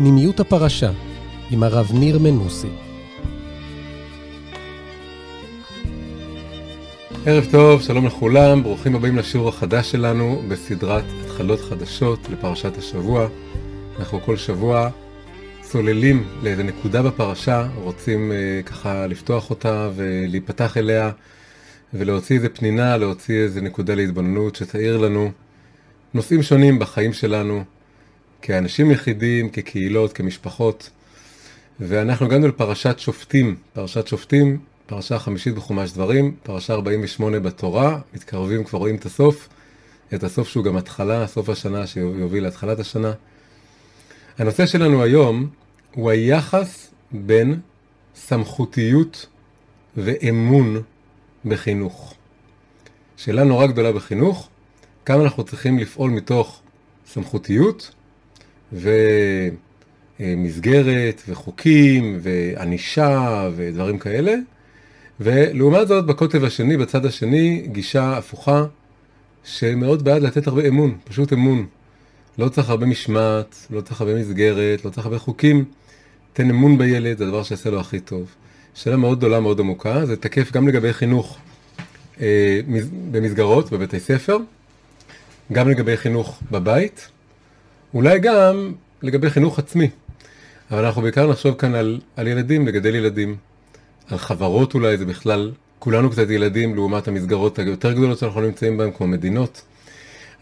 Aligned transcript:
פנימיות 0.00 0.40
הפרשה 0.40 0.90
עם 1.50 1.62
הרב 1.62 1.90
ניר 1.94 2.18
מנוסי. 2.18 2.68
ערב 7.26 7.46
טוב, 7.50 7.82
שלום 7.82 8.06
לכולם, 8.06 8.62
ברוכים 8.62 8.94
הבאים 8.94 9.16
לשיעור 9.18 9.48
החדש 9.48 9.90
שלנו 9.90 10.42
בסדרת 10.48 11.04
התחלות 11.24 11.60
חדשות 11.60 12.28
לפרשת 12.32 12.78
השבוע. 12.78 13.28
אנחנו 13.98 14.20
כל 14.20 14.36
שבוע 14.36 14.90
צוללים 15.60 16.28
לאיזה 16.42 16.62
נקודה 16.62 17.02
בפרשה, 17.02 17.68
רוצים 17.74 18.32
אה, 18.32 18.60
ככה 18.66 19.06
לפתוח 19.06 19.50
אותה 19.50 19.90
ולהיפתח 19.96 20.76
אליה 20.76 21.10
ולהוציא 21.94 22.36
איזה 22.36 22.48
פנינה, 22.48 22.96
להוציא 22.96 23.42
איזה 23.42 23.60
נקודה 23.60 23.94
להתבוננות 23.94 24.56
שתאיר 24.56 24.96
לנו 24.96 25.30
נושאים 26.14 26.42
שונים 26.42 26.78
בחיים 26.78 27.12
שלנו, 27.12 27.64
כאנשים 28.42 28.90
יחידים, 28.90 29.50
כקהילות, 29.50 30.12
כמשפחות. 30.12 30.90
ואנחנו 31.80 32.26
הגענו 32.26 32.48
לפרשת 32.48 32.98
שופטים, 32.98 33.56
פרשת 33.72 34.06
שופטים, 34.06 34.58
פרשה 34.86 35.18
חמישית 35.18 35.54
בחומש 35.54 35.92
דברים, 35.92 36.34
פרשה 36.42 36.72
48 36.72 37.40
בתורה, 37.40 37.98
מתקרבים, 38.14 38.64
כבר 38.64 38.78
רואים 38.78 38.96
את 38.96 39.06
הסוף, 39.06 39.48
את 40.14 40.24
הסוף 40.24 40.48
שהוא 40.48 40.64
גם 40.64 40.76
התחלה, 40.76 41.26
סוף 41.26 41.48
השנה 41.48 41.86
שיוביל 41.86 42.44
להתחלת 42.44 42.80
השנה. 42.80 43.12
הנושא 44.38 44.66
שלנו 44.66 45.02
היום 45.02 45.48
הוא 45.94 46.10
היחס 46.10 46.90
בין 47.12 47.60
סמכותיות 48.14 49.26
ואמון 49.96 50.82
בחינוך. 51.44 52.14
שאלה 53.16 53.44
נורא 53.44 53.66
גדולה 53.66 53.92
בחינוך, 53.92 54.48
כמה 55.04 55.22
אנחנו 55.22 55.44
צריכים 55.44 55.78
לפעול 55.78 56.10
מתוך 56.10 56.60
סמכותיות 57.06 57.94
ומסגרת 60.20 61.22
וחוקים 61.28 62.18
וענישה 62.22 63.48
ודברים 63.56 63.98
כאלה, 63.98 64.34
ולעומת 65.20 65.88
זאת 65.88 66.06
בקוטב 66.06 66.44
השני, 66.44 66.76
בצד 66.76 67.06
השני, 67.06 67.66
גישה 67.72 68.16
הפוכה 68.16 68.64
שמאוד 69.44 70.04
בעד 70.04 70.22
לתת 70.22 70.46
הרבה 70.46 70.68
אמון, 70.68 70.98
פשוט 71.04 71.32
אמון. 71.32 71.66
לא 72.38 72.48
צריך 72.48 72.70
הרבה 72.70 72.86
משמעת, 72.86 73.66
לא 73.70 73.80
צריך 73.80 74.00
הרבה 74.00 74.14
מסגרת, 74.14 74.84
לא 74.84 74.90
צריך 74.90 75.06
הרבה 75.06 75.18
חוקים. 75.18 75.64
תן 76.32 76.50
אמון 76.50 76.78
בילד, 76.78 77.18
זה 77.18 77.24
הדבר 77.24 77.42
שיעשה 77.42 77.70
לו 77.70 77.80
הכי 77.80 78.00
טוב. 78.00 78.34
שאלה 78.74 78.96
מאוד 78.96 79.18
גדולה, 79.18 79.40
מאוד 79.40 79.60
עמוקה, 79.60 80.06
זה 80.06 80.16
תקף 80.16 80.52
גם 80.52 80.68
לגבי 80.68 80.92
חינוך 80.92 81.38
אה, 82.20 82.60
במסגרות, 83.10 83.70
בבתי 83.70 84.00
ספר, 84.00 84.38
גם 85.52 85.68
לגבי 85.68 85.96
חינוך 85.96 86.40
בבית, 86.50 87.08
אולי 87.94 88.18
גם 88.18 88.72
לגבי 89.02 89.30
חינוך 89.30 89.58
עצמי. 89.58 89.90
אבל 90.70 90.84
אנחנו 90.84 91.02
בעיקר 91.02 91.30
נחשוב 91.30 91.54
כאן 91.54 91.74
על, 91.74 92.00
על 92.16 92.26
ילדים, 92.26 92.66
לגדל 92.66 92.94
ילדים. 92.94 93.36
על 94.08 94.18
חברות 94.18 94.74
אולי, 94.74 94.98
זה 94.98 95.04
בכלל, 95.06 95.52
כולנו 95.78 96.10
קצת 96.10 96.30
ילדים 96.30 96.74
לעומת 96.74 97.08
המסגרות 97.08 97.58
היותר 97.58 97.92
גדולות 97.92 98.18
שאנחנו 98.18 98.40
נמצאים 98.40 98.76
בהן, 98.76 98.90
כמו 98.96 99.06
מדינות. 99.06 99.62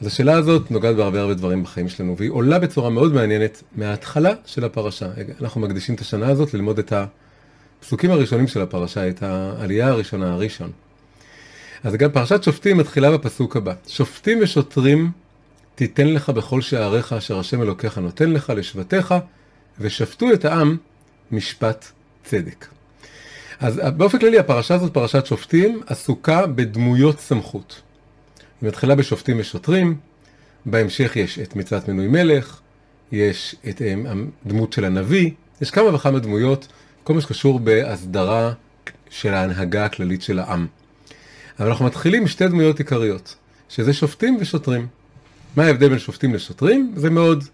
אז 0.00 0.06
השאלה 0.06 0.32
הזאת 0.32 0.70
נוגעת 0.70 0.96
בהרבה 0.96 1.20
הרבה 1.20 1.34
דברים 1.34 1.62
בחיים 1.62 1.88
שלנו, 1.88 2.16
והיא 2.16 2.30
עולה 2.30 2.58
בצורה 2.58 2.90
מאוד 2.90 3.14
מעניינת 3.14 3.62
מההתחלה 3.76 4.32
של 4.46 4.64
הפרשה. 4.64 5.06
אנחנו 5.40 5.60
מקדישים 5.60 5.94
את 5.94 6.00
השנה 6.00 6.28
הזאת 6.28 6.54
ללמוד 6.54 6.78
את 6.78 6.92
הפסוקים 6.92 8.10
הראשונים 8.10 8.46
של 8.46 8.62
הפרשה, 8.62 9.08
את 9.08 9.22
העלייה 9.22 9.88
הראשונה, 9.88 10.32
הראשון. 10.32 10.70
אז 11.84 11.94
גם 11.94 12.10
פרשת 12.12 12.42
שופטים 12.42 12.76
מתחילה 12.76 13.10
בפסוק 13.10 13.56
הבא. 13.56 13.72
שופטים 13.88 14.38
ושוטרים 14.42 15.10
תיתן 15.78 16.06
לך 16.06 16.30
בכל 16.30 16.60
שעריך 16.60 17.12
אשר 17.12 17.38
השם 17.38 17.62
אלוקיך 17.62 17.98
נותן 17.98 18.30
לך 18.30 18.52
לשבטיך, 18.56 19.14
ושפטו 19.80 20.32
את 20.32 20.44
העם 20.44 20.76
משפט 21.32 21.86
צדק. 22.24 22.66
אז 23.60 23.80
באופן 23.96 24.18
כללי 24.18 24.38
הפרשה 24.38 24.74
הזאת, 24.74 24.94
פרשת 24.94 25.26
שופטים, 25.26 25.82
עסוקה 25.86 26.46
בדמויות 26.46 27.20
סמכות. 27.20 27.80
היא 28.60 28.68
מתחילה 28.68 28.94
בשופטים 28.94 29.40
ושוטרים, 29.40 29.96
בהמשך 30.66 31.16
יש 31.16 31.38
את 31.38 31.56
מצוות 31.56 31.88
מינוי 31.88 32.08
מלך, 32.08 32.60
יש 33.12 33.56
את 33.68 33.82
הדמות 34.44 34.72
של 34.72 34.84
הנביא, 34.84 35.30
יש 35.60 35.70
כמה 35.70 35.94
וכמה 35.94 36.18
דמויות, 36.18 36.68
כל 37.04 37.14
מה 37.14 37.20
שקשור 37.20 37.60
בהסדרה 37.60 38.52
של 39.10 39.34
ההנהגה 39.34 39.84
הכללית 39.84 40.22
של 40.22 40.38
העם. 40.38 40.66
אבל 41.60 41.68
אנחנו 41.68 41.84
מתחילים 41.84 42.26
שתי 42.26 42.48
דמויות 42.48 42.78
עיקריות, 42.78 43.36
שזה 43.68 43.92
שופטים 43.92 44.36
ושוטרים. 44.40 44.97
מה 45.58 45.64
ההבדל 45.64 45.88
בין 45.88 45.98
שופטים 45.98 46.34
לשוטרים? 46.34 46.92
זה 46.96 47.10
מאוד 47.10 47.44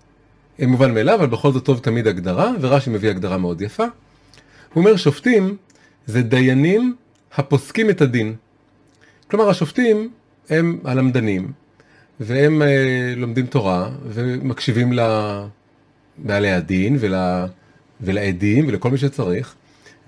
מובן 0.59 0.94
מאליו, 0.94 1.15
אבל 1.15 1.26
בכל 1.26 1.53
זאת 1.53 1.65
טוב 1.65 1.78
תמיד 1.78 2.06
הגדרה, 2.06 2.53
ורש"י 2.60 2.91
מביא 2.91 3.10
הגדרה 3.10 3.38
מאוד 3.38 3.60
יפה. 3.60 3.84
הוא 4.72 4.81
אומר 4.84 4.97
שופטים 4.97 5.56
זה 6.06 6.22
דיינים 6.22 6.97
הפוסקים 7.34 7.91
את 7.91 8.00
הדין. 8.00 8.34
כלומר 9.31 9.48
השופטים 9.48 10.10
הם 10.50 10.78
הלמדנים, 10.84 11.53
והם 12.20 12.62
אה, 12.62 13.14
לומדים 13.16 13.47
תורה 13.47 13.91
ומקשיבים 14.09 14.93
לבעלי 14.93 16.53
הדין 16.53 16.97
ול, 17.00 17.14
ולעדים 18.00 18.69
ולכל 18.69 18.91
מי 18.91 18.98
שצריך, 18.98 19.54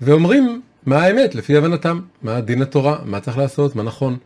ואומרים 0.01 0.61
מה 0.85 1.03
האמת 1.03 1.35
לפי 1.35 1.57
הבנתם, 1.57 2.01
מה 2.21 2.41
דין 2.41 2.61
התורה, 2.61 2.99
מה 3.05 3.19
צריך 3.19 3.37
לעשות, 3.37 3.75
מה 3.75 3.83
נכון, 3.83 4.17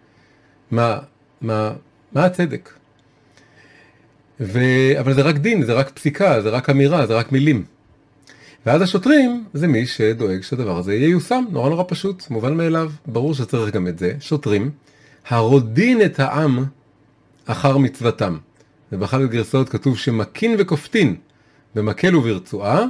מה, 0.71 0.99
מה, 1.41 1.73
מה 2.13 2.25
הצדק. 2.25 2.80
ו... 4.41 4.59
אבל 4.99 5.13
זה 5.13 5.21
רק 5.21 5.37
דין, 5.37 5.63
זה 5.63 5.73
רק 5.73 5.89
פסיקה, 5.89 6.41
זה 6.41 6.49
רק 6.49 6.69
אמירה, 6.69 7.07
זה 7.07 7.13
רק 7.13 7.31
מילים. 7.31 7.63
ואז 8.65 8.81
השוטרים 8.81 9.43
זה 9.53 9.67
מי 9.67 9.85
שדואג 9.85 10.41
שהדבר 10.41 10.77
הזה 10.77 10.95
ייושם, 10.95 11.43
נורא 11.51 11.69
נורא 11.69 11.83
פשוט, 11.87 12.23
מובן 12.29 12.57
מאליו, 12.57 12.91
ברור 13.05 13.33
שצריך 13.33 13.75
גם 13.75 13.87
את 13.87 13.99
זה, 13.99 14.13
שוטרים, 14.19 14.71
הרודין 15.27 16.01
את 16.01 16.19
העם 16.19 16.65
אחר 17.45 17.77
מצוותם. 17.77 18.37
ובאחת 18.91 19.21
הגרסאות 19.21 19.69
כתוב 19.69 19.97
שמקין 19.97 20.55
וכופתין 20.59 21.15
במקל 21.75 22.15
וברצועה, 22.15 22.85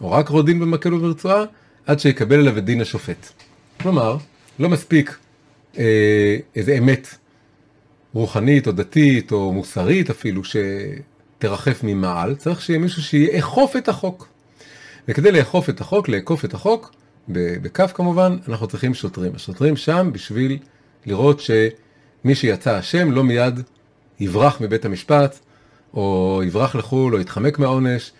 או 0.00 0.10
רק 0.10 0.28
רודין 0.28 0.60
במקל 0.60 0.94
וברצועה, 0.94 1.44
עד 1.86 2.00
שיקבל 2.00 2.40
אליו 2.40 2.58
את 2.58 2.64
דין 2.64 2.80
השופט. 2.80 3.28
כלומר, 3.80 4.16
לא 4.58 4.68
מספיק 4.68 5.16
אה, 5.78 6.36
איזה 6.56 6.78
אמת 6.78 7.08
רוחנית 8.14 8.66
או 8.66 8.72
דתית 8.72 9.32
או 9.32 9.52
מוסרית 9.52 10.10
אפילו 10.10 10.42
שתרחף 10.44 11.80
ממעל, 11.82 12.34
צריך 12.34 12.62
שיהיה 12.62 12.78
מישהו 12.78 13.02
שיאכוף 13.02 13.76
את 13.76 13.88
החוק. 13.88 14.28
וכדי 15.08 15.32
לאכוף 15.32 15.68
את 15.68 15.80
החוק, 15.80 16.08
לאכוף 16.08 16.44
את 16.44 16.54
החוק, 16.54 16.92
בכף 17.28 17.92
כמובן, 17.94 18.36
אנחנו 18.48 18.66
צריכים 18.66 18.94
שוטרים. 18.94 19.32
השוטרים 19.34 19.76
שם 19.76 20.10
בשביל 20.12 20.58
לראות 21.06 21.40
שמי 21.40 22.34
שיצא 22.34 22.78
אשם 22.78 23.10
לא 23.10 23.24
מיד 23.24 23.60
יברח 24.20 24.60
מבית 24.60 24.84
המשפט, 24.84 25.38
או 25.94 26.40
יברח 26.46 26.74
לחו"ל, 26.74 27.14
או 27.14 27.20
יתחמק 27.20 27.58
מהעונש, 27.58 28.12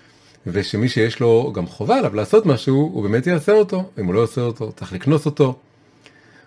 ושמי 0.46 0.88
שיש 0.88 1.20
לו 1.20 1.52
גם 1.54 1.66
חובה 1.66 1.98
עליו 1.98 2.14
לעשות 2.14 2.46
משהו, 2.46 2.90
הוא 2.92 3.02
באמת 3.02 3.26
יעשה 3.26 3.52
אותו. 3.52 3.90
אם 4.00 4.06
הוא 4.06 4.14
לא 4.14 4.22
עושה 4.22 4.40
אותו, 4.40 4.72
צריך 4.72 4.92
לקנוס 4.92 5.26
אותו. 5.26 5.58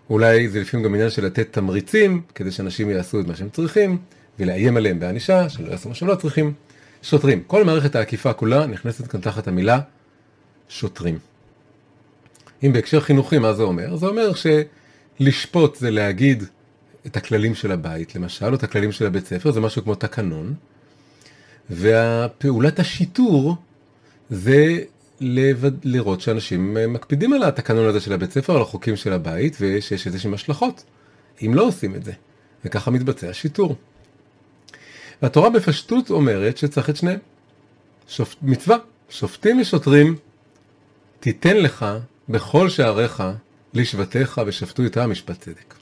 אולי 0.10 0.50
זה 0.50 0.62
לפעמים 0.62 0.86
גם 0.86 0.94
עניין 0.94 1.10
של 1.10 1.26
לתת 1.26 1.54
תמריצים, 1.54 2.22
כדי 2.36 2.52
שאנשים 2.52 2.90
יעשו 2.90 3.20
את 3.20 3.28
מה 3.28 3.36
שהם 3.36 3.50
צריכים, 3.50 3.98
ולאיים 4.40 4.78
עליהם 4.78 5.00
בענישה, 5.00 5.50
שלא 5.50 5.72
יעשו 5.72 5.90
מה 5.90 5.96
שהם 5.96 6.08
לא 6.08 6.16
צריכים. 6.16 6.54
שוטרים. 7.04 7.44
כל 7.48 7.64
מערכת 7.64 7.96
האכיפה 7.96 8.34
כולה 8.34 8.66
נכנסת 8.66 9.08
כאן 9.08 9.22
תחת 9.22 9.48
המילה 9.48 9.80
שוטרים. 10.70 11.20
אם 12.64 12.74
בהקשר 12.74 13.00
חינוכי, 13.00 13.38
מה 13.38 13.54
זה 13.54 13.64
אומר? 13.64 13.96
זה 13.96 14.06
אומר 14.06 14.32
שלשפוט 15.20 15.76
זה 15.76 15.92
להגיד 15.92 16.44
את 17.06 17.18
הכללים 17.18 17.56
של 17.56 17.72
הבית, 17.72 18.16
למשל, 18.16 18.46
או 18.46 18.54
את 18.54 18.64
הכללים 18.64 18.92
של 18.92 19.06
הבית 19.06 19.28
ספר, 19.28 19.52
זה 19.52 19.60
משהו 19.60 19.84
כמו 19.84 19.96
תקנון, 19.96 20.54
והפעולת 21.70 22.80
השיטור 22.80 23.56
זה 24.30 24.80
לראות 25.84 26.22
שאנשים 26.22 26.78
מקפידים 26.88 27.34
על 27.34 27.44
התקנון 27.44 27.88
הזה 27.88 28.00
של 28.00 28.14
הבית 28.14 28.32
ספר, 28.32 28.56
על 28.56 28.62
החוקים 28.62 28.96
של 28.96 29.14
הבית, 29.14 29.58
ושיש 29.60 30.08
איזה 30.08 30.20
שהם 30.20 30.34
השלכות, 30.34 30.84
אם 31.46 31.52
לא 31.54 31.64
עושים 31.64 31.96
את 31.96 32.04
זה. 32.04 32.12
וככה 32.66 32.92
מתבצע 32.92 33.34
שיטור. 33.34 33.76
והתורה 35.22 35.50
בפשטות 35.50 36.10
אומרת 36.10 36.58
שצריך 36.58 36.90
את 36.90 36.96
שניהם. 36.96 37.20
שופ... 38.08 38.36
מצווה, 38.42 38.78
שופטים 39.10 39.60
ושוטרים 39.62 40.16
תיתן 41.20 41.58
לך 41.58 41.86
בכל 42.30 42.70
שעריך 42.70 43.24
לשבטיך 43.74 44.42
ושפטו 44.46 44.84
איתה 44.84 45.08
משפט 45.08 45.40
צדק. 45.40 45.76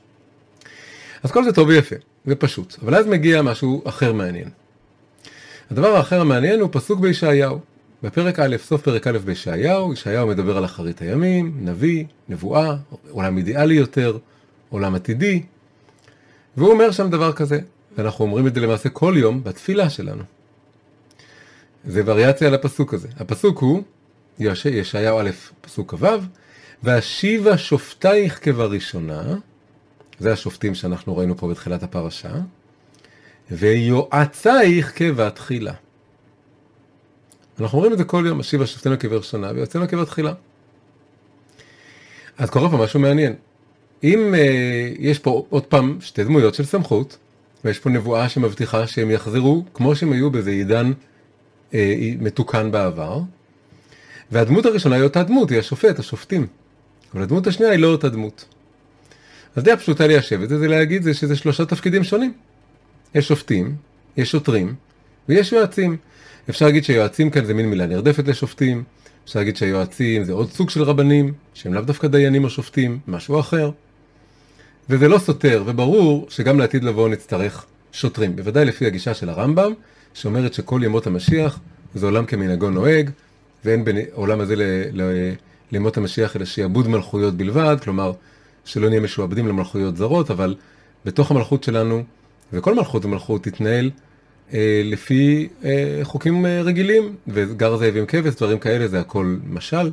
אז 1.24 1.32
כל 1.32 1.44
זה 1.44 1.54
טוב 1.54 1.68
ויפה, 1.68 1.96
זה 2.26 2.36
פשוט, 2.36 2.76
אבל 2.82 2.96
אז 2.96 3.08
מגיע 3.08 3.42
משהו 3.42 3.82
אחר 3.86 4.14
מעניין. 4.14 4.50
הדבר 5.72 5.96
האחר 5.96 6.22
המעניין 6.22 6.60
הוא 6.60 6.70
פסוק 6.72 7.00
בישעיהו. 7.00 7.60
בפרק 8.04 8.40
א', 8.40 8.58
סוף 8.58 8.82
פרק 8.82 9.08
א' 9.08 9.18
בישעיהו, 9.18 9.94
ישעיהו 9.94 10.28
מדבר 10.28 10.58
על 10.58 10.66
אחרית 10.66 11.02
הימים, 11.02 11.58
נביא, 11.62 12.06
נבואה, 12.30 12.76
עולם 13.10 13.38
אידיאלי 13.38 13.74
יותר, 13.74 14.18
עולם 14.70 14.96
עתידי, 14.96 15.44
והוא 16.58 16.72
אומר 16.72 16.92
שם 16.92 17.10
דבר 17.10 17.34
כזה, 17.34 17.60
ואנחנו 17.98 18.26
אומרים 18.26 18.48
את 18.48 18.56
זה 18.56 18.62
למעשה 18.62 18.90
כל 18.90 19.14
יום 19.18 19.44
בתפילה 19.44 19.90
שלנו. 19.90 20.24
זה 21.86 22.02
וריאציה 22.06 22.48
על 22.48 22.54
הפסוק 22.54 22.94
הזה. 22.94 23.08
הפסוק 23.18 23.60
הוא, 23.60 23.84
יש, 24.40 24.66
ישעיהו 24.66 25.20
א', 25.20 25.30
פסוק 25.62 25.94
כ"ו, 25.94 26.08
והשיבה 26.84 27.58
שופטייך 27.58 28.40
כבראשונה, 28.44 29.36
זה 30.20 30.34
השופטים 30.34 30.76
שאנחנו 30.76 31.18
ראינו 31.18 31.38
פה 31.38 31.48
בתחילת 31.48 31.84
הפרשה, 31.84 32.32
ויועצייך 33.52 34.92
כבתחילה. 34.96 35.74
אנחנו 37.60 37.78
אומרים 37.78 37.94
את 37.94 37.98
זה 37.98 38.04
כל 38.04 38.24
יום, 38.28 38.40
השיבה 38.40 38.66
שופטינו 38.66 39.00
כבראשונה 39.00 39.52
ויועצינו 39.56 39.88
כבתחילה. 39.88 40.34
אז 42.38 42.50
קורה 42.50 42.70
פה 42.70 42.78
משהו 42.78 43.00
מעניין. 43.00 43.36
אם 44.04 44.36
אה, 44.36 44.90
יש 45.00 45.20
פה 45.20 45.46
עוד 45.50 45.66
פעם 45.66 45.98
שתי 46.02 46.24
דמויות 46.24 46.56
של 46.56 46.66
סמכות, 46.66 47.18
ויש 47.66 47.80
פה 47.80 47.90
נבואה 47.90 48.30
שמבטיחה 48.30 48.88
שהם 48.88 49.12
יחזרו 49.12 49.64
כמו 49.74 49.96
שהם 49.96 50.12
היו 50.12 50.32
באיזה 50.32 50.50
עידן 50.50 50.92
אה, 51.74 51.96
מתוקן 52.20 52.72
בעבר, 52.72 53.22
והדמות 54.32 54.66
הראשונה 54.66 54.96
היא 54.96 55.04
אותה 55.04 55.24
דמות, 55.24 55.50
היא 55.50 55.60
השופט, 55.60 56.00
השופטים. 56.00 56.48
אבל 57.14 57.22
הדמות 57.22 57.48
השנייה 57.48 57.72
היא 57.72 57.80
לא 57.80 57.88
אותה 57.88 58.10
דמות. 58.10 58.46
אז 59.56 59.64
די 59.64 59.72
הפשוטה 59.72 60.08
ליישב 60.08 60.42
את 60.42 60.50
זה, 60.50 60.60
זה 60.60 60.68
להגיד 60.68 61.04
זה 61.04 61.14
שזה 61.14 61.36
שלושה 61.36 61.66
תפקידים 61.66 62.04
שונים. 62.04 62.34
יש 63.16 63.28
שופטים, 63.28 63.76
יש 64.18 64.32
שוטרים, 64.32 64.76
ויש 65.30 65.52
יועצים. 65.52 65.98
אפשר 66.50 66.66
להגיד 66.66 66.84
שיועצים 66.84 67.30
כאן 67.30 67.46
זה 67.46 67.54
מין 67.54 67.70
מילה 67.70 67.86
נרדפת 67.86 68.28
לשופטים, 68.28 68.84
אפשר 69.26 69.40
להגיד 69.40 69.58
שהיועצים 69.58 70.24
זה 70.24 70.34
עוד 70.34 70.52
סוג 70.52 70.70
של 70.70 70.84
רבנים, 70.84 71.34
שהם 71.54 71.74
לאו 71.74 71.82
דווקא 71.82 72.08
דיינים 72.08 72.44
או 72.44 72.50
שופטים, 72.50 73.00
משהו 73.08 73.40
אחר. 73.40 73.72
וזה 74.90 75.08
לא 75.08 75.18
סותר, 75.18 75.64
וברור 75.66 76.28
שגם 76.30 76.60
לעתיד 76.60 76.84
לבוא 76.84 77.10
נצטרך 77.10 77.66
שוטרים, 77.92 78.36
בוודאי 78.36 78.66
לפי 78.66 78.86
הגישה 78.86 79.14
של 79.14 79.30
הרמב"ם, 79.30 79.74
שאומרת 80.14 80.54
שכל 80.54 80.82
ימות 80.84 81.08
המשיח 81.08 81.60
זה 81.96 82.06
עולם 82.06 82.26
כמנהגו 82.26 82.70
נוהג, 82.70 83.10
ואין 83.66 83.86
בעולם 83.86 84.40
הזה 84.40 84.56
לימות 85.72 85.98
המשיח 85.98 86.36
אלא 86.36 86.46
שיעבוד 86.46 86.88
מלכויות 86.88 87.38
בלבד, 87.38 87.78
כלומר 87.84 88.12
שלא 88.66 88.90
נהיה 88.90 89.02
משועבדים 89.02 89.48
למלכויות 89.48 89.98
זרות, 89.98 90.32
אבל 90.32 90.56
בתוך 91.06 91.32
המלכות 91.32 91.64
שלנו, 91.64 92.04
וכל 92.54 92.76
מלכות 92.76 93.06
ומלכות 93.06 93.44
תתנהל 93.44 93.90
לפי 94.84 95.48
אה, 95.64 96.00
חוקים 96.04 96.46
אה, 96.46 96.62
רגילים, 96.62 97.16
וגר 97.28 97.78
זאב 97.78 97.96
עם 97.96 98.06
כבש, 98.06 98.34
דברים 98.36 98.60
כאלה, 98.60 98.88
זה 98.88 99.00
הכל 99.00 99.38
משל. 99.50 99.92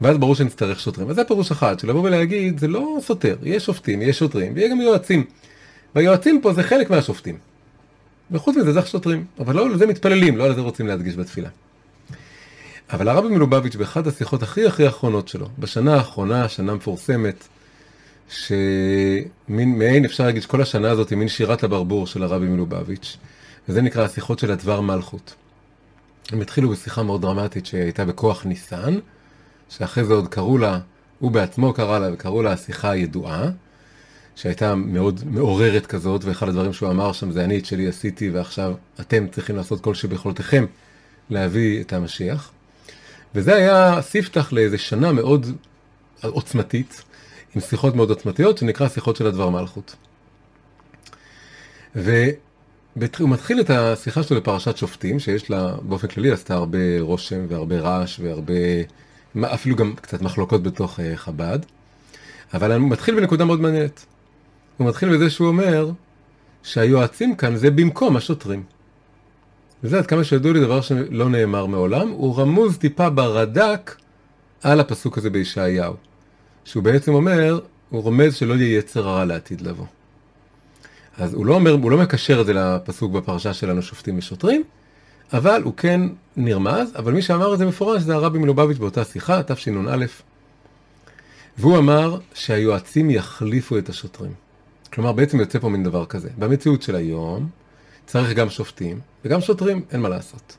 ואז 0.00 0.18
ברור 0.18 0.34
שנצטרך 0.34 0.80
שוטרים. 0.80 1.10
אז 1.10 1.16
זה 1.16 1.24
פירוש 1.24 1.50
אחד, 1.50 1.78
של 1.78 1.88
לבוא 1.88 2.02
ולהגיד, 2.02 2.58
זה 2.58 2.68
לא 2.68 2.98
סותר, 3.02 3.36
יש 3.42 3.64
שופטים, 3.64 4.02
יש 4.02 4.18
שוטרים, 4.18 4.52
ויהיה 4.54 4.70
גם 4.70 4.80
יועצים. 4.80 5.24
והיועצים 5.94 6.40
פה 6.42 6.52
זה 6.52 6.62
חלק 6.62 6.90
מהשופטים. 6.90 7.38
וחוץ 8.30 8.56
מזה 8.56 8.72
זה 8.72 8.86
שוטרים, 8.86 9.24
אבל 9.38 9.54
לא 9.56 9.66
על 9.66 9.78
זה 9.78 9.86
מתפללים, 9.86 10.36
לא 10.36 10.44
על 10.44 10.54
זה 10.54 10.60
רוצים 10.60 10.86
להדגיש 10.86 11.16
בתפילה. 11.16 11.48
אבל 12.92 13.08
הרבי 13.08 13.28
מלובביץ' 13.28 13.76
באחת 13.76 14.06
השיחות 14.06 14.42
הכי 14.42 14.66
הכי 14.66 14.88
אחרונות 14.88 15.28
שלו, 15.28 15.48
בשנה 15.58 15.94
האחרונה, 15.94 16.48
שנה 16.48 16.74
מפורסמת, 16.74 17.48
שמין 18.28 19.78
מעין, 19.78 20.04
אפשר 20.04 20.24
להגיד 20.24 20.42
שכל 20.42 20.62
השנה 20.62 20.90
הזאת 20.90 21.10
היא 21.10 21.18
מין 21.18 21.28
שירת 21.28 21.64
הברבור 21.64 22.06
של 22.06 22.22
הרבי 22.22 22.46
מלובביץ', 22.46 23.16
וזה 23.68 23.82
נקרא 23.82 24.04
השיחות 24.04 24.38
של 24.38 24.50
הדבר 24.50 24.80
מלכות. 24.80 25.34
הם 26.32 26.40
התחילו 26.40 26.70
בשיחה 26.70 27.02
מאוד 27.02 27.22
דרמטית 27.22 27.66
שהייתה 27.66 28.04
בכוח 28.04 28.46
ניסן, 28.46 28.98
שאחרי 29.68 30.04
זה 30.04 30.14
עוד 30.14 30.28
קראו 30.28 30.58
לה, 30.58 30.78
הוא 31.18 31.30
בעצמו 31.30 31.72
קרא 31.72 31.98
לה, 31.98 32.12
וקראו 32.12 32.42
לה 32.42 32.52
השיחה 32.52 32.90
הידועה, 32.90 33.50
שהייתה 34.36 34.74
מאוד 34.74 35.20
מעוררת 35.26 35.86
כזאת, 35.86 36.24
ואחד 36.24 36.48
הדברים 36.48 36.72
שהוא 36.72 36.90
אמר 36.90 37.12
שם 37.12 37.30
זה 37.30 37.44
אני 37.44 37.58
את 37.58 37.66
שלי 37.66 37.88
עשיתי, 37.88 38.30
ועכשיו 38.30 38.74
אתם 39.00 39.26
צריכים 39.28 39.56
לעשות 39.56 39.80
כל 39.80 39.94
שביכולתכם 39.94 40.66
להביא 41.30 41.80
את 41.80 41.92
המשיח. 41.92 42.52
וזה 43.34 43.54
היה 43.54 44.02
ספתח 44.02 44.52
לאיזה 44.52 44.78
שנה 44.78 45.12
מאוד 45.12 45.46
עוצמתית, 46.22 47.02
עם 47.54 47.60
שיחות 47.60 47.96
מאוד 47.96 48.10
עוצמתיות, 48.10 48.58
שנקרא 48.58 48.88
שיחות 48.88 49.16
של 49.16 49.26
הדבר 49.26 49.50
מלכות. 49.50 49.96
והוא 52.96 53.28
מתחיל 53.28 53.60
את 53.60 53.70
השיחה 53.70 54.22
שלו 54.22 54.36
לפרשת 54.36 54.76
שופטים, 54.76 55.18
שיש 55.18 55.50
לה 55.50 55.74
באופן 55.82 56.08
כללי 56.08 56.30
עשתה 56.30 56.54
הרבה 56.54 57.00
רושם 57.00 57.46
והרבה 57.48 57.80
רעש 57.80 58.20
והרבה, 58.20 58.54
אפילו 59.54 59.76
גם 59.76 59.94
קצת 59.96 60.22
מחלוקות 60.22 60.62
בתוך 60.62 61.00
אה, 61.00 61.16
חב"ד, 61.16 61.58
אבל 62.54 62.72
הוא 62.72 62.90
מתחיל 62.90 63.20
בנקודה 63.20 63.44
מאוד 63.44 63.60
מעניינת. 63.60 64.06
הוא 64.76 64.88
מתחיל 64.88 65.14
בזה 65.14 65.30
שהוא 65.30 65.48
אומר 65.48 65.90
שהיועצים 66.62 67.36
כאן 67.36 67.56
זה 67.56 67.70
במקום 67.70 68.16
השוטרים. 68.16 68.62
וזה 69.84 69.98
עד 69.98 70.06
כמה 70.06 70.24
שידוע 70.24 70.52
לי 70.52 70.60
דבר 70.60 70.80
שלא 70.80 71.28
נאמר 71.28 71.66
מעולם, 71.66 72.08
הוא 72.10 72.38
רמוז 72.38 72.78
טיפה 72.78 73.10
ברד"ק 73.10 73.96
על 74.62 74.80
הפסוק 74.80 75.18
הזה 75.18 75.30
בישעיהו. 75.30 75.94
שהוא 76.64 76.82
בעצם 76.82 77.14
אומר, 77.14 77.60
הוא 77.90 78.02
רומז 78.02 78.34
שלא 78.34 78.54
יהיה 78.54 78.78
יצר 78.78 79.08
הרע 79.08 79.24
לעתיד 79.24 79.60
לבוא. 79.60 79.86
אז 81.18 81.34
הוא 81.34 81.46
לא 81.46 81.54
אומר, 81.54 81.70
הוא 81.70 81.90
לא 81.90 81.98
מקשר 81.98 82.40
את 82.40 82.46
זה 82.46 82.52
לפסוק 82.52 83.12
בפרשה 83.12 83.54
שלנו 83.54 83.82
שופטים 83.82 84.18
ושוטרים, 84.18 84.62
אבל 85.32 85.62
הוא 85.62 85.74
כן 85.76 86.00
נרמז, 86.36 86.92
אבל 86.96 87.12
מי 87.12 87.22
שאמר 87.22 87.54
את 87.54 87.58
זה 87.58 87.66
מפורש 87.66 88.02
זה 88.02 88.14
הרבי 88.14 88.38
מלובביץ' 88.38 88.78
באותה 88.78 89.04
שיחה, 89.04 89.42
תשנ"א. 89.42 90.04
והוא 91.58 91.78
אמר 91.78 92.18
שהיועצים 92.34 93.10
יחליפו 93.10 93.78
את 93.78 93.88
השוטרים. 93.88 94.32
כלומר, 94.92 95.12
בעצם 95.12 95.40
יוצא 95.40 95.58
פה 95.58 95.68
מין 95.68 95.84
דבר 95.84 96.06
כזה. 96.06 96.28
במציאות 96.38 96.82
של 96.82 96.96
היום, 96.96 97.48
צריך 98.06 98.32
גם 98.32 98.50
שופטים 98.50 99.00
וגם 99.24 99.40
שוטרים, 99.40 99.82
אין 99.90 100.00
מה 100.00 100.08
לעשות. 100.08 100.56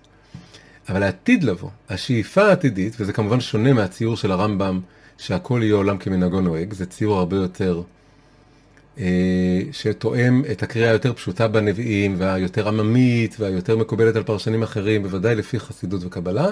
אבל 0.90 1.04
העתיד 1.04 1.44
לבוא, 1.44 1.70
השאיפה 1.90 2.42
העתידית, 2.42 2.96
וזה 3.00 3.14
כמובן 3.14 3.40
שונה 3.40 3.74
מהציור 3.74 4.18
של 4.18 4.32
הרמב"ם, 4.32 4.80
שהכל 5.18 5.60
יהיה 5.64 5.76
עולם 5.76 5.98
כמנהגו 5.98 6.42
נוהג, 6.42 6.74
זה 6.74 6.86
ציור 6.86 7.18
הרבה 7.18 7.38
יותר, 7.38 7.82
שתואם 9.72 10.44
את 10.52 10.64
הקריאה 10.64 10.90
היותר 10.90 11.14
פשוטה 11.14 11.48
בנביאים, 11.48 12.16
והיותר 12.18 12.68
עממית, 12.68 13.36
והיותר 13.40 13.78
מקובלת 13.78 14.16
על 14.16 14.24
פרשנים 14.24 14.64
אחרים, 14.64 15.04
בוודאי 15.04 15.36
לפי 15.36 15.60
חסידות 15.60 16.04
וקבלה, 16.04 16.48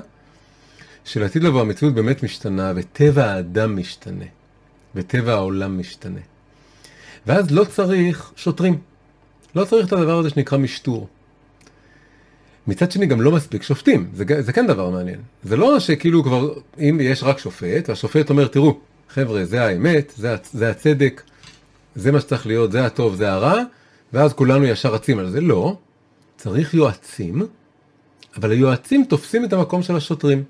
שלעתיד 1.06 1.44
לבוא 1.44 1.62
המציאות 1.62 1.94
באמת 1.94 2.24
משתנה, 2.24 2.74
וטבע 2.75 3.25
האדם 3.25 3.77
משתנה, 3.77 4.25
וטבע 4.95 5.33
העולם 5.33 5.80
משתנה. 5.80 6.19
ואז 7.27 7.51
לא 7.51 7.63
צריך 7.63 8.31
שוטרים. 8.36 8.77
לא 9.56 9.65
צריך 9.65 9.88
את 9.88 9.94
הדבר 9.94 10.19
הזה 10.19 10.30
שנקרא 10.30 10.57
משטור. 10.57 11.07
מצד 12.67 12.91
שני 12.91 13.05
גם 13.05 13.22
לא 13.22 13.31
מספיק 13.31 13.63
שופטים, 13.63 14.10
זה, 14.13 14.24
זה 14.39 14.53
כן 14.53 14.67
דבר 14.67 14.89
מעניין. 14.89 15.19
זה 15.43 15.55
לא 15.55 15.79
שכאילו 15.79 16.24
כבר, 16.24 16.53
אם 16.79 16.98
יש 17.01 17.24
רק 17.24 17.39
שופט, 17.39 17.89
והשופט 17.89 18.29
אומר, 18.29 18.48
תראו, 18.48 18.79
חבר'ה, 19.10 19.46
זה 19.46 19.63
האמת, 19.63 20.13
זה, 20.17 20.36
זה 20.53 20.69
הצדק, 20.69 21.22
זה 21.95 22.11
מה 22.11 22.19
שצריך 22.19 22.47
להיות, 22.47 22.71
זה 22.71 22.85
הטוב, 22.85 23.15
זה 23.15 23.31
הרע, 23.31 23.61
ואז 24.13 24.33
כולנו 24.33 24.65
ישר 24.65 24.93
רצים 24.93 25.19
על 25.19 25.29
זה. 25.29 25.41
לא, 25.41 25.77
צריך 26.37 26.73
יועצים, 26.73 27.47
אבל 28.37 28.51
היועצים 28.51 29.05
תופסים 29.09 29.45
את 29.45 29.53
המקום 29.53 29.83
של 29.83 29.95
השוטרים. 29.95 30.43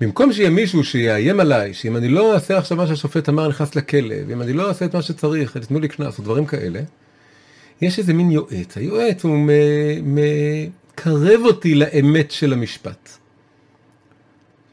במקום 0.00 0.32
שיהיה 0.32 0.50
מישהו 0.50 0.84
שיאיים 0.84 1.40
עליי, 1.40 1.74
שאם 1.74 1.96
אני 1.96 2.08
לא 2.08 2.34
אעשה 2.34 2.58
עכשיו 2.58 2.76
מה 2.76 2.86
שהשופט 2.86 3.28
אמר, 3.28 3.48
נכנס 3.48 3.76
לכלא, 3.76 4.14
ואם 4.26 4.42
אני 4.42 4.52
לא 4.52 4.68
אעשה 4.68 4.84
את 4.84 4.94
מה 4.94 5.02
שצריך, 5.02 5.56
תנו 5.56 5.80
לי 5.80 5.88
קנס 5.88 6.18
או 6.18 6.24
דברים 6.24 6.46
כאלה, 6.46 6.80
יש 7.80 7.98
איזה 7.98 8.12
מין 8.12 8.30
יועץ. 8.30 8.76
היועץ 8.76 9.24
הוא 9.24 9.48
מקרב 10.02 11.40
אותי 11.44 11.74
לאמת 11.74 12.30
של 12.30 12.52
המשפט. 12.52 13.08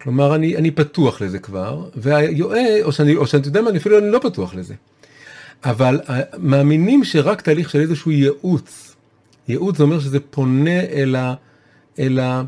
כלומר, 0.02 0.36
אני, 0.36 0.58
אני 0.58 0.72
פתוח 0.72 1.22
לזה 1.22 1.40
כבר, 1.40 1.90
והיועץ, 1.96 2.84
או 2.84 2.92
שאני, 2.92 3.16
או 3.16 3.28
שאני 3.28 3.44
יודע 3.46 3.62
מה, 3.62 3.70
אני 3.70 3.78
אפילו 3.78 3.98
אני 3.98 4.12
לא 4.12 4.20
פתוח 4.20 4.56
לזה. 4.56 4.74
אבל 5.64 6.00
מאמינים 6.38 7.04
שרק 7.04 7.42
תהליך 7.42 7.70
של 7.70 7.80
איזשהו 7.80 8.12
ייעוץ, 8.12 8.96
ייעוץ 9.48 9.78
זה 9.78 9.84
אומר 9.84 10.00
שזה 10.00 10.20
פונה 10.20 10.80
אל, 10.80 11.16
ה, 11.16 11.34
אל, 12.00 12.20
ה, 12.20 12.44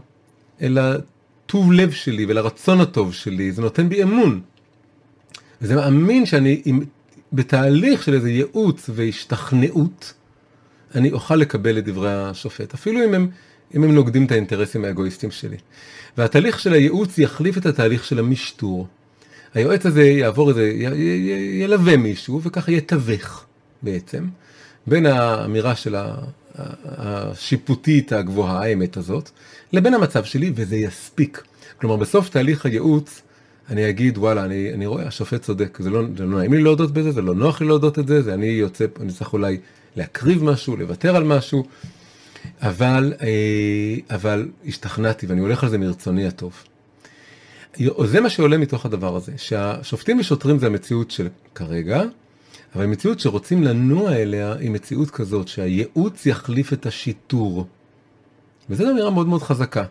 אל 0.61 0.77
הטוב 0.77 1.71
לב 1.71 1.91
שלי 1.91 2.25
ולרצון 2.25 2.81
הטוב 2.81 3.13
שלי, 3.13 3.51
זה 3.51 3.61
נותן 3.61 3.89
בי 3.89 4.03
אמון. 4.03 4.41
וזה 5.61 5.75
מאמין 5.75 6.25
שאני 6.25 6.61
עם, 6.65 6.79
בתהליך 7.33 8.03
של 8.03 8.13
איזה 8.13 8.29
ייעוץ 8.29 8.89
והשתכנעות, 8.93 10.13
אני 10.95 11.11
אוכל 11.11 11.35
לקבל 11.35 11.77
את 11.77 11.85
דברי 11.85 12.13
השופט, 12.13 12.73
אפילו 12.73 13.05
אם 13.05 13.13
הם, 13.13 13.29
אם 13.75 13.83
הם 13.83 13.95
נוגדים 13.95 14.25
את 14.25 14.31
האינטרסים 14.31 14.85
האגואיסטיים 14.85 15.31
שלי. 15.31 15.57
והתהליך 16.17 16.59
של 16.59 16.73
הייעוץ 16.73 17.17
יחליף 17.17 17.57
את 17.57 17.65
התהליך 17.65 18.05
של 18.05 18.19
המשטור. 18.19 18.87
היועץ 19.53 19.85
הזה 19.85 20.03
יעבור 20.03 20.49
איזה, 20.49 20.73
ילווה 21.53 21.97
מישהו 21.97 22.41
וככה 22.43 22.71
יתווך 22.71 23.45
בעצם 23.81 24.27
בין 24.87 25.05
האמירה 25.05 25.75
של 25.75 25.95
השיפוטית 26.85 28.13
הגבוהה, 28.13 28.63
האמת 28.63 28.97
הזאת, 28.97 29.29
לבין 29.73 29.93
המצב 29.93 30.23
שלי 30.23 30.51
וזה 30.55 30.75
יספיק. 30.75 31.43
כלומר 31.81 31.95
בסוף 31.95 32.29
תהליך 32.29 32.65
הייעוץ 32.65 33.21
אני 33.69 33.89
אגיד 33.89 34.17
וואלה 34.17 34.45
אני, 34.45 34.73
אני 34.73 34.85
רואה 34.85 35.07
השופט 35.07 35.41
צודק 35.41 35.77
זה 35.81 35.89
לא, 35.89 36.03
זה 36.17 36.25
לא 36.25 36.37
נעים 36.37 36.53
לי 36.53 36.61
להודות 36.61 36.91
בזה 36.91 37.11
זה 37.11 37.21
לא 37.21 37.35
נוח 37.35 37.61
לי 37.61 37.67
להודות 37.67 37.99
את 37.99 38.07
זה 38.07 38.21
זה 38.21 38.33
אני 38.33 38.45
יוצא 38.45 38.85
אני 39.01 39.11
צריך 39.11 39.33
אולי 39.33 39.57
להקריב 39.95 40.43
משהו, 40.43 40.77
לוותר 40.77 41.15
על 41.15 41.23
משהו, 41.23 41.63
אבל, 42.61 43.13
אה, 43.21 44.15
אבל 44.15 44.49
השתכנעתי 44.67 45.25
ואני 45.25 45.41
הולך 45.41 45.63
על 45.63 45.69
זה 45.69 45.77
מרצוני 45.77 46.27
הטוב. 46.27 46.63
זה 48.05 48.21
מה 48.21 48.29
שעולה 48.29 48.57
מתוך 48.57 48.85
הדבר 48.85 49.15
הזה, 49.15 49.31
שהשופטים 49.37 50.19
ושוטרים 50.19 50.59
זה 50.59 50.67
המציאות 50.67 51.11
של 51.11 51.27
כרגע, 51.55 52.03
אבל 52.75 52.83
המציאות 52.83 53.19
שרוצים 53.19 53.63
לנוע 53.63 54.13
אליה 54.13 54.53
היא 54.53 54.71
מציאות 54.71 55.09
כזאת 55.09 55.47
שהייעוץ 55.47 56.25
יחליף 56.25 56.73
את 56.73 56.85
השיטור. 56.85 57.67
וזו 58.69 58.91
אמירה 58.91 59.09
מאוד 59.09 59.27
מאוד 59.27 59.41
חזקה. 59.41 59.83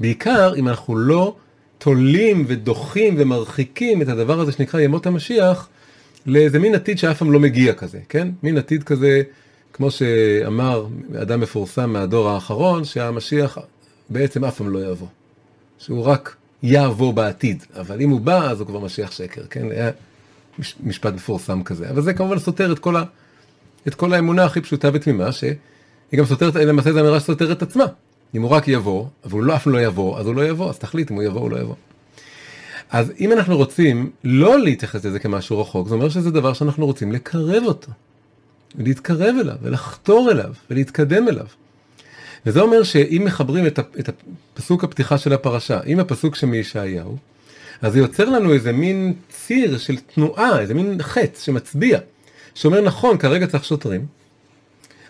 בעיקר 0.00 0.54
אם 0.56 0.68
אנחנו 0.68 0.96
לא 0.96 1.36
תולים 1.78 2.44
ודוחים 2.48 3.14
ומרחיקים 3.18 4.02
את 4.02 4.08
הדבר 4.08 4.40
הזה 4.40 4.52
שנקרא 4.52 4.80
ימות 4.80 5.06
המשיח 5.06 5.68
לאיזה 6.26 6.58
מין 6.58 6.74
עתיד 6.74 6.98
שאף 6.98 7.18
פעם 7.18 7.32
לא 7.32 7.40
מגיע 7.40 7.72
כזה, 7.72 8.00
כן? 8.08 8.28
מין 8.42 8.58
עתיד 8.58 8.82
כזה, 8.82 9.22
כמו 9.72 9.90
שאמר 9.90 10.86
אדם 11.22 11.40
מפורסם 11.40 11.92
מהדור 11.92 12.28
האחרון, 12.28 12.84
שהמשיח 12.84 13.58
בעצם 14.10 14.44
אף 14.44 14.56
פעם 14.56 14.68
לא 14.68 14.90
יבוא. 14.90 15.06
שהוא 15.78 16.04
רק 16.04 16.36
יבוא 16.68 17.14
בעתיד, 17.14 17.64
אבל 17.80 18.00
אם 18.00 18.10
הוא 18.10 18.20
בא 18.20 18.50
אז 18.50 18.60
הוא 18.60 18.66
כבר 18.66 18.80
משיח 18.80 19.10
שקר, 19.10 19.42
כן? 19.50 19.70
היה 19.70 19.90
משפט 20.84 21.14
מפורסם 21.14 21.62
כזה. 21.62 21.90
אבל 21.90 22.02
זה 22.02 22.14
כמובן 22.14 22.38
סותר 22.38 22.72
את 22.72 22.78
כל, 22.78 22.96
ה, 22.96 23.02
את 23.88 23.94
כל 23.94 24.12
האמונה 24.12 24.44
הכי 24.44 24.60
פשוטה 24.60 24.90
ותמימה, 24.92 25.32
שהיא 25.32 25.54
גם 26.14 26.24
סותרת, 26.24 26.54
למעשה 26.54 26.92
זו 26.92 27.00
אמירה 27.00 27.20
שסותרת 27.20 27.62
עצמה. 27.62 27.84
אם 28.34 28.42
הוא 28.42 28.50
רק 28.50 28.68
יבוא, 28.68 29.06
אבל 29.24 29.32
הוא 29.32 29.42
לא 29.42 29.56
אף 29.56 29.66
לא 29.66 29.82
יבוא, 29.82 30.18
אז 30.18 30.26
הוא 30.26 30.34
לא 30.34 30.48
יבוא, 30.48 30.70
אז 30.70 30.78
תחליט 30.78 31.10
אם 31.10 31.16
הוא 31.16 31.22
יבוא 31.22 31.40
או 31.40 31.48
לא 31.48 31.56
יבוא. 31.56 31.74
אז 32.90 33.12
אם 33.20 33.32
אנחנו 33.32 33.56
רוצים 33.56 34.10
לא 34.24 34.58
להתייחס 34.58 35.04
לזה 35.04 35.18
כמשהו 35.18 35.60
רחוק, 35.60 35.88
זה 35.88 35.94
אומר 35.94 36.08
שזה 36.08 36.30
דבר 36.30 36.52
שאנחנו 36.52 36.86
רוצים 36.86 37.12
לקרב 37.12 37.62
אותו. 37.64 37.92
ולהתקרב 38.74 39.36
אליו, 39.40 39.56
ולחתור 39.62 40.30
אליו, 40.30 40.52
ולהתקדם 40.70 41.28
אליו. 41.28 41.46
וזה 42.46 42.60
אומר 42.60 42.82
שאם 42.82 43.22
מחברים 43.24 43.66
את, 43.66 43.78
את 43.78 44.10
הפסוק 44.54 44.84
הפתיחה 44.84 45.18
של 45.18 45.32
הפרשה 45.32 45.80
עם 45.84 46.00
הפסוק 46.00 46.34
שמישעיהו, 46.34 47.16
אז 47.82 47.92
זה 47.92 47.98
יוצר 47.98 48.24
לנו 48.24 48.52
איזה 48.52 48.72
מין 48.72 49.14
ציר 49.28 49.78
של 49.78 49.96
תנועה, 49.96 50.60
איזה 50.60 50.74
מין 50.74 51.02
חץ 51.02 51.44
שמצביע, 51.44 51.98
שאומר 52.54 52.80
נכון, 52.80 53.18
כרגע 53.18 53.46
צריך 53.46 53.64
שוטרים, 53.64 54.06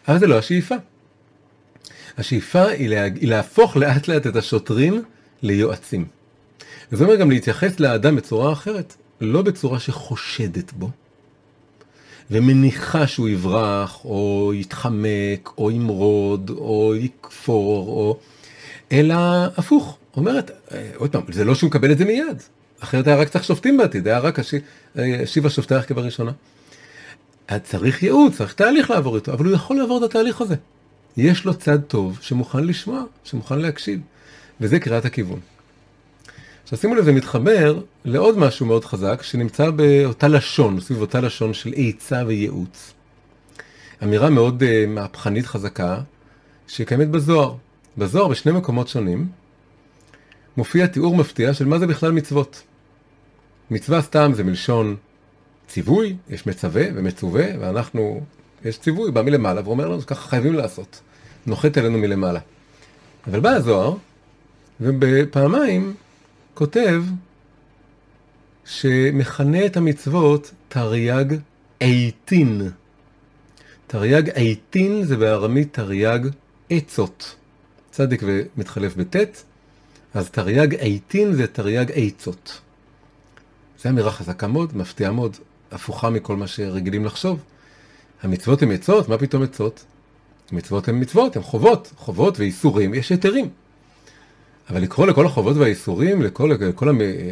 אבל 0.09 0.19
זה 0.19 0.26
לא 0.26 0.38
השאיפה. 0.38 0.75
השאיפה 2.19 2.69
היא, 2.69 2.88
לה, 2.88 3.02
היא 3.05 3.28
להפוך 3.28 3.76
לאט 3.76 4.09
לאט 4.09 4.26
את 4.26 4.37
השוטרים 4.37 5.02
ליועצים. 5.43 6.05
וזה 6.93 7.05
אומר 7.05 7.16
גם 7.16 7.31
להתייחס 7.31 7.81
לאדם 7.81 8.16
בצורה 8.16 8.52
אחרת, 8.52 8.95
לא 9.21 9.43
בצורה 9.43 9.81
שחושדת 9.81 10.73
בו, 10.73 10.90
ומניחה 12.30 13.06
שהוא 13.06 13.28
יברח, 13.28 14.04
או 14.04 14.52
יתחמק, 14.54 15.50
או 15.59 15.71
ימרוד, 15.71 16.50
או 16.50 16.95
יכפור, 16.97 17.88
או... 17.88 18.18
אלא 18.92 19.14
הפוך. 19.56 19.99
אומרת, 20.16 20.50
אה, 20.73 20.90
עוד 20.97 21.12
פעם, 21.12 21.23
זה 21.33 21.45
לא 21.45 21.54
שהוא 21.54 21.68
מקבל 21.68 21.92
את 21.92 21.99
זה 21.99 22.04
מיד, 22.04 22.42
אחרת 22.80 23.06
היה 23.06 23.16
רק 23.16 23.28
צריך 23.28 23.45
שופטים 23.45 23.76
בעתיד, 23.76 24.09
היה 24.09 24.18
רק 24.18 24.38
השיבה 24.97 25.50
שופטייך 25.50 25.88
כבראשונה. 25.88 26.33
צריך 27.62 28.02
ייעוץ, 28.02 28.37
צריך 28.37 28.52
תהליך 28.52 28.90
לעבור 28.90 29.16
איתו, 29.16 29.33
אבל 29.33 29.45
הוא 29.45 29.54
יכול 29.54 29.76
לעבור 29.76 29.99
את 29.99 30.11
התהליך 30.11 30.40
הזה. 30.40 30.54
יש 31.16 31.45
לו 31.45 31.54
צד 31.54 31.80
טוב 31.80 32.18
שמוכן 32.21 32.64
לשמוע, 32.64 33.02
שמוכן 33.25 33.59
להקשיב, 33.59 34.00
וזה 34.61 34.78
קריאת 34.78 35.04
הכיוון. 35.04 35.40
עכשיו 36.66 36.78
שימו 36.78 36.94
לב, 36.94 37.04
זה 37.04 37.12
מתחבר 37.12 37.80
לעוד 38.04 38.38
משהו 38.38 38.66
מאוד 38.66 38.85
חזק 38.85 39.23
שנמצא 39.23 39.70
באותה 39.70 40.28
לשון, 40.28 40.80
סביב 40.80 41.00
אותה 41.00 41.20
לשון 41.20 41.54
של 41.54 41.75
עצה 41.76 42.23
וייעוץ. 42.26 42.92
אמירה 44.02 44.30
מאוד 44.30 44.62
uh, 44.62 44.88
מהפכנית 44.88 45.46
חזקה 45.46 46.00
שקיימת 46.68 47.08
בזוהר. 47.08 47.54
בזוהר 47.99 48.28
בשני 48.28 48.52
מקומות 48.52 48.88
שונים 48.88 49.26
מופיע 50.56 50.87
תיאור 50.87 51.16
מפתיע 51.16 51.54
של 51.54 51.64
מה 51.64 51.78
זה 51.78 51.87
בכלל 51.87 52.12
מצוות. 52.12 52.62
מצווה 53.70 54.02
סתם 54.02 54.32
זה 54.35 54.44
מלשון 54.44 54.96
ציווי, 55.68 56.16
יש 56.28 56.46
מצווה 56.46 56.85
ומצווה, 56.94 57.44
ואנחנו, 57.61 58.20
יש 58.64 58.78
ציווי, 58.78 59.11
בא 59.11 59.23
מלמעלה 59.23 59.61
ואומר 59.64 59.88
לנו 59.88 60.00
שככה 60.00 60.28
חייבים 60.28 60.54
לעשות. 60.54 61.00
נוחת 61.46 61.78
אלינו 61.78 61.99
מלמעלה. 61.99 62.40
אבל 63.26 63.40
בא 63.40 63.50
הזוהר, 63.50 63.94
ובפעמיים 64.80 65.94
כותב 66.56 67.04
שמכנה 68.64 69.66
את 69.66 69.76
המצוות 69.76 70.52
תרי"ג 70.68 71.34
עיתין. 71.80 72.70
תרי"ג 73.86 74.30
עיתין 74.30 75.04
זה 75.04 75.16
בארמית 75.16 75.75
תרי"ג 75.75 76.28
עצות. 76.70 77.34
צדיק 77.90 78.22
ומתחלף 78.25 78.96
בטית, 78.96 79.44
אז 80.14 80.30
תרי"ג 80.30 80.75
עיתין 80.75 81.32
זה 81.32 81.46
תרי"ג 81.46 81.92
עצות. 81.94 82.60
זו 83.82 83.88
אמירה 83.88 84.10
חזקה 84.10 84.46
מאוד, 84.46 84.76
מפתיעה 84.76 85.12
מאוד, 85.12 85.36
הפוכה 85.70 86.10
מכל 86.10 86.36
מה 86.36 86.46
שרגילים 86.46 87.04
לחשוב. 87.04 87.40
המצוות 88.22 88.62
הן 88.62 88.72
עצות? 88.72 89.08
מה 89.08 89.18
פתאום 89.18 89.42
עצות? 89.42 89.84
מצוות 90.52 90.88
הן 90.88 91.00
מצוות, 91.00 91.36
הן 91.36 91.42
חובות, 91.42 91.92
חובות 91.96 92.38
ואיסורים, 92.38 92.94
יש 92.94 93.10
היתרים. 93.10 93.50
אבל 94.70 94.82
לקרוא 94.82 95.06
לכל 95.06 95.26
החובות 95.26 95.56
והאיסורים, 95.56 96.23
לכל, 96.23 96.50
לכל 96.61 96.88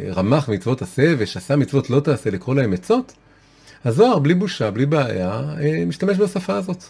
הרמ"ח 0.09 0.49
מצוות 0.49 0.83
עשה 0.83 1.15
ושסה 1.19 1.57
מצוות 1.57 1.91
לא 1.91 2.01
תעשה, 2.01 2.31
לקרוא 2.31 2.55
להם 2.55 2.73
עצות, 2.73 3.13
הזוהר 3.85 4.19
בלי 4.19 4.35
בושה, 4.35 4.71
בלי 4.71 4.87
בעיה, 4.87 5.43
אה, 5.61 5.85
משתמש 5.87 6.19
בשפה 6.19 6.57
הזאת. 6.57 6.85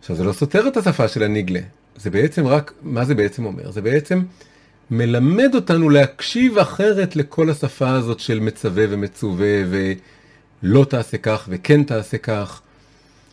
עכשיו 0.00 0.16
זה 0.16 0.24
לא 0.24 0.32
סותר 0.32 0.68
את 0.68 0.76
השפה 0.76 1.08
של 1.08 1.22
הניגלה, 1.22 1.60
זה 1.96 2.10
בעצם 2.10 2.46
רק, 2.46 2.72
מה 2.82 3.04
זה 3.04 3.14
בעצם 3.14 3.44
אומר? 3.44 3.70
זה 3.70 3.82
בעצם 3.82 4.22
מלמד 4.90 5.54
אותנו 5.54 5.90
להקשיב 5.90 6.58
אחרת 6.58 7.16
לכל 7.16 7.50
השפה 7.50 7.90
הזאת 7.90 8.20
של 8.20 8.40
מצווה 8.40 8.84
ומצווה 8.88 9.62
ולא 10.62 10.84
תעשה 10.84 11.18
כך 11.18 11.48
וכן 11.48 11.82
תעשה 11.82 12.18
כך, 12.18 12.60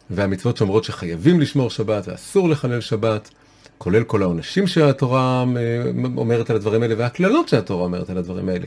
והמצוות 0.10 0.58
שאומרות 0.58 0.84
שחייבים 0.84 1.42
לשמור 1.42 1.70
שבת 1.70 2.08
ואסור 2.08 2.50
לחלל 2.50 2.82
שבת. 2.82 3.30
כולל 3.86 4.04
כל 4.04 4.22
העונשים 4.22 4.68
שהתורה 4.68 5.46
אה, 5.58 5.84
אומרת 6.18 6.50
על 6.50 6.56
הדברים 6.56 6.82
האלה 6.82 6.96
והקללות 6.98 7.50
שהתורה 7.50 7.84
אומרת 7.84 8.10
על 8.10 8.18
הדברים 8.18 8.50
האלה. 8.50 8.66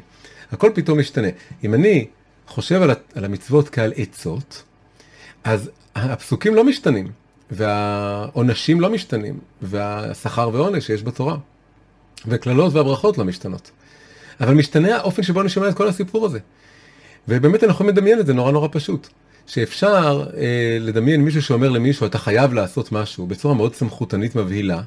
הכל 0.52 0.70
פתאום 0.74 0.98
משתנה. 0.98 1.28
אם 1.64 1.74
אני 1.74 2.06
חושב 2.46 2.82
על 3.14 3.24
המצוות 3.24 3.68
כעל 3.68 3.92
עצות, 3.96 4.62
אז 5.44 5.70
הפסוקים 5.94 6.54
לא 6.54 6.64
משתנים, 6.64 7.10
והעונשים 7.50 8.80
לא 8.80 8.90
משתנים, 8.90 9.38
והשכר 9.62 10.50
ועונש 10.52 10.86
שיש 10.86 11.02
בתורה, 11.02 11.36
וקללות 12.26 12.74
והברכות 12.74 13.18
לא 13.18 13.24
משתנות. 13.24 13.70
אבל 14.40 14.54
משתנה 14.54 14.96
האופן 14.96 15.22
שבו 15.22 15.40
אני 15.40 15.48
שומע 15.48 15.68
את 15.68 15.74
כל 15.74 15.88
הסיפור 15.88 16.26
הזה. 16.26 16.38
ובאמת 17.28 17.64
אנחנו 17.64 17.74
יכולים 17.74 17.94
לדמיין 17.94 18.20
את 18.20 18.26
זה 18.26 18.34
נורא 18.34 18.52
נורא 18.52 18.68
פשוט. 18.72 19.08
שאפשר 19.46 20.26
אה, 20.36 20.78
לדמיין 20.80 21.24
מישהו 21.24 21.42
שאומר 21.42 21.68
למישהו 21.68 22.06
אתה 22.06 22.18
חייב 22.18 22.52
לעשות 22.52 22.92
משהו 22.92 23.26
בצורה 23.26 23.54
מאוד 23.54 23.74
סמכותנית 23.74 24.36
מבהילה, 24.36 24.82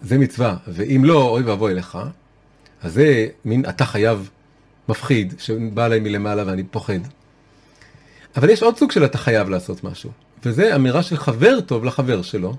זה 0.00 0.18
מצווה, 0.18 0.56
ואם 0.68 1.04
לא, 1.04 1.28
אוי 1.28 1.42
ואבוי 1.42 1.74
לך, 1.74 1.98
אז 2.82 2.92
זה 2.92 3.26
מין 3.44 3.64
אתה 3.68 3.84
חייב 3.84 4.30
מפחיד, 4.88 5.34
שבא 5.38 5.84
עליי 5.84 6.00
מלמעלה 6.00 6.42
ואני 6.46 6.64
פוחד. 6.64 6.98
אבל 8.36 8.50
יש 8.50 8.62
עוד 8.62 8.76
סוג 8.76 8.92
של 8.92 9.04
אתה 9.04 9.18
חייב 9.18 9.48
לעשות 9.48 9.84
משהו, 9.84 10.10
וזה 10.44 10.76
אמירה 10.76 11.02
של 11.02 11.16
חבר 11.16 11.60
טוב 11.60 11.84
לחבר 11.84 12.22
שלו, 12.22 12.56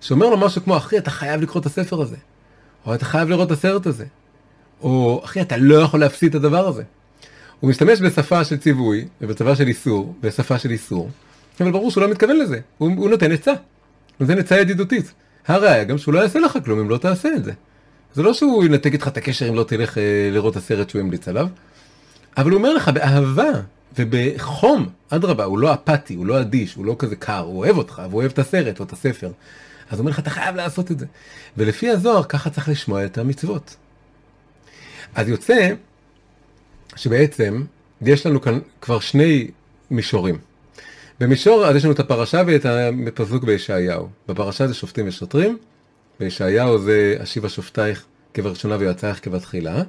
שאומר 0.00 0.30
לו 0.30 0.36
משהו 0.36 0.62
כמו, 0.62 0.76
אחי, 0.76 0.98
אתה 0.98 1.10
חייב 1.10 1.40
לקרוא 1.42 1.60
את 1.60 1.66
הספר 1.66 2.00
הזה, 2.00 2.16
או 2.86 2.94
אתה 2.94 3.04
חייב 3.04 3.28
לראות 3.28 3.46
את 3.46 3.52
הסרט 3.52 3.86
הזה, 3.86 4.04
או 4.80 5.20
אחי, 5.24 5.40
אתה 5.40 5.56
לא 5.56 5.74
יכול 5.74 6.00
להפסיד 6.00 6.34
את 6.34 6.44
הדבר 6.44 6.68
הזה. 6.68 6.82
הוא 7.60 7.70
משתמש 7.70 8.00
בשפה 8.00 8.44
של 8.44 8.56
ציווי, 8.56 9.08
ובשפה 9.20 9.56
של 9.56 9.68
איסור, 9.68 10.14
בשפה 10.20 10.58
של 10.58 10.70
איסור, 10.70 11.10
אבל 11.60 11.70
ברור 11.70 11.90
שהוא 11.90 12.02
לא 12.02 12.10
מתכוון 12.10 12.38
לזה, 12.38 12.60
הוא, 12.78 12.90
הוא 12.96 13.10
נותן 13.10 13.32
עצה, 13.32 13.50
הוא 13.50 13.58
נותן 14.20 14.38
עצה 14.38 14.60
ידידותית. 14.60 15.12
הראיה 15.46 15.84
גם 15.84 15.98
שהוא 15.98 16.14
לא 16.14 16.20
יעשה 16.20 16.38
לך 16.38 16.58
כלום 16.64 16.80
אם 16.80 16.90
לא 16.90 16.98
תעשה 16.98 17.28
את 17.36 17.44
זה. 17.44 17.52
זה 18.14 18.22
לא 18.22 18.34
שהוא 18.34 18.64
ינתק 18.64 18.92
איתך 18.92 19.08
את 19.08 19.16
הקשר 19.16 19.48
אם 19.48 19.54
לא 19.54 19.64
תלך 19.64 19.98
אה, 19.98 20.02
לראות 20.32 20.52
את 20.52 20.62
הסרט 20.62 20.90
שהוא 20.90 21.00
המליץ 21.00 21.28
עליו, 21.28 21.48
אבל 22.36 22.50
הוא 22.50 22.58
אומר 22.58 22.74
לך 22.74 22.88
באהבה 22.88 23.50
ובחום, 23.98 24.88
אדרבה, 25.08 25.44
הוא 25.44 25.58
לא 25.58 25.74
אפאתי, 25.74 26.14
הוא 26.14 26.26
לא 26.26 26.40
אדיש, 26.40 26.74
הוא 26.74 26.86
לא 26.86 26.96
כזה 26.98 27.16
קר, 27.16 27.38
הוא 27.38 27.58
אוהב 27.58 27.76
אותך, 27.76 28.02
והוא 28.10 28.20
אוהב 28.20 28.30
את 28.32 28.38
הסרט 28.38 28.80
או 28.80 28.84
את 28.84 28.92
הספר. 28.92 29.30
אז 29.90 29.98
הוא 29.98 29.98
אומר 29.98 30.10
לך, 30.10 30.18
אתה 30.18 30.30
חייב 30.30 30.56
לעשות 30.56 30.90
את 30.90 30.98
זה. 30.98 31.06
ולפי 31.56 31.90
הזוהר, 31.90 32.22
ככה 32.22 32.50
צריך 32.50 32.68
לשמוע 32.68 33.04
את 33.04 33.18
המצוות. 33.18 33.76
אז 35.14 35.28
יוצא 35.28 35.74
שבעצם 36.96 37.64
יש 38.02 38.26
לנו 38.26 38.40
כאן 38.40 38.58
כבר 38.80 39.00
שני 39.00 39.50
מישורים. 39.90 40.38
במישור, 41.20 41.66
אז 41.66 41.76
יש 41.76 41.84
לנו 41.84 41.92
את 41.92 42.00
הפרשה 42.00 42.42
ואת 42.46 43.20
הפסוק 43.20 43.44
בישעיהו. 43.44 44.08
בפרשה 44.28 44.66
זה 44.66 44.74
שופטים 44.74 45.08
ושוטרים, 45.08 45.58
בישעיהו 46.20 46.78
זה 46.78 47.16
אשיבה 47.22 47.48
שופטייך 47.48 48.04
כבראשונה 48.34 48.76
ויועצייך 48.78 49.24
כבתחילה. 49.24 49.82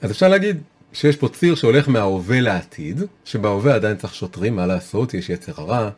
אז 0.00 0.10
אפשר 0.10 0.28
להגיד 0.28 0.62
שיש 0.92 1.16
פה 1.16 1.28
ציר 1.28 1.54
שהולך 1.54 1.88
מההווה 1.88 2.40
לעתיד, 2.40 3.00
שבהווה 3.24 3.74
עדיין 3.74 3.96
צריך 3.96 4.14
שוטרים, 4.14 4.56
מה 4.56 4.66
לעשות, 4.66 5.14
יש 5.14 5.30
יצר 5.30 5.52
הרע, 5.56 5.90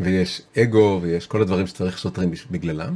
ויש 0.00 0.42
אגו, 0.58 0.98
ויש 1.02 1.26
כל 1.26 1.42
הדברים 1.42 1.66
שצריך 1.66 1.98
שוטרים 1.98 2.30
בגללם. 2.50 2.94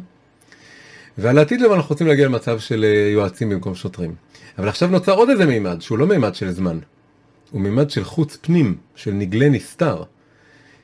ועל 1.18 1.38
העתיד 1.38 1.60
לבוא 1.60 1.74
אנחנו 1.74 1.88
רוצים 1.88 2.06
להגיע 2.06 2.26
למצב 2.26 2.58
של 2.58 2.84
אה, 2.84 3.10
יועצים 3.12 3.50
במקום 3.50 3.74
שוטרים. 3.74 4.14
אבל 4.58 4.68
עכשיו 4.68 4.88
נוצר 4.88 5.12
עוד 5.12 5.30
איזה 5.30 5.46
מימד, 5.46 5.80
שהוא 5.80 5.98
לא 5.98 6.06
מימד 6.06 6.34
של 6.34 6.50
זמן. 6.50 6.78
הוא 7.50 7.60
מימד 7.60 7.90
של 7.90 8.04
חוץ 8.04 8.36
פנים, 8.36 8.76
של 8.94 9.12
נגלה 9.12 9.48
נסתר. 9.48 10.02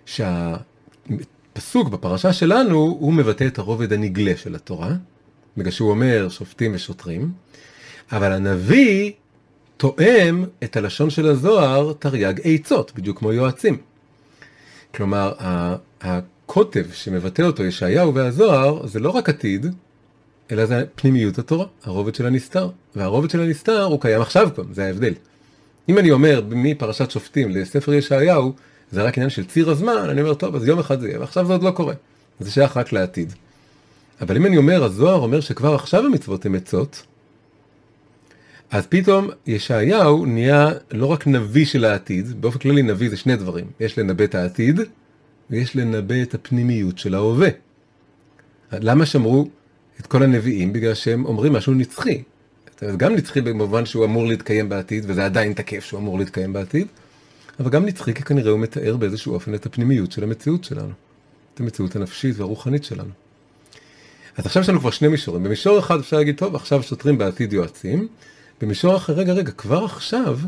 שהפסוק 0.06 1.88
בפרשה 1.88 2.32
שלנו, 2.32 2.76
הוא 2.76 3.12
מבטא 3.12 3.46
את 3.46 3.58
הרובד 3.58 3.92
הנגלה 3.92 4.36
של 4.36 4.54
התורה, 4.54 4.92
בגלל 5.56 5.70
שהוא 5.70 5.90
אומר 5.90 6.28
שופטים 6.28 6.74
ושוטרים, 6.74 7.32
אבל 8.12 8.32
הנביא 8.32 9.12
תואם 9.76 10.44
את 10.64 10.76
הלשון 10.76 11.10
של 11.10 11.28
הזוהר 11.28 11.92
תרי"ג 11.92 12.34
עצות, 12.44 12.92
בדיוק 12.94 13.18
כמו 13.18 13.32
יועצים. 13.32 13.76
כלומר, 14.94 15.32
הקוטב 16.00 16.84
שמבטא 16.92 17.42
אותו 17.42 17.64
ישעיהו 17.64 18.14
והזוהר, 18.14 18.86
זה 18.86 19.00
לא 19.00 19.10
רק 19.10 19.28
עתיד, 19.28 19.66
אלא 20.50 20.66
זה 20.66 20.84
פנימיות 20.94 21.38
התורה, 21.38 21.66
הרובד 21.84 22.14
של 22.14 22.26
הנסתר. 22.26 22.70
והרובד 22.96 23.30
של 23.30 23.40
הנסתר 23.40 23.82
הוא 23.82 24.00
קיים 24.00 24.20
עכשיו 24.20 24.50
כבר, 24.54 24.64
זה 24.72 24.86
ההבדל. 24.86 25.14
אם 25.88 25.98
אני 25.98 26.10
אומר 26.10 26.42
מפרשת 26.50 27.10
שופטים 27.10 27.50
לספר 27.50 27.94
ישעיהו, 27.94 28.52
זה 28.92 29.02
רק 29.02 29.18
עניין 29.18 29.30
של 29.30 29.44
ציר 29.44 29.70
הזמן, 29.70 30.08
אני 30.10 30.20
אומר, 30.20 30.34
טוב, 30.34 30.56
אז 30.56 30.68
יום 30.68 30.78
אחד 30.78 31.00
זה 31.00 31.08
יהיה, 31.08 31.20
ועכשיו 31.20 31.46
זה 31.46 31.52
עוד 31.52 31.62
לא 31.62 31.70
קורה. 31.70 31.94
זה 32.40 32.50
שייך 32.50 32.76
רק 32.76 32.92
לעתיד. 32.92 33.32
אבל 34.20 34.36
אם 34.36 34.46
אני 34.46 34.56
אומר, 34.56 34.84
הזוהר 34.84 35.20
אומר 35.20 35.40
שכבר 35.40 35.74
עכשיו 35.74 36.06
המצוות 36.06 36.46
הן 36.46 36.54
עצות, 36.54 37.02
אז 38.70 38.86
פתאום 38.86 39.28
ישעיהו 39.46 40.26
נהיה 40.26 40.70
לא 40.90 41.06
רק 41.06 41.26
נביא 41.26 41.64
של 41.64 41.84
העתיד, 41.84 42.40
באופן 42.40 42.58
כללי 42.58 42.82
נביא 42.82 43.10
זה 43.10 43.16
שני 43.16 43.36
דברים, 43.36 43.66
יש 43.80 43.98
לנבא 43.98 44.24
את 44.24 44.34
העתיד, 44.34 44.80
ויש 45.50 45.76
לנבא 45.76 46.22
את 46.22 46.34
הפנימיות 46.34 46.98
של 46.98 47.14
ההווה. 47.14 47.48
למה 48.72 49.06
שמרו 49.06 49.48
את 50.00 50.06
כל 50.06 50.22
הנביאים? 50.22 50.72
בגלל 50.72 50.94
שהם 50.94 51.24
אומרים 51.24 51.52
משהו 51.52 51.74
נצחי. 51.74 52.22
גם 52.96 53.14
נצחי 53.14 53.40
במובן 53.40 53.86
שהוא 53.86 54.04
אמור 54.04 54.26
להתקיים 54.26 54.68
בעתיד, 54.68 55.04
וזה 55.06 55.24
עדיין 55.24 55.52
תקף 55.52 55.84
שהוא 55.84 56.00
אמור 56.00 56.18
להתקיים 56.18 56.52
בעתיד, 56.52 56.86
אבל 57.60 57.70
גם 57.70 57.86
נצחי 57.86 58.14
כי 58.14 58.22
כנראה 58.22 58.50
הוא 58.50 58.60
מתאר 58.60 58.96
באיזשהו 58.96 59.34
אופן 59.34 59.54
את 59.54 59.66
הפנימיות 59.66 60.12
של 60.12 60.22
המציאות 60.22 60.64
שלנו, 60.64 60.92
את 61.54 61.60
המציאות 61.60 61.96
הנפשית 61.96 62.38
והרוחנית 62.38 62.84
שלנו. 62.84 63.10
אז 64.36 64.46
עכשיו 64.46 64.62
יש 64.62 64.68
לנו 64.68 64.80
כבר 64.80 64.90
שני 64.90 65.08
מישורים. 65.08 65.42
במישור 65.42 65.78
אחד 65.78 65.98
אפשר 65.98 66.16
להגיד, 66.16 66.36
טוב, 66.36 66.54
עכשיו 66.54 66.82
שוטרים 66.82 67.18
בעתיד 67.18 67.52
יועצים. 67.52 68.08
במישור 68.60 68.96
אחר, 68.96 69.12
רגע, 69.12 69.32
רגע, 69.32 69.52
כבר 69.52 69.84
עכשיו, 69.84 70.38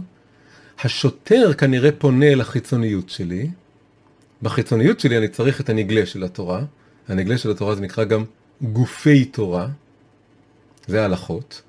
השוטר 0.81 1.53
כנראה 1.53 1.93
פונה 1.93 2.27
אל 2.27 2.41
החיצוניות 2.41 3.09
שלי. 3.09 3.51
בחיצוניות 4.43 5.01
שלי 5.01 5.19
אני 5.19 5.29
צריך 5.29 5.61
את 5.61 5.69
הנגלה 5.69 6.07
של 6.07 6.25
התורה. 6.25 6.65
הנגלה 7.09 7.39
של 7.39 7.51
התורה 7.51 7.75
זה 7.75 7.81
נקרא 7.81 8.05
גם 8.05 8.25
גופי 8.63 9.25
תורה. 9.25 9.69
זה 10.87 11.03
ההלכות. 11.03 11.63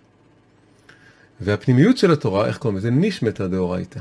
והפנימיות 1.42 1.98
של 1.98 2.12
התורה, 2.12 2.48
איך 2.48 2.58
קוראים 2.58 2.77
לזה? 2.77 2.92
נשמתא 2.92 3.48
דאורייתא. 3.48 4.00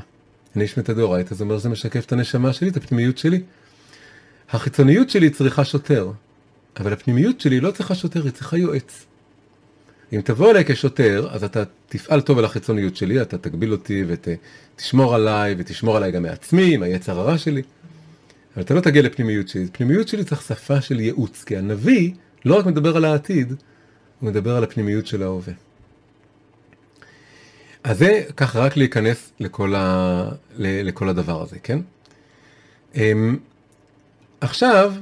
נשמתא 0.57 0.93
דאורייתא, 0.93 1.35
זה 1.35 1.43
אומר 1.43 1.59
שזה 1.59 1.69
משקף 1.69 2.05
את 2.05 2.11
הנשמה 2.11 2.53
שלי, 2.53 2.69
את 2.69 2.77
הפנימיות 2.77 3.17
שלי. 3.17 3.41
החיצוניות 4.49 5.09
שלי 5.09 5.29
צריכה 5.29 5.65
שוטר. 5.65 6.11
אבל 6.79 6.93
הפנימיות 6.93 7.41
שלי 7.41 7.59
לא 7.59 7.71
צריכה 7.71 7.95
שוטר, 7.95 8.23
היא 8.23 8.31
צריכה 8.31 8.57
יועץ. 8.57 9.05
אם 10.13 10.21
תבוא 10.21 10.51
אליי 10.51 10.65
כשוטר, 10.65 11.27
אז 11.31 11.43
אתה 11.43 11.63
תפעל 11.87 12.21
טוב 12.21 12.37
על 12.39 12.45
החיצוניות 12.45 12.95
שלי, 12.95 13.21
אתה 13.21 13.37
תגביל 13.37 13.71
אותי 13.71 14.03
ותשמור 14.07 15.15
עליי, 15.15 15.55
ותשמור 15.57 15.97
עליי 15.97 16.11
גם 16.11 16.23
מעצמי, 16.23 16.77
מהיצר 16.77 17.19
הרע 17.19 17.37
שלי. 17.37 17.61
אבל 18.55 18.63
אתה 18.63 18.73
לא 18.73 18.81
תגיע 18.81 19.01
לפנימיות 19.01 19.47
שלי. 19.47 19.67
פנימיות 19.71 20.07
שלי 20.07 20.23
צריך 20.23 20.41
שפה 20.41 20.81
של 20.81 20.99
ייעוץ, 20.99 21.43
כי 21.43 21.57
הנביא 21.57 22.11
לא 22.45 22.55
רק 22.55 22.65
מדבר 22.65 22.97
על 22.97 23.05
העתיד, 23.05 23.53
הוא 24.19 24.29
מדבר 24.29 24.55
על 24.55 24.63
הפנימיות 24.63 25.07
של 25.07 25.23
ההווה. 25.23 25.53
אז 27.85 27.97
זה 27.97 28.23
ככה 28.37 28.59
רק 28.59 28.77
להיכנס 28.77 29.31
לכל, 29.39 29.75
ה... 29.75 30.29
לכל 30.57 31.09
הדבר 31.09 31.41
הזה, 31.41 31.59
כן? 31.63 31.79
אמ, 32.95 33.37
עכשיו, 34.41 34.93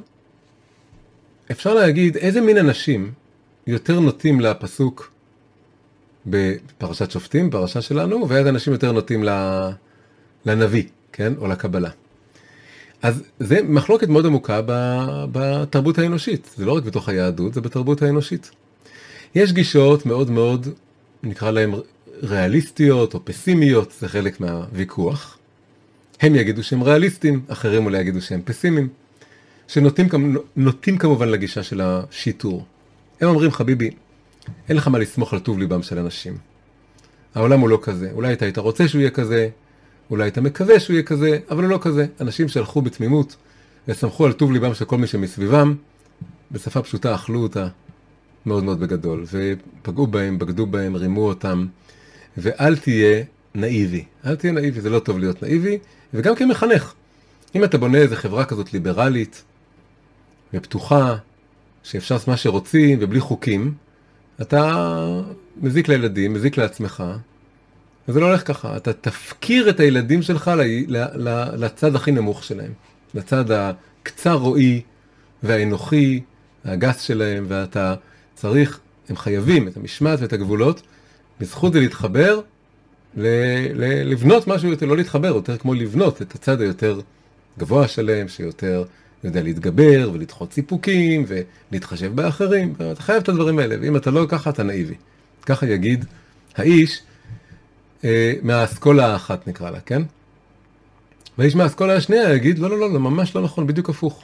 אפשר 1.52 1.74
להגיד 1.74 2.18
איזה 2.18 2.42
מין 2.42 2.58
אנשים 2.58 3.12
יותר 3.68 4.00
נוטים 4.00 4.40
לפסוק 4.40 5.12
בפרשת 6.26 7.12
שופטים, 7.12 7.50
פרשה 7.50 7.82
שלנו, 7.82 8.30
ואיזה 8.30 8.50
אנשים 8.50 8.74
יותר 8.74 8.92
נוטים 8.92 9.24
לנביא, 10.46 10.84
כן? 11.12 11.34
או 11.38 11.48
לקבלה. 11.48 11.90
אז 13.02 13.24
זה 13.40 13.60
מחלוקת 13.64 14.08
מאוד 14.08 14.26
עמוקה 14.26 14.62
בתרבות 15.32 15.98
האנושית, 15.98 16.50
זה 16.58 16.66
לא 16.66 16.78
רק 16.78 16.84
בתוך 16.84 17.10
היהדות, 17.10 17.54
זה 17.54 17.62
בתרבות 17.62 18.02
האנושית. 18.02 18.52
יש 19.36 19.54
גישות 19.54 20.06
מאוד 20.06 20.32
מאוד, 20.32 20.68
נקרא 21.24 21.52
להן 21.52 21.72
ריאליסטיות 22.22 23.14
או 23.14 23.26
פסימיות, 23.26 23.94
זה 24.00 24.08
חלק 24.08 24.40
מהוויכוח. 24.40 25.38
הם 26.22 26.36
יגידו 26.36 26.64
שהם 26.64 26.84
ריאליסטים, 26.84 27.42
אחרים 27.48 27.86
אולי 27.86 28.00
יגידו 28.00 28.22
שהם 28.22 28.42
פסימיים. 28.46 28.90
שנוטים 29.68 30.98
כמובן 31.00 31.30
לגישה 31.30 31.64
של 31.64 31.82
השיטור. 31.82 32.66
הם 33.22 33.30
אומרים, 33.30 33.52
חביבי, 33.52 33.92
אין 34.70 34.78
לך 34.78 34.88
מה 34.88 35.00
לסמוך 35.00 35.34
על 35.34 35.40
טוב 35.40 35.60
ליבם 35.60 35.84
של 35.84 36.00
אנשים. 36.00 36.38
העולם 37.36 37.60
הוא 37.60 37.70
לא 37.70 37.80
כזה. 37.82 38.12
אולי 38.12 38.34
אתה 38.34 38.46
היית 38.46 38.58
רוצה 38.58 38.88
שהוא 38.88 39.00
יהיה 39.00 39.12
כזה, 39.12 39.50
אולי 40.10 40.28
אתה 40.28 40.42
מקווה 40.42 40.80
שהוא 40.80 40.94
יהיה 40.94 41.04
כזה, 41.04 41.40
אבל 41.52 41.64
הוא 41.64 41.70
לא 41.70 41.80
כזה. 41.82 42.06
אנשים 42.22 42.48
שהלכו 42.48 42.82
בתמימות 42.82 43.36
וסמכו 43.88 44.26
על 44.26 44.34
טוב 44.34 44.52
ליבם 44.52 44.74
של 44.74 44.86
כל 44.86 44.98
מי 44.98 45.08
שמסביבם, 45.08 45.76
בשפה 46.52 46.82
פשוטה 46.82 47.16
אכלו 47.16 47.44
אותה 47.44 47.68
מאוד 48.46 48.64
מאוד 48.64 48.80
בגדול, 48.80 49.26
ופגעו 49.32 50.08
בהם, 50.08 50.40
בגדו 50.40 50.66
בהם, 50.66 50.96
רימו 50.96 51.28
אותם, 51.28 51.68
ואל 52.38 52.78
תהיה 52.78 53.24
נאיבי. 53.56 54.06
אל 54.26 54.36
תהיה 54.36 54.54
נאיבי, 54.54 54.82
זה 54.82 54.90
לא 54.90 55.00
טוב 55.00 55.20
להיות 55.20 55.44
נאיבי, 55.44 55.78
וגם 56.14 56.36
כמחנך. 56.36 56.94
אם 57.56 57.64
אתה 57.64 57.78
בונה 57.78 57.98
איזה 57.98 58.16
חברה 58.16 58.46
כזאת 58.46 58.74
ליברלית, 58.74 59.44
ופתוחה, 60.54 61.16
שאפשר 61.84 62.16
לעשות 62.16 62.28
מה 62.28 62.38
שרוצים 62.38 62.98
ובלי 63.02 63.20
חוקים, 63.20 63.74
אתה 64.42 64.96
מזיק 65.62 65.88
לילדים, 65.88 66.34
מזיק 66.34 66.58
לעצמך, 66.58 67.04
וזה 68.08 68.20
לא 68.20 68.26
הולך 68.26 68.48
ככה, 68.48 68.78
אתה 68.78 68.94
תפקיר 68.94 69.70
את 69.70 69.80
הילדים 69.80 70.22
שלך 70.22 70.52
לצד 71.58 71.96
הכי 71.96 72.12
נמוך 72.12 72.44
שלהם, 72.44 72.72
לצד 73.14 73.52
הקצר 73.52 74.34
רועי 74.34 74.82
והאנוכי, 75.44 76.22
הגס 76.66 77.02
שלהם, 77.02 77.46
ואתה 77.48 77.96
צריך, 78.36 78.80
הם 79.10 79.18
חייבים 79.18 79.68
את 79.68 79.78
המשמעת 79.78 80.20
ואת 80.22 80.34
הגבולות, 80.34 80.82
בזכות 81.40 81.74
זה 81.74 81.80
להתחבר, 81.80 82.40
ל- 83.18 83.68
ל- 83.74 84.12
לבנות 84.12 84.48
משהו 84.48 84.70
יותר, 84.70 84.86
לא 84.86 84.98
להתחבר, 84.98 85.28
יותר 85.28 85.58
כמו 85.58 85.74
לבנות 85.74 86.22
את 86.22 86.36
הצד 86.36 86.62
היותר 86.62 87.00
גבוה 87.60 87.88
שלהם, 87.88 88.28
שיותר 88.28 88.84
יודע 89.24 89.42
להתגבר 89.44 90.10
ולדחות 90.14 90.54
סיפוקים 90.54 91.26
ולהתחשב 91.72 92.16
באחרים, 92.16 92.74
אתה 92.92 93.02
חייב 93.02 93.22
את 93.22 93.30
הדברים 93.30 93.60
האלה, 93.60 93.76
ואם 93.82 93.96
אתה 93.98 94.12
לא 94.12 94.26
ככה 94.30 94.50
אתה 94.50 94.64
נאיבי. 94.64 94.96
ככה 95.46 95.68
יגיד 95.68 96.06
האיש 96.56 97.02
אה, 98.04 98.34
מהאסכולה 98.42 99.08
האחת 99.08 99.48
נקרא 99.48 99.70
לה, 99.70 99.80
כן? 99.80 100.02
והאיש 101.38 101.56
מהאסכולה 101.56 101.96
השנייה 101.96 102.34
יגיד, 102.34 102.60
לא, 102.60 102.70
לא, 102.70 102.80
לא, 102.80 102.94
לא, 102.94 103.00
ממש 103.00 103.36
לא 103.36 103.42
נכון, 103.42 103.68
בדיוק 103.68 103.90
הפוך. 103.90 104.24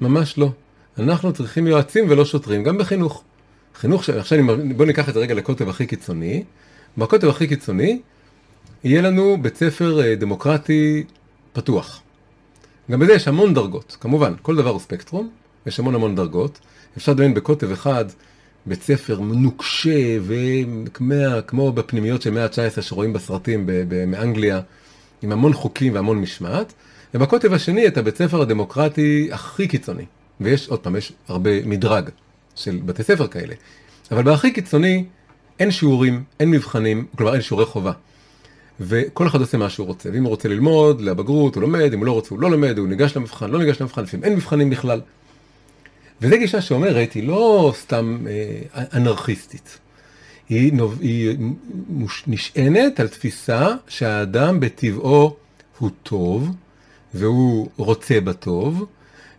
ממש 0.00 0.38
לא. 0.38 0.50
אנחנו 0.98 1.32
צריכים 1.32 1.66
יועצים 1.66 2.04
ולא 2.08 2.24
שוטרים, 2.24 2.62
גם 2.64 2.78
בחינוך. 2.78 3.24
חינוך, 3.80 4.04
ש... 4.04 4.10
עכשיו 4.10 4.38
בואו 4.76 4.86
ניקח 4.88 5.08
את 5.08 5.14
זה 5.14 5.20
רגע 5.20 5.34
לקוטב 5.34 5.68
הכי 5.68 5.86
קיצוני. 5.86 6.44
בקוטב 6.98 7.28
הכי 7.28 7.46
קיצוני, 7.46 8.00
יהיה 8.84 9.02
לנו 9.02 9.36
בית 9.42 9.56
ספר 9.56 10.00
אה, 10.00 10.14
דמוקרטי 10.14 11.04
פתוח. 11.52 12.02
גם 12.90 12.98
בזה 12.98 13.12
יש 13.12 13.28
המון 13.28 13.54
דרגות, 13.54 13.96
כמובן, 14.00 14.32
כל 14.42 14.56
דבר 14.56 14.70
הוא 14.70 14.80
ספקטרום, 14.80 15.30
יש 15.66 15.78
המון 15.78 15.94
המון 15.94 16.14
דרגות. 16.14 16.58
אפשר 16.96 17.12
לדמיין 17.12 17.34
בקוטב 17.34 17.70
אחד 17.72 18.04
בית 18.66 18.82
ספר 18.82 19.20
נוקשה 19.20 20.18
וכמו 20.20 21.72
בפנימיות 21.72 22.22
של 22.22 22.30
מאה 22.30 22.44
ה-19 22.44 22.82
שרואים 22.82 23.12
בסרטים 23.12 23.68
מאנגליה, 24.06 24.60
עם 25.22 25.32
המון 25.32 25.52
חוקים 25.52 25.94
והמון 25.94 26.20
משמעת, 26.20 26.72
ובקוטב 27.14 27.52
השני 27.52 27.86
את 27.86 27.98
הבית 27.98 28.16
ספר 28.16 28.42
הדמוקרטי 28.42 29.28
הכי 29.32 29.68
קיצוני. 29.68 30.04
ויש, 30.40 30.68
עוד 30.68 30.80
פעם, 30.80 30.96
יש 30.96 31.12
הרבה 31.28 31.50
מדרג 31.66 32.10
של 32.56 32.80
בתי 32.84 33.02
ספר 33.02 33.26
כאלה. 33.26 33.54
אבל 34.10 34.22
בהכי 34.22 34.50
קיצוני 34.50 35.04
אין 35.60 35.70
שיעורים, 35.70 36.24
אין 36.40 36.50
מבחנים, 36.50 37.06
כלומר 37.16 37.34
אין 37.34 37.42
שיעורי 37.42 37.66
חובה. 37.66 37.92
וכל 38.80 39.26
אחד 39.26 39.40
עושה 39.40 39.58
מה 39.58 39.70
שהוא 39.70 39.86
רוצה, 39.86 40.08
ואם 40.12 40.22
הוא 40.22 40.30
רוצה 40.30 40.48
ללמוד 40.48 41.00
לבגרות 41.00 41.54
הוא 41.54 41.62
לומד, 41.62 41.92
אם 41.92 41.98
הוא 41.98 42.06
לא 42.06 42.12
רוצה 42.12 42.28
הוא 42.30 42.40
לא 42.40 42.50
לומד, 42.50 42.78
הוא 42.78 42.88
ניגש 42.88 43.16
למבחן, 43.16 43.50
לא 43.50 43.58
ניגש 43.58 43.80
למבחן, 43.80 44.02
לפעמים 44.02 44.24
אין 44.24 44.32
מבחנים 44.32 44.70
בכלל. 44.70 45.00
וזו 46.20 46.36
גישה 46.38 46.60
שאומרת, 46.60 47.12
היא 47.12 47.28
לא 47.28 47.72
סתם 47.76 48.18
אה, 48.28 48.84
אנרכיסטית, 48.92 49.78
היא, 50.48 50.72
נוב, 50.72 50.98
היא 51.00 51.36
מוש, 51.88 52.24
נשענת 52.26 53.00
על 53.00 53.08
תפיסה 53.08 53.68
שהאדם 53.88 54.60
בטבעו 54.60 55.36
הוא 55.78 55.90
טוב, 56.02 56.50
והוא 57.14 57.68
רוצה 57.76 58.20
בטוב, 58.20 58.86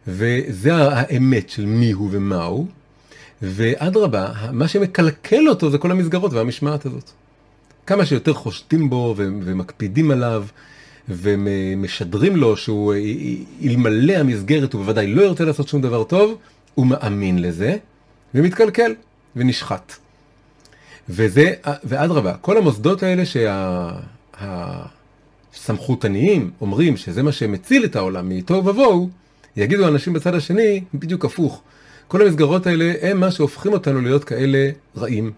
וזה 0.08 0.76
האמת 0.76 1.50
של 1.50 1.66
מי 1.66 1.92
הוא 1.92 2.10
ומה 2.12 2.44
הוא, 2.44 2.68
ואדרבה, 3.41 4.28
מה 4.52 4.67
שמקלקל 4.67 5.50
אותו 5.50 5.69
זה 5.71 5.78
כל 5.78 5.91
המסגרות 5.91 6.34
והמשמעת 6.34 6.86
הזאת. 6.86 7.12
כמה 7.86 8.06
שיותר 8.06 8.34
חושדים 8.34 8.89
בו 8.89 9.15
ומקפידים 9.17 10.12
עליו 10.12 10.45
ומשדרים 11.10 12.36
לו 12.36 12.58
שהוא 12.58 12.93
אלמלא 13.63 14.13
המסגרת 14.13 14.73
הוא 14.73 14.82
בוודאי 14.82 15.08
לא 15.08 15.21
ירצה 15.21 15.45
לעשות 15.45 15.67
שום 15.67 15.82
דבר 15.82 16.04
טוב, 16.04 16.38
הוא 16.76 16.88
מאמין 16.88 17.41
לזה 17.41 17.78
ומתקלקל 18.34 18.95
ונשחט. 19.36 19.93
וזה, 21.10 21.54
ואדרבה, 21.84 22.34
כל 22.34 22.58
המוסדות 22.58 23.04
האלה 23.04 23.23
שהסמכותניים 25.54 26.52
אומרים 26.62 26.97
שזה 26.97 27.23
מה 27.23 27.32
שמציל 27.32 27.86
את 27.86 27.95
העולם 27.95 28.30
מתוהו 28.30 28.65
ובוהו, 28.65 29.10
יגידו 29.58 29.88
אנשים 29.88 30.13
בצד 30.13 30.36
השני 30.36 30.84
בדיוק 30.93 31.26
הפוך. 31.26 31.62
כל 32.08 32.22
המסגרות 32.22 32.67
האלה 32.67 32.93
הם 33.02 33.20
מה 33.20 33.32
שהופכים 33.32 33.74
אותנו 33.74 34.02
להיות 34.02 34.24
כאלה 34.24 34.70
רעים 34.98 35.32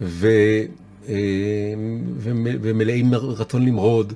ו, 0.00 0.28
אה, 1.08 1.14
ומלאים 2.36 3.14
רצון 3.14 3.64
למרוד 3.66 4.12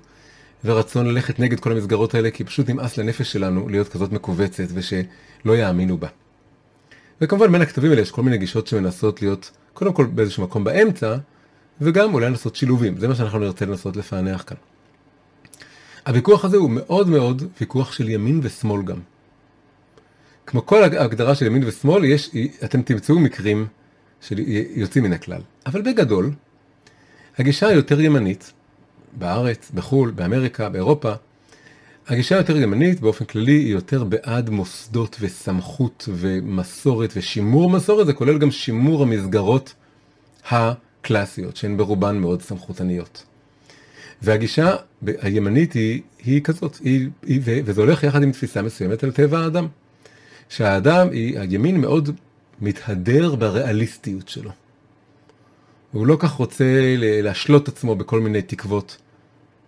ורצון 0.65 1.07
ללכת 1.07 1.39
נגד 1.39 1.61
כל 1.61 1.73
המסגרות 1.73 2.15
האלה 2.15 2.31
כי 2.31 2.45
פשוט 2.45 2.71
נמאס 2.71 2.97
לנפש 2.97 3.33
שלנו 3.33 3.69
להיות 3.69 3.89
כזאת 3.89 4.13
מכווצת 4.13 4.67
ושלא 4.75 5.57
יאמינו 5.57 5.99
בה. 5.99 6.09
וכמובן 7.21 7.53
בין 7.53 7.63
הכתבים 7.63 7.91
האלה 7.91 8.03
יש 8.03 8.11
כל 8.11 8.23
מיני 8.23 8.39
גישות 8.39 8.67
שמנסות 8.67 9.23
להיות 9.23 9.51
קודם 9.75 9.93
כל 9.93 10.05
באיזשהו 10.05 10.43
מקום 10.43 10.65
באמצע 10.65 11.17
וגם 11.81 12.15
אולי 12.15 12.27
לנסות 12.27 12.57
שילובים, 12.57 12.99
זה 12.99 13.09
מה 13.09 13.15
שאנחנו 13.15 13.39
נרצה 13.39 13.67
לנסות 13.67 13.97
לפענח 13.97 14.45
כאן. 14.47 14.57
הוויכוח 16.07 16.45
הזה 16.45 16.57
הוא 16.57 16.71
מאוד 16.71 17.09
מאוד 17.09 17.43
ויכוח 17.61 17.93
של 17.93 18.09
ימין 18.09 18.41
ושמאל 18.43 18.83
גם. 18.83 18.99
כמו 20.49 20.67
כל 20.67 20.83
ההגדרה 20.83 21.35
של 21.35 21.47
ימין 21.47 21.65
ושמאל, 21.67 22.05
יש, 22.05 22.31
אתם 22.65 22.83
תמצאו 22.83 23.19
מקרים 23.19 23.67
שיוצאים 24.21 25.05
מן 25.05 25.13
הכלל. 25.13 25.41
אבל 25.67 25.83
בגדול, 25.83 26.31
הגישה 27.39 27.67
היותר 27.67 28.01
ימנית, 28.01 28.53
בארץ, 29.19 29.71
בחו"ל, 29.75 30.11
באמריקה, 30.11 30.69
באירופה, 30.69 31.13
הגישה 32.07 32.35
היותר 32.35 32.57
ימנית 32.57 33.01
באופן 33.01 33.25
כללי 33.25 33.53
היא 33.53 33.73
יותר 33.73 34.05
בעד 34.05 34.51
מוסדות 34.51 35.17
וסמכות 35.21 36.09
ומסורת 36.13 37.13
ושימור 37.17 37.71
מסורת, 37.71 38.07
זה 38.07 38.13
כולל 38.13 38.39
גם 38.39 38.51
שימור 38.51 39.03
המסגרות 39.03 39.75
הקלאסיות, 40.51 41.57
שהן 41.57 41.77
ברובן 41.77 42.19
מאוד 42.19 42.43
סמכותניות. 42.43 43.25
והגישה 44.23 44.77
הימנית 45.07 45.73
היא, 45.73 46.03
היא 46.25 46.43
כזאת, 46.43 46.77
היא, 46.77 47.09
היא, 47.27 47.41
וזה 47.45 47.81
הולך 47.81 48.03
יחד 48.03 48.23
עם 48.23 48.33
תפיסה 48.33 48.63
מסוימת 48.63 49.05
על 49.05 49.13
טבע 49.13 49.39
האדם. 49.39 49.67
שהאדם, 50.49 51.09
הימין 51.11 51.81
מאוד 51.81 52.11
מתהדר 52.61 53.35
בריאליסטיות 53.35 54.29
שלו. 54.29 54.51
הוא 55.93 56.07
לא 56.07 56.17
כך 56.19 56.33
רוצה 56.33 56.65
להשלות 56.97 57.69
עצמו 57.69 57.95
בכל 57.95 58.21
מיני 58.21 58.43
תקוות 58.43 58.97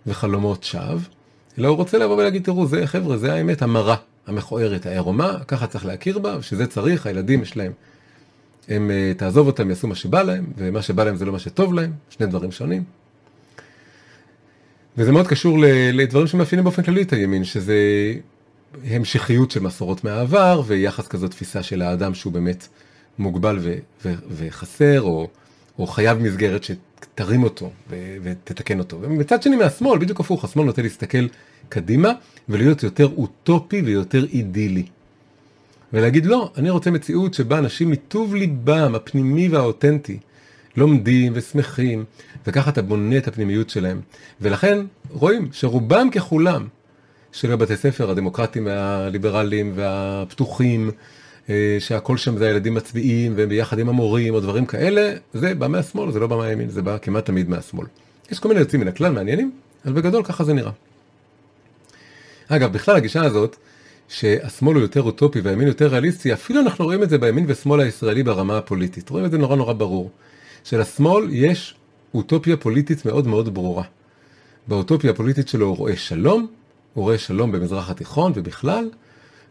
וחלומות 0.07 0.63
שווא, 0.63 0.99
אלא 1.57 1.67
הוא 1.67 1.77
רוצה 1.77 1.97
לבוא 1.97 2.17
ולהגיד, 2.17 2.43
תראו, 2.43 2.67
זה 2.67 2.87
חבר'ה, 2.87 3.17
זה 3.17 3.33
האמת 3.33 3.61
המרה, 3.61 3.95
המכוערת, 4.27 4.85
הערומה, 4.85 5.37
ככה 5.47 5.67
צריך 5.67 5.85
להכיר 5.85 6.19
בה, 6.19 6.37
ושזה 6.39 6.67
צריך, 6.67 7.05
הילדים 7.05 7.41
יש 7.41 7.57
להם. 7.57 7.71
הם, 8.67 8.91
אה, 8.91 9.11
תעזוב 9.17 9.47
אותם, 9.47 9.69
יעשו 9.69 9.87
מה 9.87 9.95
שבא 9.95 10.23
להם, 10.23 10.45
ומה 10.57 10.81
שבא 10.81 11.03
להם 11.03 11.15
זה 11.15 11.25
לא 11.25 11.31
מה 11.31 11.39
שטוב 11.39 11.73
להם, 11.73 11.91
שני 12.09 12.25
דברים 12.25 12.51
שונים. 12.51 12.83
וזה 14.97 15.11
מאוד 15.11 15.27
קשור 15.27 15.57
לדברים 15.93 16.27
שמאפיינים 16.27 16.63
באופן 16.63 16.83
כללי 16.83 17.01
את 17.01 17.13
הימין, 17.13 17.43
שזה 17.43 17.75
המשכיות 18.89 19.51
של 19.51 19.59
מסורות 19.59 20.03
מהעבר 20.03 20.61
ויחס 20.65 21.07
כזו 21.07 21.27
תפיסה 21.27 21.63
של 21.63 21.81
האדם 21.81 22.13
שהוא 22.13 22.33
באמת 22.33 22.67
מוגבל 23.19 23.57
ו- 23.61 23.77
ו- 24.05 24.13
וחסר 24.31 25.01
או, 25.01 25.27
או 25.79 25.87
חייב 25.87 26.17
מסגרת 26.17 26.63
שתרים 26.63 27.43
אותו 27.43 27.71
ו- 27.89 28.17
ותתקן 28.23 28.79
אותו. 28.79 28.97
ומצד 29.01 29.43
שני 29.43 29.55
מהשמאל 29.55 29.99
בדיוק 29.99 30.19
הפוך, 30.19 30.43
השמאל 30.43 30.65
נוטה 30.65 30.81
להסתכל 30.81 31.27
קדימה 31.69 32.11
ולהיות 32.49 32.83
יותר 32.83 33.09
אוטופי 33.17 33.81
ויותר 33.81 34.25
אידילי. 34.25 34.83
ולהגיד 35.93 36.25
לא, 36.25 36.51
אני 36.57 36.69
רוצה 36.69 36.91
מציאות 36.91 37.33
שבה 37.33 37.57
אנשים 37.57 37.89
מטוב 37.89 38.35
ליבם 38.35 38.95
הפנימי 38.95 39.47
והאותנטי 39.47 40.19
לומדים 40.77 41.31
ושמחים 41.35 42.05
וככה 42.47 42.69
אתה 42.69 42.81
בונה 42.81 43.17
את 43.17 43.27
הפנימיות 43.27 43.69
שלהם. 43.69 44.01
ולכן 44.41 44.77
רואים 45.09 45.49
שרובם 45.51 46.09
ככולם 46.09 46.67
של 47.31 47.51
הבתי 47.51 47.77
ספר 47.77 48.09
הדמוקרטיים 48.09 48.65
והליברליים 48.65 49.71
והפתוחים, 49.75 50.91
אה, 51.49 51.77
שהכל 51.79 52.17
שם 52.17 52.37
זה 52.37 52.47
הילדים 52.47 52.73
מצביעים 52.73 53.33
והם 53.35 53.49
ביחד 53.49 53.79
עם 53.79 53.89
המורים 53.89 54.33
או 54.33 54.39
דברים 54.39 54.65
כאלה, 54.65 55.13
זה 55.33 55.55
בא 55.55 55.67
מהשמאל, 55.67 56.11
זה 56.11 56.19
לא 56.19 56.27
בא 56.27 56.35
מהימין, 56.35 56.69
זה 56.69 56.81
בא 56.81 56.97
כמעט 57.01 57.25
תמיד 57.25 57.49
מהשמאל. 57.49 57.85
יש 58.31 58.39
כל 58.39 58.47
מיני 58.47 58.59
יוצאים 58.59 58.81
מן 58.81 58.87
הכלל 58.87 59.11
מעניינים, 59.11 59.51
אבל 59.85 59.93
בגדול 59.93 60.23
ככה 60.23 60.43
זה 60.43 60.53
נראה. 60.53 60.71
אגב, 62.47 62.73
בכלל 62.73 62.95
הגישה 62.95 63.23
הזאת, 63.23 63.55
שהשמאל 64.07 64.75
הוא 64.75 64.81
יותר 64.81 65.01
אוטופי 65.01 65.39
והימין 65.39 65.67
יותר 65.67 65.87
ריאליסטי, 65.87 66.33
אפילו 66.33 66.61
אנחנו 66.61 66.85
רואים 66.85 67.03
את 67.03 67.09
זה 67.09 67.17
בימין 67.17 67.45
ושמאל 67.47 67.79
הישראלי 67.79 68.23
ברמה 68.23 68.57
הפוליטית. 68.57 69.09
רואים 69.09 69.25
את 69.25 69.31
זה 69.31 69.37
נורא 69.37 69.55
נורא 69.55 69.73
ברור. 69.73 70.11
שלשמאל 70.63 71.27
יש 71.31 71.75
אוטופיה 72.13 72.57
פוליטית 72.57 73.05
מאוד 73.05 73.27
מאוד 73.27 73.53
ברורה. 73.53 73.83
באוטופיה 74.67 75.11
הפוליטית 75.11 75.47
שלו 75.47 75.65
הוא 75.67 75.77
רואה 75.77 75.95
שלום, 75.95 76.47
הוא 76.93 77.03
רואה 77.03 77.17
שלום 77.17 77.51
במזרח 77.51 77.89
התיכון 77.89 78.31
ובכלל, 78.35 78.89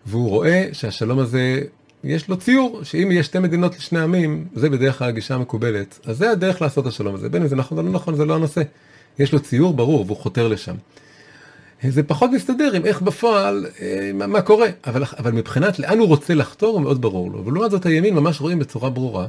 והוא 0.07 0.29
רואה 0.29 0.69
שהשלום 0.73 1.19
הזה, 1.19 1.61
יש 2.05 2.29
לו 2.29 2.37
ציור, 2.37 2.81
שאם 2.83 3.09
יש 3.13 3.27
שתי 3.27 3.39
מדינות 3.39 3.77
לשני 3.77 4.01
עמים, 4.01 4.45
זה 4.55 4.71
בדרך 4.71 4.99
כלל 4.99 5.09
הגישה 5.09 5.35
המקובלת. 5.35 5.99
אז 6.05 6.17
זה 6.17 6.31
הדרך 6.31 6.63
לעשות 6.63 6.87
השלום 6.87 7.15
הזה, 7.15 7.29
בין 7.29 7.43
אם 7.43 7.49
זה 7.49 7.57
נכון 7.57 7.79
או 7.79 7.83
לא 7.83 7.91
נכון, 7.91 8.17
זה 8.17 8.25
לא 8.25 8.35
הנושא. 8.35 8.63
יש 9.19 9.33
לו 9.33 9.41
ציור 9.41 9.75
ברור 9.75 10.05
והוא 10.07 10.17
חותר 10.17 10.49
לשם. 10.49 10.75
זה 11.89 12.03
פחות 12.03 12.31
מסתדר 12.31 12.73
עם 12.75 12.87
איך 12.87 13.03
בפועל, 13.03 13.67
אה, 13.81 14.11
מה, 14.15 14.27
מה 14.27 14.43
קורה, 14.43 14.69
אבל, 14.87 15.03
אבל 15.19 15.33
מבחינת 15.33 15.79
לאן 15.79 15.99
הוא 15.99 16.09
רוצה 16.09 16.35
לחתור 16.35 16.75
הוא 16.75 16.81
מאוד 16.81 17.01
ברור 17.01 17.31
לו. 17.31 17.47
ולעומת 17.47 17.71
זאת 17.71 17.87
הימין 17.87 18.15
ממש 18.15 18.41
רואים 18.41 18.59
בצורה 18.59 18.91
ברורה, 18.91 19.27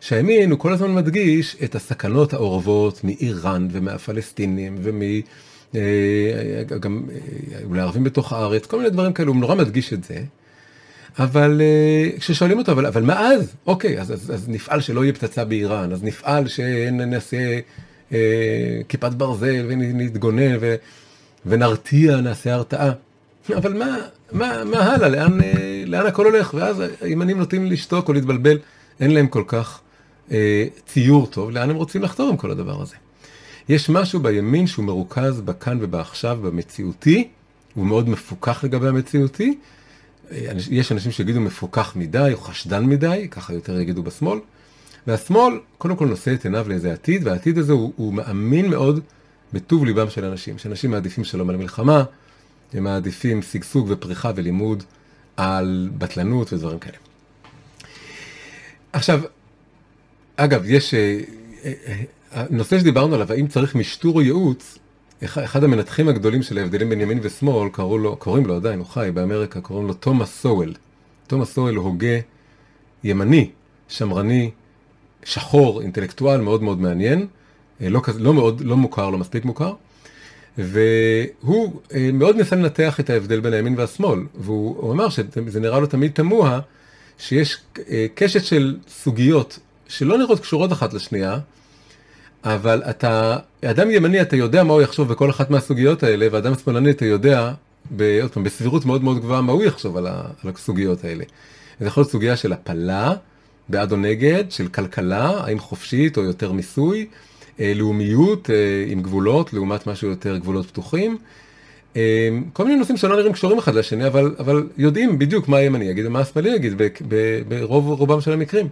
שהימין 0.00 0.50
הוא 0.50 0.58
כל 0.58 0.72
הזמן 0.72 0.94
מדגיש 0.94 1.56
את 1.64 1.74
הסכנות 1.74 2.32
האורבות 2.32 3.00
מאיראן 3.04 3.68
ומהפלסטינים 3.70 4.78
ומ... 4.82 5.02
אה, 5.74 5.80
גם 6.80 7.02
אה, 7.12 7.58
אולי 7.64 7.80
ערבים 7.80 8.04
בתוך 8.04 8.32
הארץ, 8.32 8.66
כל 8.66 8.76
מיני 8.78 8.90
דברים 8.90 9.12
כאלו, 9.12 9.32
הוא 9.32 9.40
נורא 9.40 9.54
מדגיש 9.54 9.92
את 9.92 10.04
זה. 10.04 10.20
אבל 11.18 11.60
אה, 11.60 12.18
כששואלים 12.18 12.58
אותו, 12.58 12.72
אבל, 12.72 12.86
אבל 12.86 13.02
מה 13.02 13.20
אז? 13.20 13.54
אוקיי, 13.66 14.00
אז, 14.00 14.12
אז, 14.12 14.30
אז 14.34 14.48
נפעל 14.48 14.80
שלא 14.80 15.04
יהיה 15.04 15.12
פצצה 15.12 15.44
באיראן, 15.44 15.92
אז 15.92 16.02
נפעל 16.04 16.48
שנעשה 16.48 17.58
אה, 18.12 18.80
כיפת 18.88 19.12
ברזל 19.12 19.66
ונתגונן 19.68 20.56
ו, 20.60 20.74
ונרתיע, 21.46 22.20
נעשה 22.20 22.54
הרתעה. 22.54 22.92
אבל 23.56 23.72
מה, 23.72 23.96
מה, 24.32 24.64
מה 24.64 24.78
הלאה, 24.78 25.08
לאן, 25.08 25.40
אה, 25.40 25.82
לאן 25.86 26.06
הכל 26.06 26.26
הולך? 26.26 26.54
ואז 26.54 26.82
הימנים 27.00 27.38
נוטים 27.38 27.66
לשתוק 27.66 28.08
או 28.08 28.12
להתבלבל, 28.12 28.58
אין 29.00 29.10
להם 29.10 29.26
כל 29.26 29.44
כך 29.46 29.80
אה, 30.30 30.66
ציור 30.86 31.26
טוב, 31.26 31.50
לאן 31.50 31.70
הם 31.70 31.76
רוצים 31.76 32.02
לחתור 32.02 32.28
עם 32.28 32.36
כל 32.36 32.50
הדבר 32.50 32.82
הזה. 32.82 32.96
יש 33.68 33.90
משהו 33.90 34.20
בימין 34.20 34.66
שהוא 34.66 34.84
מרוכז 34.84 35.40
בכאן 35.40 35.78
ובעכשיו, 35.80 36.38
במציאותי, 36.42 37.28
הוא 37.74 37.86
מאוד 37.86 38.08
מפוקח 38.08 38.64
לגבי 38.64 38.88
המציאותי. 38.88 39.58
יש 40.70 40.92
אנשים 40.92 41.12
שיגידו 41.12 41.40
מפוקח 41.40 41.96
מדי 41.96 42.30
או 42.32 42.40
חשדן 42.40 42.84
מדי, 42.84 43.28
ככה 43.30 43.54
יותר 43.54 43.80
יגידו 43.80 44.02
בשמאל. 44.02 44.38
והשמאל 45.06 45.60
קודם 45.78 45.96
כל 45.96 46.06
נושא 46.06 46.34
את 46.34 46.44
עיניו 46.44 46.68
לאיזה 46.68 46.92
עתיד, 46.92 47.26
והעתיד 47.26 47.58
הזה 47.58 47.72
הוא, 47.72 47.92
הוא 47.96 48.14
מאמין 48.14 48.70
מאוד 48.70 49.00
בטוב 49.52 49.84
ליבם 49.84 50.10
של 50.10 50.24
אנשים, 50.24 50.58
שאנשים 50.58 50.90
מעדיפים 50.90 51.24
שלום 51.24 51.50
על 51.50 51.56
מלחמה, 51.56 52.04
הם 52.72 52.84
מעדיפים 52.84 53.42
שגשוג 53.42 53.86
ופריחה 53.90 54.30
ולימוד 54.36 54.82
על 55.36 55.90
בטלנות 55.98 56.52
ודברים 56.52 56.78
כאלה. 56.78 56.96
עכשיו, 58.92 59.20
אגב, 60.36 60.62
יש 60.64 60.94
אה, 60.94 61.20
אה, 61.64 62.02
הנושא 62.32 62.78
שדיברנו 62.78 63.14
עליו, 63.14 63.32
האם 63.32 63.46
צריך 63.46 63.74
משטור 63.74 64.14
או 64.14 64.22
ייעוץ, 64.22 64.78
אחד 65.24 65.64
המנתחים 65.64 66.08
הגדולים 66.08 66.42
של 66.42 66.58
ההבדלים 66.58 66.88
בין 66.88 67.00
ימין 67.00 67.18
ושמאל, 67.22 67.68
קראו 67.72 67.98
לו, 67.98 68.16
קוראים 68.16 68.46
לו 68.46 68.56
עדיין, 68.56 68.78
הוא 68.78 68.86
חי 68.86 69.10
באמריקה, 69.14 69.60
קוראים 69.60 69.86
לו 69.86 69.94
תומאס 69.94 70.40
סואל. 70.40 70.74
תומאס 71.26 71.52
סואל 71.52 71.74
הוא 71.74 71.84
הוגה 71.84 72.18
ימני, 73.04 73.50
שמרני, 73.88 74.50
שחור, 75.24 75.82
אינטלקטואל 75.82 76.40
מאוד 76.40 76.62
מאוד 76.62 76.80
מעניין, 76.80 77.26
אה, 77.80 77.88
לא, 77.88 78.02
לא 78.18 78.34
מאוד, 78.34 78.60
לא 78.60 78.76
מוכר, 78.76 79.10
לא 79.10 79.18
מספיק 79.18 79.44
מוכר, 79.44 79.72
והוא 80.58 81.80
אה, 81.94 82.10
מאוד 82.12 82.36
ניסה 82.36 82.56
לנתח 82.56 83.00
את 83.00 83.10
ההבדל 83.10 83.40
בין 83.40 83.52
הימין 83.52 83.74
והשמאל, 83.78 84.20
והוא 84.34 84.92
אמר 84.92 85.08
שזה 85.08 85.60
נראה 85.60 85.80
לו 85.80 85.86
תמיד 85.86 86.12
תמוה, 86.12 86.60
שיש 87.18 87.58
אה, 87.90 88.06
קשת 88.14 88.44
של 88.44 88.76
סוגיות 88.88 89.58
שלא 89.88 90.18
נראות 90.18 90.40
קשורות 90.40 90.72
אחת 90.72 90.92
לשנייה, 90.92 91.38
אבל 92.44 92.82
אתה, 92.90 93.36
אדם 93.64 93.90
ימני 93.90 94.20
אתה 94.20 94.36
יודע 94.36 94.64
מה 94.64 94.72
הוא 94.72 94.82
יחשוב 94.82 95.08
בכל 95.08 95.30
אחת 95.30 95.50
מהסוגיות 95.50 96.02
האלה, 96.02 96.26
ואדם 96.30 96.52
שמאלני 96.54 96.90
אתה 96.90 97.04
יודע 97.04 97.52
עוד 98.22 98.30
פעם, 98.32 98.44
בסבירות 98.44 98.84
מאוד 98.84 99.04
מאוד 99.04 99.18
גבוהה 99.18 99.40
מה 99.40 99.52
הוא 99.52 99.64
יחשוב 99.64 99.96
על, 99.96 100.06
ה, 100.06 100.22
על 100.44 100.50
הסוגיות 100.54 101.04
האלה. 101.04 101.24
זה 101.80 101.86
יכול 101.86 102.00
להיות 102.00 102.12
סוגיה 102.12 102.36
של 102.36 102.52
הפלה, 102.52 103.12
בעד 103.68 103.92
או 103.92 103.96
נגד, 103.96 104.44
של 104.50 104.68
כלכלה, 104.68 105.30
האם 105.44 105.58
חופשית 105.58 106.16
או 106.16 106.22
יותר 106.22 106.52
מיסוי, 106.52 107.06
אה, 107.60 107.72
לאומיות 107.76 108.50
אה, 108.50 108.84
עם 108.88 109.02
גבולות 109.02 109.52
לעומת 109.52 109.86
משהו 109.86 110.08
יותר 110.08 110.36
גבולות 110.36 110.66
פתוחים. 110.66 111.18
אה, 111.96 112.28
כל 112.52 112.64
מיני 112.64 112.76
נושאים 112.76 112.96
שלא 112.96 113.16
נראים 113.16 113.32
קשורים 113.32 113.58
אחד 113.58 113.74
לשני, 113.74 114.06
אבל, 114.06 114.34
אבל 114.38 114.68
יודעים 114.76 115.18
בדיוק 115.18 115.48
מה 115.48 115.56
הימני 115.56 115.84
יגיד 115.84 116.06
ומה 116.06 116.20
השמאלי 116.20 116.50
יגיד 116.50 116.72
ברוב 117.48 117.88
רובם 117.88 118.20
של 118.20 118.32
המקרים. 118.32 118.68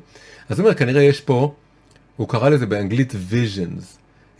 אז 0.48 0.58
הוא 0.58 0.66
אומר, 0.66 0.78
כנראה 0.78 1.02
יש 1.02 1.20
פה, 1.20 1.54
הוא 2.16 2.28
קרא 2.28 2.48
לזה 2.48 2.66
באנגלית 2.66 3.12
visions, 3.12 3.84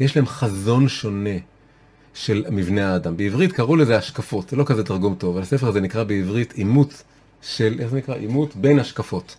יש 0.00 0.16
להם 0.16 0.26
חזון 0.26 0.88
שונה 0.88 1.38
של 2.14 2.44
מבנה 2.50 2.92
האדם. 2.92 3.16
בעברית 3.16 3.52
קראו 3.52 3.76
לזה 3.76 3.96
השקפות, 3.96 4.50
זה 4.50 4.56
לא 4.56 4.64
כזה 4.64 4.84
תרגום 4.84 5.14
טוב, 5.14 5.34
אבל 5.34 5.42
הספר 5.42 5.68
הזה 5.68 5.80
נקרא 5.80 6.04
בעברית 6.04 6.52
אימות 6.52 7.02
של, 7.42 7.76
איך 7.78 7.90
זה 7.90 7.96
נקרא? 7.96 8.14
אימות 8.14 8.56
בין 8.56 8.78
השקפות. 8.78 9.36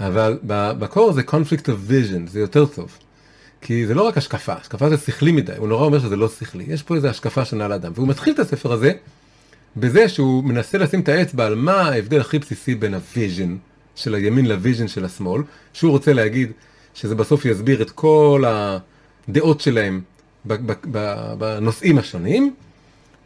אבל 0.00 0.38
במקור 0.78 1.12
זה 1.12 1.22
conflict 1.28 1.64
of 1.66 1.90
visions, 1.90 2.30
זה 2.30 2.40
יותר 2.40 2.66
טוב. 2.66 2.98
כי 3.60 3.86
זה 3.86 3.94
לא 3.94 4.02
רק 4.02 4.16
השקפה, 4.18 4.52
השקפה 4.52 4.88
זה 4.88 4.96
שכלי 4.96 5.32
מדי, 5.32 5.52
הוא 5.56 5.68
נורא 5.68 5.84
אומר 5.84 5.98
שזה 5.98 6.16
לא 6.16 6.28
שכלי, 6.28 6.64
יש 6.68 6.82
פה 6.82 6.94
איזו 6.94 7.08
השקפה 7.08 7.44
שונה 7.44 7.68
לאדם. 7.68 7.92
והוא 7.94 8.08
מתחיל 8.08 8.34
את 8.34 8.38
הספר 8.38 8.72
הזה 8.72 8.92
בזה 9.76 10.08
שהוא 10.08 10.44
מנסה 10.44 10.78
לשים 10.78 11.00
את 11.00 11.08
האצבע 11.08 11.46
על 11.46 11.54
מה 11.54 11.80
ההבדל 11.80 12.20
הכי 12.20 12.38
בסיסי 12.38 12.74
בין 12.74 12.94
ה 12.94 13.03
vision 13.03 13.56
של 13.94 14.14
הימין 14.14 14.46
ל 14.46 14.52
vision 14.52 14.88
של 14.88 15.04
השמאל, 15.04 15.42
שהוא 15.72 15.90
רוצה 15.90 16.12
להגיד 16.12 16.52
שזה 16.94 17.14
בסוף 17.14 17.44
יסביר 17.44 17.82
את 17.82 17.90
כל 17.90 18.44
הדעות 19.28 19.60
שלהם 19.60 20.00
בנושאים 21.38 21.98
השונים. 21.98 22.54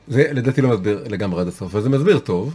זה 0.09 0.29
לדעתי 0.33 0.61
לא 0.61 0.69
מסביר 0.69 1.05
לגמרי 1.09 1.41
עד 1.41 1.49
הסוף, 1.49 1.75
אבל 1.75 1.83
זה 1.83 1.89
מסביר 1.89 2.19
טוב, 2.19 2.55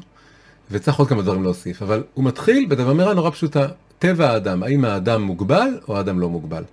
וצריך 0.71 0.97
עוד 0.97 1.07
כמה 1.07 1.21
דברים 1.21 1.43
להוסיף, 1.43 1.81
אבל 1.81 2.03
הוא 2.13 2.25
מתחיל 2.25 2.65
בדבר 2.69 2.91
אמירה 2.91 3.13
נורא 3.13 3.29
פשוטה, 3.29 3.67
טבע 3.99 4.29
האדם, 4.29 4.63
האם 4.63 4.85
האדם 4.85 5.21
מוגבל 5.21 5.79
או 5.87 5.97
האדם 5.97 6.19
לא 6.19 6.29
מוגבל. 6.29 6.63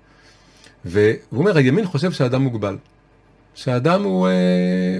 והוא 0.84 1.14
אומר, 1.32 1.56
הימין 1.56 1.86
חושב 1.86 2.12
שהאדם 2.12 2.42
מוגבל. 2.42 2.76
שהאדם 3.54 4.02
הוא, 4.02 4.28
אה, 4.28 4.32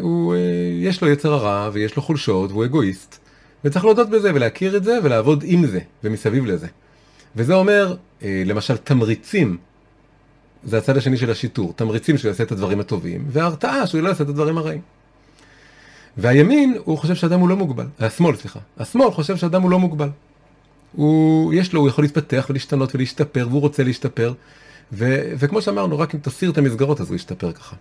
הוא, 0.01 0.35
אה, 0.35 0.39
יש 0.83 1.03
לו 1.03 1.09
יצר 1.09 1.33
הרע 1.33 1.71
ויש 1.73 1.97
לו 1.97 2.03
חולשות 2.03 2.51
והוא 2.51 2.65
אגואיסט. 2.65 3.19
וצריך 3.65 3.85
להודות 3.85 4.11
בזה 4.11 4.35
ולהכיר 4.35 4.77
את 4.77 4.85
זה 4.85 4.99
ולעבוד 5.03 5.45
עם 5.47 5.67
זה 5.67 5.81
ומסביב 6.05 6.47
לזה. 6.47 6.67
וזה 7.37 7.55
אומר, 7.55 7.97
אה, 8.23 8.43
למשל, 8.47 8.77
תמריצים, 8.77 9.57
זה 10.65 10.79
הצד 10.79 10.97
השני 10.97 11.17
של 11.17 11.31
השיטור, 11.31 11.73
תמריצים 11.77 12.19
שהוא 12.19 12.29
יעשה 12.29 12.45
את 12.45 12.53
הדברים 12.53 12.81
הטובים, 12.81 13.25
והרתעה 13.29 13.87
שהוא 13.87 14.01
לא 14.01 14.09
יעשה 14.09 14.25
את 14.25 14.29
הדברים 14.29 14.59
הרעים. 14.59 14.81
והימין, 16.17 16.79
הוא 16.85 16.99
חושב 16.99 17.15
שאדם 17.15 17.41
הוא 17.41 17.49
לא 17.49 17.57
מוגבל, 17.57 17.87
השמאל, 17.99 18.37
סליחה, 18.37 18.61
השמאל 18.79 19.11
חושב 19.11 19.37
שאדם 19.37 19.63
הוא 19.63 19.71
לא 19.71 19.79
מוגבל. 19.79 20.09
הוא, 20.93 21.55
יש 21.55 21.73
לו, 21.73 21.81
הוא 21.81 21.89
יכול 21.89 22.05
להתפתח 22.05 22.47
ולהשתנות 22.51 22.95
ולהשתפר, 22.95 23.47
והוא 23.51 23.61
רוצה 23.61 23.85
להשתפר, 23.85 24.33
ו, 24.93 25.33
וכמו 25.39 25.63
שאמרנו, 25.63 25.99
רק 25.99 26.15
אם 26.15 26.21
תסיר 26.21 26.51
את 26.51 26.59
המסגרות 26.59 27.01
אז 27.01 27.09
הוא 27.09 27.17
ישתפר 27.17 27.53
ככה. 27.53 27.77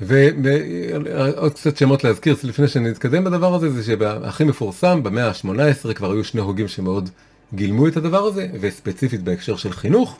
ועוד 0.00 1.52
קצת 1.54 1.76
שמות 1.76 2.04
להזכיר 2.04 2.36
לפני 2.42 2.68
שנתקדם 2.68 3.24
בדבר 3.24 3.54
הזה, 3.54 3.70
זה 3.70 3.84
שהכי 3.84 4.44
מפורסם, 4.44 5.02
במאה 5.02 5.28
ה-18 5.28 5.94
כבר 5.94 6.12
היו 6.12 6.24
שני 6.24 6.40
הוגים 6.40 6.68
שמאוד 6.68 7.10
גילמו 7.54 7.88
את 7.88 7.96
הדבר 7.96 8.24
הזה, 8.24 8.48
וספציפית 8.60 9.22
בהקשר 9.22 9.56
של 9.56 9.72
חינוך. 9.72 10.16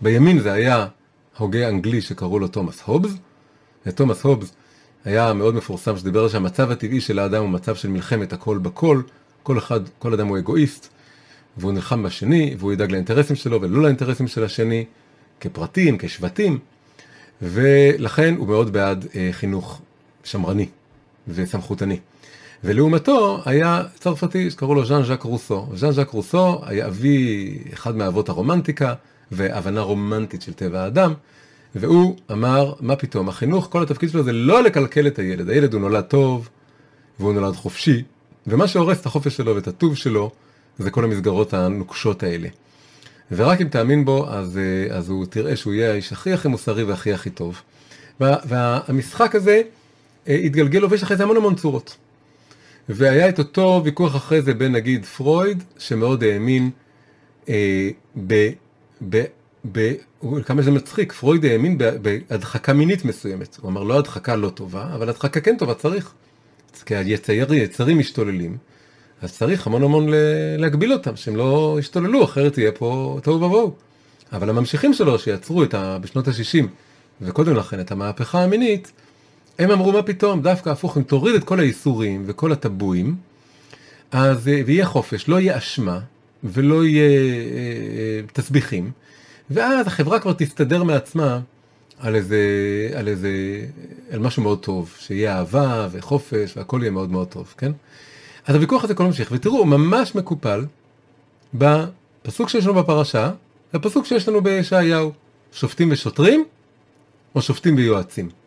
בימין 0.00 0.38
זה 0.38 0.52
היה 0.52 0.86
הוגה 1.38 1.68
אנגלי 1.68 2.00
שקראו 2.00 2.38
לו 2.38 2.48
תומאס 2.48 2.82
הובס, 2.82 3.12
ותומאס 3.86 4.22
הובס 4.22 4.52
היה 5.04 5.32
מאוד 5.32 5.54
מפורסם 5.54 5.96
שדיבר 5.96 6.22
על 6.22 6.28
שהמצב 6.28 6.70
הטבעי 6.70 7.00
של 7.00 7.18
האדם 7.18 7.42
הוא 7.42 7.50
מצב 7.50 7.74
של 7.74 7.88
מלחמת 7.88 8.32
הכל 8.32 8.58
בכל, 8.58 9.02
כל 9.42 9.58
אחד, 9.58 9.80
כל 9.98 10.12
אדם 10.12 10.26
הוא 10.26 10.38
אגואיסט, 10.38 10.88
והוא 11.56 11.72
נלחם 11.72 12.02
בשני, 12.02 12.54
והוא 12.58 12.72
ידאג 12.72 12.92
לאינטרסים 12.92 13.36
שלו 13.36 13.62
ולא 13.62 13.82
לאינטרסים 13.82 14.28
של 14.28 14.44
השני, 14.44 14.84
כפרטים, 15.40 15.98
כשבטים, 15.98 16.58
ולכן 17.42 18.34
הוא 18.38 18.48
מאוד 18.48 18.72
בעד 18.72 19.06
אה, 19.14 19.28
חינוך 19.32 19.80
שמרני 20.24 20.66
וסמכותני. 21.34 21.98
ולעומתו 22.64 23.42
היה 23.44 23.82
צרפתי 23.98 24.50
שקראו 24.50 24.74
לו 24.74 24.86
ז'אן 24.86 25.02
ז'אק 25.02 25.22
רוסו. 25.22 25.66
ז'אן 25.74 25.92
ז'אק 25.92 26.08
רוסו 26.10 26.60
היה 26.66 26.86
אבי 26.86 27.58
אחד 27.72 27.96
מאבות 27.96 28.28
הרומנטיקה 28.28 28.94
והבנה 29.32 29.80
רומנטית 29.80 30.42
של 30.42 30.52
טבע 30.52 30.82
האדם, 30.82 31.14
והוא 31.74 32.16
אמר, 32.32 32.72
מה 32.80 32.96
פתאום, 32.96 33.28
החינוך, 33.28 33.68
כל 33.70 33.82
התפקיד 33.82 34.10
שלו 34.10 34.22
זה 34.22 34.32
לא 34.32 34.62
לקלקל 34.62 35.06
את 35.06 35.18
הילד. 35.18 35.48
הילד 35.48 35.72
הוא 35.72 35.80
נולד 35.80 36.04
טוב, 36.04 36.48
והוא 37.20 37.32
נולד 37.32 37.54
חופשי, 37.54 38.02
ומה 38.46 38.68
שהורס 38.68 39.00
את 39.00 39.06
החופש 39.06 39.36
שלו 39.36 39.54
ואת 39.54 39.68
הטוב 39.68 39.96
שלו, 39.96 40.30
זה 40.78 40.90
כל 40.90 41.04
המסגרות 41.04 41.54
הנוקשות 41.54 42.22
האלה. 42.22 42.48
ורק 43.32 43.60
אם 43.60 43.68
תאמין 43.68 44.04
בו, 44.04 44.30
אז, 44.30 44.58
אה, 44.58 44.96
אז 44.96 45.08
הוא 45.08 45.26
תראה 45.26 45.56
שהוא 45.56 45.72
יהיה 45.72 45.90
האיש 45.90 46.12
הכי 46.12 46.32
הכי 46.32 46.48
מוסרי 46.48 46.84
והכי 46.84 47.12
הכי 47.12 47.30
טוב. 47.30 47.62
וה, 48.20 48.36
והמשחק 48.44 49.34
הזה 49.34 49.62
התגלגל 50.34 50.78
לו 50.78 50.90
ויש 50.90 51.02
אחרי 51.02 51.16
זה 51.16 51.22
המון 51.22 51.36
המון 51.36 51.54
צורות. 51.54 51.96
והיה 52.88 53.28
את 53.28 53.38
אותו 53.38 53.82
ויכוח 53.84 54.16
אחרי 54.16 54.42
זה 54.42 54.54
בין 54.54 54.72
נגיד 54.72 55.04
פרויד, 55.04 55.62
שמאוד 55.78 56.22
האמין 56.22 56.70
אה, 57.48 57.90
ב... 58.26 58.50
ב, 59.08 59.24
ב 59.72 59.92
כמה 60.44 60.62
זה 60.62 60.70
מצחיק, 60.70 61.12
פרויד 61.12 61.44
האמין 61.44 61.78
בהדחקה 61.78 62.72
מינית 62.72 63.04
מסוימת. 63.04 63.58
הוא 63.60 63.70
אמר 63.70 63.82
לא 63.82 63.98
הדחקה 63.98 64.36
לא 64.36 64.48
טובה, 64.48 64.90
אבל 64.94 65.08
הדחקה 65.08 65.40
כן 65.40 65.56
טובה, 65.56 65.74
צריך. 65.74 66.12
כי 66.86 66.96
היצרים 67.54 67.98
משתוללים, 67.98 68.56
אז 69.22 69.36
צריך 69.36 69.66
המון 69.66 69.82
המון 69.82 70.06
להגביל 70.58 70.92
אותם, 70.92 71.16
שהם 71.16 71.36
לא 71.36 71.76
ישתוללו, 71.78 72.24
אחרת 72.24 72.58
יהיה 72.58 72.72
פה 72.72 73.18
תוהו 73.22 73.36
ובוהו. 73.36 73.74
אבל 74.32 74.50
הממשיכים 74.50 74.94
שלו, 74.94 75.18
שיצרו 75.18 75.64
ה... 75.74 75.98
בשנות 75.98 76.28
ה-60, 76.28 76.64
וקודם 77.20 77.56
לכן 77.56 77.80
את 77.80 77.92
המהפכה 77.92 78.44
המינית, 78.44 78.92
הם 79.60 79.70
אמרו 79.70 79.92
מה 79.92 80.02
פתאום, 80.02 80.42
דווקא 80.42 80.70
הפוך, 80.70 80.96
אם 80.96 81.02
תוריד 81.02 81.34
את 81.34 81.44
כל 81.44 81.60
האיסורים 81.60 82.24
וכל 82.26 82.52
הטבואים, 82.52 83.16
אז, 84.10 84.48
אה, 84.48 84.62
ויהיה 84.66 84.86
חופש, 84.86 85.28
לא 85.28 85.40
יהיה 85.40 85.58
אשמה, 85.58 86.00
ולא 86.44 86.84
יהיה 86.84 87.08
אה, 87.08 87.36
אה, 87.36 88.20
תסביכים, 88.32 88.90
ואז 89.50 89.86
החברה 89.86 90.20
כבר 90.20 90.32
תסתדר 90.32 90.82
מעצמה 90.82 91.40
על 91.98 92.14
איזה, 92.14 92.38
על 92.94 93.08
איזה, 93.08 93.30
על 94.10 94.18
משהו 94.18 94.42
מאוד 94.42 94.58
טוב, 94.58 94.94
שיהיה 94.98 95.38
אהבה 95.38 95.88
וחופש 95.92 96.56
והכל 96.56 96.78
יהיה 96.82 96.90
מאוד 96.90 97.10
מאוד 97.10 97.28
טוב, 97.28 97.54
כן? 97.58 97.72
אז 98.46 98.54
הוויכוח 98.54 98.84
הזה 98.84 98.94
כל 98.94 99.04
ממשיך, 99.04 99.28
ותראו, 99.32 99.58
הוא 99.58 99.66
ממש 99.66 100.14
מקופל 100.14 100.64
בפסוק 101.54 102.48
שיש 102.48 102.64
לנו 102.64 102.74
בפרשה, 102.74 103.30
הפסוק 103.72 104.06
שיש 104.06 104.28
לנו 104.28 104.40
בישעיהו, 104.40 105.12
שופטים 105.52 105.92
ושוטרים, 105.92 106.44
או 107.34 107.42
שופטים 107.42 107.76
ויועצים. 107.76 108.39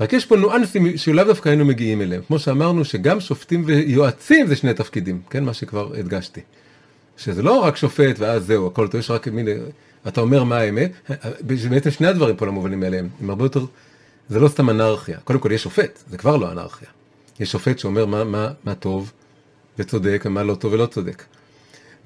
רק 0.00 0.12
יש 0.12 0.26
פה 0.26 0.36
ניואנסים 0.36 0.96
שלאו 0.96 1.24
דווקא 1.24 1.48
היינו 1.48 1.64
מגיעים 1.64 2.02
אליהם. 2.02 2.22
כמו 2.26 2.38
שאמרנו 2.38 2.84
שגם 2.84 3.20
שופטים 3.20 3.62
ויועצים 3.66 4.46
זה 4.46 4.56
שני 4.56 4.74
תפקידים, 4.74 5.20
כן? 5.30 5.44
מה 5.44 5.54
שכבר 5.54 5.92
הדגשתי. 5.98 6.40
שזה 7.16 7.42
לא 7.42 7.58
רק 7.58 7.76
שופט 7.76 8.18
ואז 8.18 8.46
זהו, 8.46 8.66
הכל 8.66 8.88
טוב, 8.88 9.00
יש 9.00 9.10
רק 9.10 9.28
מין, 9.28 9.48
אתה 10.08 10.20
אומר 10.20 10.44
מה 10.44 10.56
האמת, 10.56 10.92
בעצם 11.40 11.90
שני 11.90 12.06
הדברים 12.06 12.36
פה 12.36 12.46
לא 12.46 12.52
מובנים 12.52 12.80
מאליהם, 12.80 13.08
הם 13.20 13.30
הרבה 13.30 13.44
יותר, 13.44 13.64
זה 14.28 14.40
לא 14.40 14.48
סתם 14.48 14.70
אנרכיה. 14.70 15.18
קודם 15.24 15.38
כל 15.38 15.52
יש 15.52 15.62
שופט, 15.62 16.02
זה 16.10 16.18
כבר 16.18 16.36
לא 16.36 16.52
אנרכיה. 16.52 16.88
יש 17.40 17.52
שופט 17.52 17.78
שאומר 17.78 18.06
מה, 18.06 18.24
מה, 18.24 18.50
מה 18.64 18.74
טוב 18.74 19.12
וצודק 19.78 20.22
ומה 20.26 20.42
לא 20.42 20.54
טוב 20.54 20.72
ולא 20.72 20.86
צודק. 20.86 21.24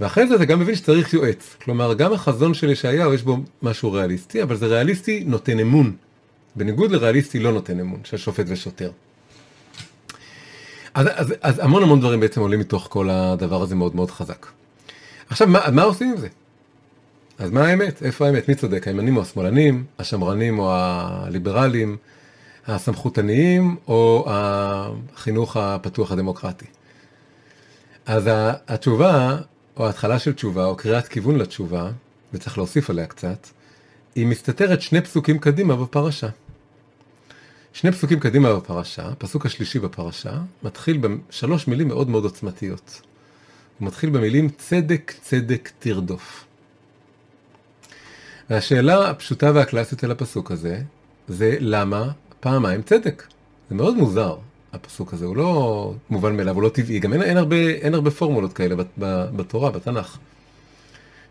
ואחרי 0.00 0.26
זה 0.26 0.34
אתה 0.34 0.44
גם 0.44 0.60
מבין 0.60 0.74
שצריך 0.74 1.14
יועץ. 1.14 1.56
כלומר, 1.64 1.94
גם 1.94 2.12
החזון 2.12 2.54
של 2.54 2.70
ישעיהו 2.70 3.14
יש 3.14 3.22
בו 3.22 3.38
משהו 3.62 3.92
ריאליסטי, 3.92 4.42
אבל 4.42 4.56
זה 4.56 4.66
ריאליסטי 4.66 5.24
נותן 5.26 5.58
אמון. 5.58 5.96
בניגוד 6.56 6.90
לריאליסטי 6.90 7.38
לא 7.38 7.52
נותן 7.52 7.80
אמון, 7.80 8.00
של 8.04 8.16
שופט 8.16 8.44
ושוטר. 8.48 8.90
אז, 10.94 11.06
אז, 11.14 11.34
אז 11.40 11.58
המון 11.58 11.82
המון 11.82 12.00
דברים 12.00 12.20
בעצם 12.20 12.40
עולים 12.40 12.60
מתוך 12.60 12.86
כל 12.90 13.10
הדבר 13.10 13.62
הזה 13.62 13.74
מאוד 13.74 13.96
מאוד 13.96 14.10
חזק. 14.10 14.46
עכשיו, 15.28 15.48
מה, 15.48 15.60
מה 15.72 15.82
עושים 15.82 16.10
עם 16.10 16.16
זה? 16.16 16.28
אז 17.38 17.50
מה 17.50 17.66
האמת? 17.66 18.02
איפה 18.02 18.26
האמת? 18.26 18.48
מי 18.48 18.54
צודק? 18.54 18.88
הימנים 18.88 19.16
או 19.16 19.22
השמאלנים? 19.22 19.84
השמרנים 19.98 20.58
או 20.58 20.72
הליברלים? 20.74 21.96
הסמכותניים 22.66 23.76
או 23.88 24.26
החינוך 24.28 25.56
הפתוח 25.56 26.12
הדמוקרטי? 26.12 26.66
אז 28.06 28.30
התשובה, 28.68 29.36
או 29.76 29.86
ההתחלה 29.86 30.18
של 30.18 30.32
תשובה, 30.32 30.64
או 30.64 30.76
קריאת 30.76 31.08
כיוון 31.08 31.36
לתשובה, 31.36 31.90
וצריך 32.32 32.58
להוסיף 32.58 32.90
עליה 32.90 33.06
קצת, 33.06 33.46
היא 34.14 34.26
מסתתרת 34.26 34.82
שני 34.82 35.00
פסוקים 35.00 35.38
קדימה 35.38 35.76
בפרשה. 35.76 36.28
שני 37.74 37.92
פסוקים 37.92 38.20
קדימה 38.20 38.54
בפרשה, 38.54 39.08
הפסוק 39.08 39.46
השלישי 39.46 39.78
בפרשה, 39.78 40.32
מתחיל 40.62 40.98
בשלוש 40.98 41.68
מילים 41.68 41.88
מאוד 41.88 42.08
מאוד 42.08 42.24
עוצמתיות. 42.24 43.00
הוא 43.78 43.86
מתחיל 43.88 44.10
במילים 44.10 44.48
צדק 44.48 45.12
צדק 45.22 45.70
תרדוף. 45.78 46.44
והשאלה 48.50 49.10
הפשוטה 49.10 49.50
והקלאסית 49.54 50.04
על 50.04 50.10
הפסוק 50.10 50.50
הזה, 50.50 50.80
זה 51.28 51.56
למה 51.60 52.10
פעמיים 52.40 52.82
צדק? 52.82 53.22
זה 53.70 53.74
מאוד 53.74 53.96
מוזר. 53.96 54.36
הפסוק 54.72 55.14
הזה, 55.14 55.24
הוא 55.24 55.36
לא 55.36 55.94
מובן 56.10 56.36
מאליו, 56.36 56.54
הוא 56.54 56.62
לא 56.62 56.68
טבעי, 56.68 56.98
גם 56.98 57.12
אין, 57.12 57.22
אין, 57.22 57.36
הרבה, 57.36 57.56
אין 57.56 57.94
הרבה 57.94 58.10
פורמולות 58.10 58.52
כאלה 58.52 58.74
בתורה, 59.36 59.70
בתנ"ך. 59.70 60.18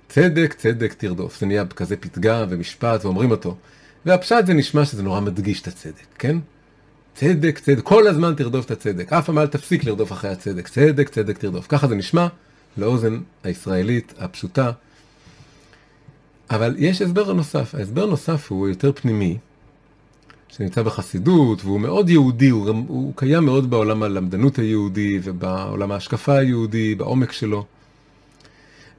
צדק, 0.10 0.54
צדק 0.54 0.94
תרדוף, 0.94 1.40
זה 1.40 1.46
נהיה 1.46 1.66
כזה 1.66 1.98
פתגה 1.98 2.46
ומשפט 2.50 3.06
ואומרים 3.06 3.32
אותו. 3.32 3.56
והפשט 4.06 4.46
זה 4.46 4.54
נשמע 4.54 4.86
שזה 4.86 5.04
נורא 5.04 5.20
מדגיש 5.20 5.62
את 5.62 5.68
הצדק, 5.68 6.06
כן? 6.20 6.38
צדק, 7.16 7.60
צדק, 7.60 7.84
כל 7.84 8.08
הזמן 8.08 8.34
תרדוף 8.36 8.66
את 8.66 8.72
הצדק, 8.72 9.14
אף 9.14 9.26
פעם 9.26 9.40
אל 9.40 9.48
תפסיק 9.48 9.84
לרדוף 9.84 10.12
אחרי 10.12 10.30
הצדק, 10.30 10.68
צדק, 10.68 11.10
צדק 11.10 11.38
תרדוף. 11.38 11.68
ככה 11.68 11.88
זה 11.88 11.96
נשמע 11.96 12.28
לאוזן 12.78 13.20
הישראלית 13.44 14.14
הפשוטה. 14.18 14.72
אבל 16.50 16.76
יש 16.78 17.02
הסבר 17.02 17.34
נוסף, 17.34 17.76
ההסבר 17.76 18.06
נוסף 18.06 18.52
הוא 18.52 18.68
יותר 18.70 18.92
פנימי, 18.96 19.38
שנמצא 20.48 20.82
בחסידות, 20.82 21.66
והוא 21.66 21.80
מאוד 21.80 22.10
יהודי, 22.10 22.50
הוא, 22.50 22.70
הוא 22.88 23.14
קיים 23.16 23.46
מאוד 23.46 23.70
בעולם 23.70 24.04
הלמדנות 24.04 24.60
היהודי 24.60 25.20
ובעולם 25.24 25.92
ההשקפה 25.92 26.38
היהודי, 26.38 26.96
בעומק 26.96 27.32
שלו. 27.32 27.66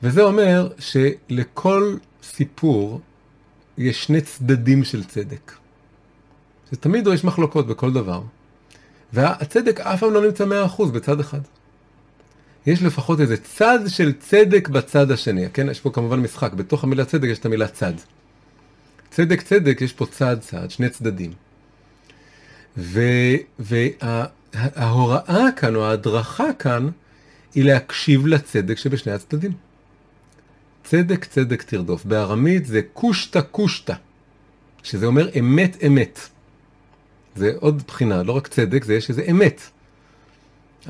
וזה 0.03 0.23
אומר 0.23 0.69
שלכל 0.79 1.97
סיפור 2.23 3.01
יש 3.79 4.05
שני 4.05 4.21
צדדים 4.21 4.85
של 4.85 5.05
צדק. 5.05 5.53
שתמיד 6.71 7.07
יש 7.07 7.25
מחלוקות 7.25 7.67
בכל 7.67 7.93
דבר. 7.93 8.23
והצדק 9.13 9.81
אף 9.81 10.01
פעם 10.01 10.13
לא 10.13 10.27
נמצא 10.27 10.45
מאה 10.45 10.65
אחוז 10.65 10.91
בצד 10.91 11.21
אחד. 11.21 11.41
יש 12.67 12.83
לפחות 12.83 13.21
איזה 13.21 13.37
צד 13.37 13.79
של 13.89 14.13
צדק 14.13 14.69
בצד 14.69 15.11
השני. 15.11 15.51
כן, 15.53 15.69
יש 15.71 15.81
פה 15.81 15.91
כמובן 15.91 16.21
משחק, 16.21 16.53
בתוך 16.53 16.85
המילה 16.85 17.05
צדק 17.05 17.29
יש 17.29 17.39
את 17.39 17.47
המילה 17.47 17.69
צד. 17.69 17.93
צדק 19.11 19.43
צדק 19.43 19.79
יש 19.81 19.93
פה 19.93 20.07
צד 20.07 20.37
צד, 20.41 20.71
שני 20.71 20.89
צדדים. 20.89 21.33
וההוראה 23.59 23.95
וה, 25.29 25.53
כאן, 25.57 25.77
או 25.77 25.85
ההדרכה 25.87 26.53
כאן, 26.59 26.89
היא 27.55 27.65
להקשיב 27.65 28.27
לצדק 28.27 28.79
שבשני 28.79 29.13
הצדדים. 29.13 29.53
צדק 30.85 31.25
צדק 31.25 31.63
תרדוף. 31.63 32.05
בארמית 32.05 32.67
זה 32.67 32.81
קושטה 32.93 33.43
קושטה, 33.43 33.95
שזה 34.83 35.07
אומר 35.07 35.29
אמת 35.39 35.77
אמת. 35.87 36.21
זה 37.37 37.53
עוד 37.61 37.83
בחינה, 37.87 38.23
לא 38.23 38.33
רק 38.33 38.49
צדק, 38.49 38.85
זה 38.85 38.95
יש 38.95 39.11
איזה 39.11 39.23
אמת. 39.31 39.61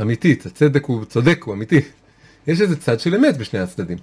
אמיתית, 0.01 0.47
הצדק 0.47 0.85
הוא 0.85 1.05
צודק, 1.05 1.43
הוא 1.45 1.55
אמיתי. 1.55 1.81
יש 2.47 2.61
איזה 2.61 2.77
צד 2.77 3.01
של 3.01 3.15
אמת 3.15 3.37
בשני 3.37 3.61
הצדדים. 3.61 3.99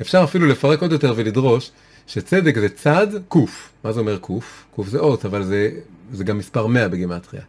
אפשר 0.00 0.24
אפילו 0.24 0.46
לפרק 0.46 0.82
עוד 0.82 0.92
יותר 0.92 1.14
ולדרוש 1.16 1.70
שצדק 2.06 2.58
זה 2.58 2.68
צד 2.68 3.06
קוף. 3.28 3.70
מה 3.84 3.92
זה 3.92 4.00
אומר 4.00 4.18
קוף? 4.18 4.64
קוף 4.74 4.88
זה 4.88 4.98
אות, 4.98 5.24
אבל 5.24 5.44
זה, 5.44 5.70
זה 6.12 6.24
גם 6.24 6.38
מספר 6.38 6.66
100 6.66 6.88
בגימטריה. 6.88 7.42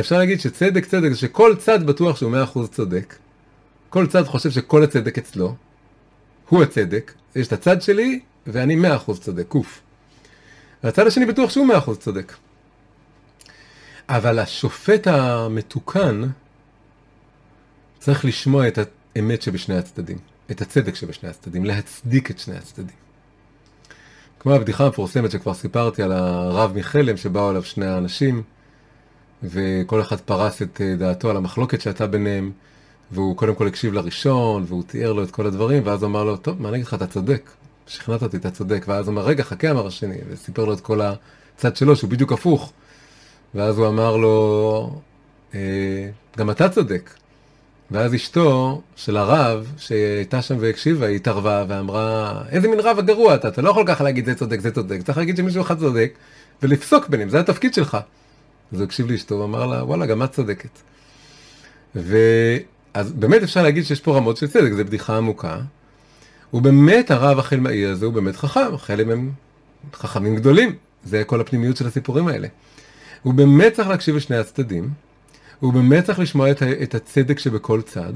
אפשר 0.00 0.18
להגיד 0.18 0.40
שצדק 0.40 0.84
צדק 0.84 1.08
זה 1.08 1.16
שכל 1.16 1.54
צד 1.58 1.86
בטוח 1.86 2.16
שהוא 2.16 2.32
100% 2.54 2.66
צודק. 2.70 3.14
כל 3.88 4.06
צד 4.06 4.24
חושב 4.24 4.50
שכל 4.50 4.82
הצדק 4.82 5.18
אצלו. 5.18 5.54
הוא 6.48 6.62
הצדק, 6.62 7.12
יש 7.36 7.46
את 7.46 7.52
הצד 7.52 7.82
שלי 7.82 8.20
ואני 8.46 8.76
100% 9.08 9.18
צודק, 9.20 9.44
קוף. 9.48 9.80
והצד 10.84 11.06
השני 11.06 11.26
בטוח 11.26 11.50
שהוא 11.50 11.66
100% 11.74 11.94
צודק. 11.96 12.32
אבל 14.08 14.38
השופט 14.38 15.06
המתוקן 15.06 16.22
צריך 17.98 18.24
לשמוע 18.24 18.68
את 18.68 18.78
האמת 19.16 19.42
שבשני 19.42 19.76
הצדדים, 19.76 20.18
את 20.50 20.62
הצדק 20.62 20.94
שבשני 20.94 21.28
הצדדים, 21.28 21.64
להצדיק 21.64 22.30
את 22.30 22.38
שני 22.38 22.56
הצדדים. 22.56 22.96
כמו 24.40 24.52
הבדיחה 24.52 24.84
המפורסמת 24.84 25.30
שכבר 25.30 25.54
סיפרתי 25.54 26.02
על 26.02 26.12
הרב 26.12 26.72
מחלם 26.76 27.16
שבאו 27.16 27.50
אליו 27.50 27.62
שני 27.62 27.86
האנשים 27.86 28.42
וכל 29.42 30.00
אחד 30.00 30.20
פרס 30.20 30.62
את 30.62 30.80
אה, 30.80 30.96
דעתו 30.96 31.30
על 31.30 31.36
המחלוקת 31.36 31.80
שהייתה 31.80 32.06
ביניהם 32.06 32.52
והוא 33.10 33.36
קודם 33.36 33.54
כל 33.54 33.66
הקשיב 33.66 33.92
לראשון 33.92 34.64
והוא 34.68 34.82
תיאר 34.86 35.12
לו 35.12 35.22
את 35.22 35.30
כל 35.30 35.46
הדברים 35.46 35.82
ואז 35.86 36.04
אמר 36.04 36.24
לו 36.24 36.36
טוב 36.36 36.62
מה 36.62 36.68
אני 36.68 36.76
אגיד 36.76 36.86
לך 36.86 36.94
אתה 36.94 37.06
צודק 37.06 37.50
שכנעת 37.86 38.22
אותי 38.22 38.36
אתה 38.36 38.50
צודק 38.50 38.84
ואז 38.88 39.08
אמר 39.08 39.22
רגע 39.22 39.44
חכה 39.44 39.70
אמר 39.70 39.86
השני 39.86 40.16
וסיפר 40.28 40.64
לו 40.64 40.72
את 40.72 40.80
כל 40.80 41.00
הצד 41.00 41.76
שלו 41.76 41.96
שהוא 41.96 42.10
בדיוק 42.10 42.32
הפוך 42.32 42.72
ואז 43.54 43.78
הוא 43.78 43.88
אמר 43.88 44.16
לו 44.16 45.00
אה, 45.54 46.08
גם 46.36 46.50
אתה 46.50 46.68
צודק 46.68 47.10
ואז 47.90 48.14
אשתו 48.14 48.82
של 48.96 49.16
הרב, 49.16 49.72
שהייתה 49.76 50.42
שם 50.42 50.56
והקשיבה, 50.60 51.06
היא 51.06 51.16
התערבה 51.16 51.64
ואמרה, 51.68 52.42
איזה 52.48 52.68
מין 52.68 52.80
רב 52.80 52.98
הגרוע 52.98 53.34
אתה, 53.34 53.48
אתה 53.48 53.62
לא 53.62 53.70
יכול 53.70 53.84
ככה 53.86 54.04
להגיד 54.04 54.24
זה 54.24 54.34
צודק, 54.34 54.60
זה 54.60 54.70
צודק, 54.70 54.98
צריך 55.04 55.18
להגיד 55.18 55.36
שמישהו 55.36 55.62
אחד 55.62 55.78
צודק, 55.78 56.12
ולפסוק 56.62 57.08
ביניהם, 57.08 57.28
זה 57.28 57.40
התפקיד 57.40 57.74
שלך. 57.74 57.98
אז 58.72 58.78
הוא 58.78 58.84
הקשיב 58.84 59.10
לאשתו 59.10 59.38
ואמר 59.38 59.66
לה, 59.66 59.84
וואלה, 59.84 60.06
גם 60.06 60.22
את 60.22 60.32
צודקת. 60.32 60.78
ואז 62.96 63.12
באמת 63.12 63.42
אפשר 63.42 63.62
להגיד 63.62 63.84
שיש 63.84 64.00
פה 64.00 64.16
רמות 64.16 64.36
של 64.36 64.46
צדק, 64.46 64.72
זו 64.72 64.84
בדיחה 64.84 65.16
עמוקה. 65.16 65.58
ובאמת 66.54 67.10
הרב 67.10 67.38
החלמאי 67.38 67.86
הזה 67.86 68.06
הוא 68.06 68.14
באמת 68.14 68.36
חכם, 68.36 68.76
חלק 68.76 69.06
הם 69.10 69.30
חכמים 69.94 70.36
גדולים, 70.36 70.74
זה 71.04 71.24
כל 71.24 71.40
הפנימיות 71.40 71.76
של 71.76 71.86
הסיפורים 71.86 72.28
האלה. 72.28 72.48
הוא 73.22 73.34
באמת 73.34 73.72
צריך 73.72 73.88
להקשיב 73.88 74.16
לשני 74.16 74.36
הצדדים. 74.36 74.90
הוא 75.60 75.72
באמת 75.72 76.04
צריך 76.04 76.18
לשמוע 76.18 76.50
את, 76.50 76.62
את 76.62 76.94
הצדק 76.94 77.38
שבכל 77.38 77.82
צד. 77.82 78.12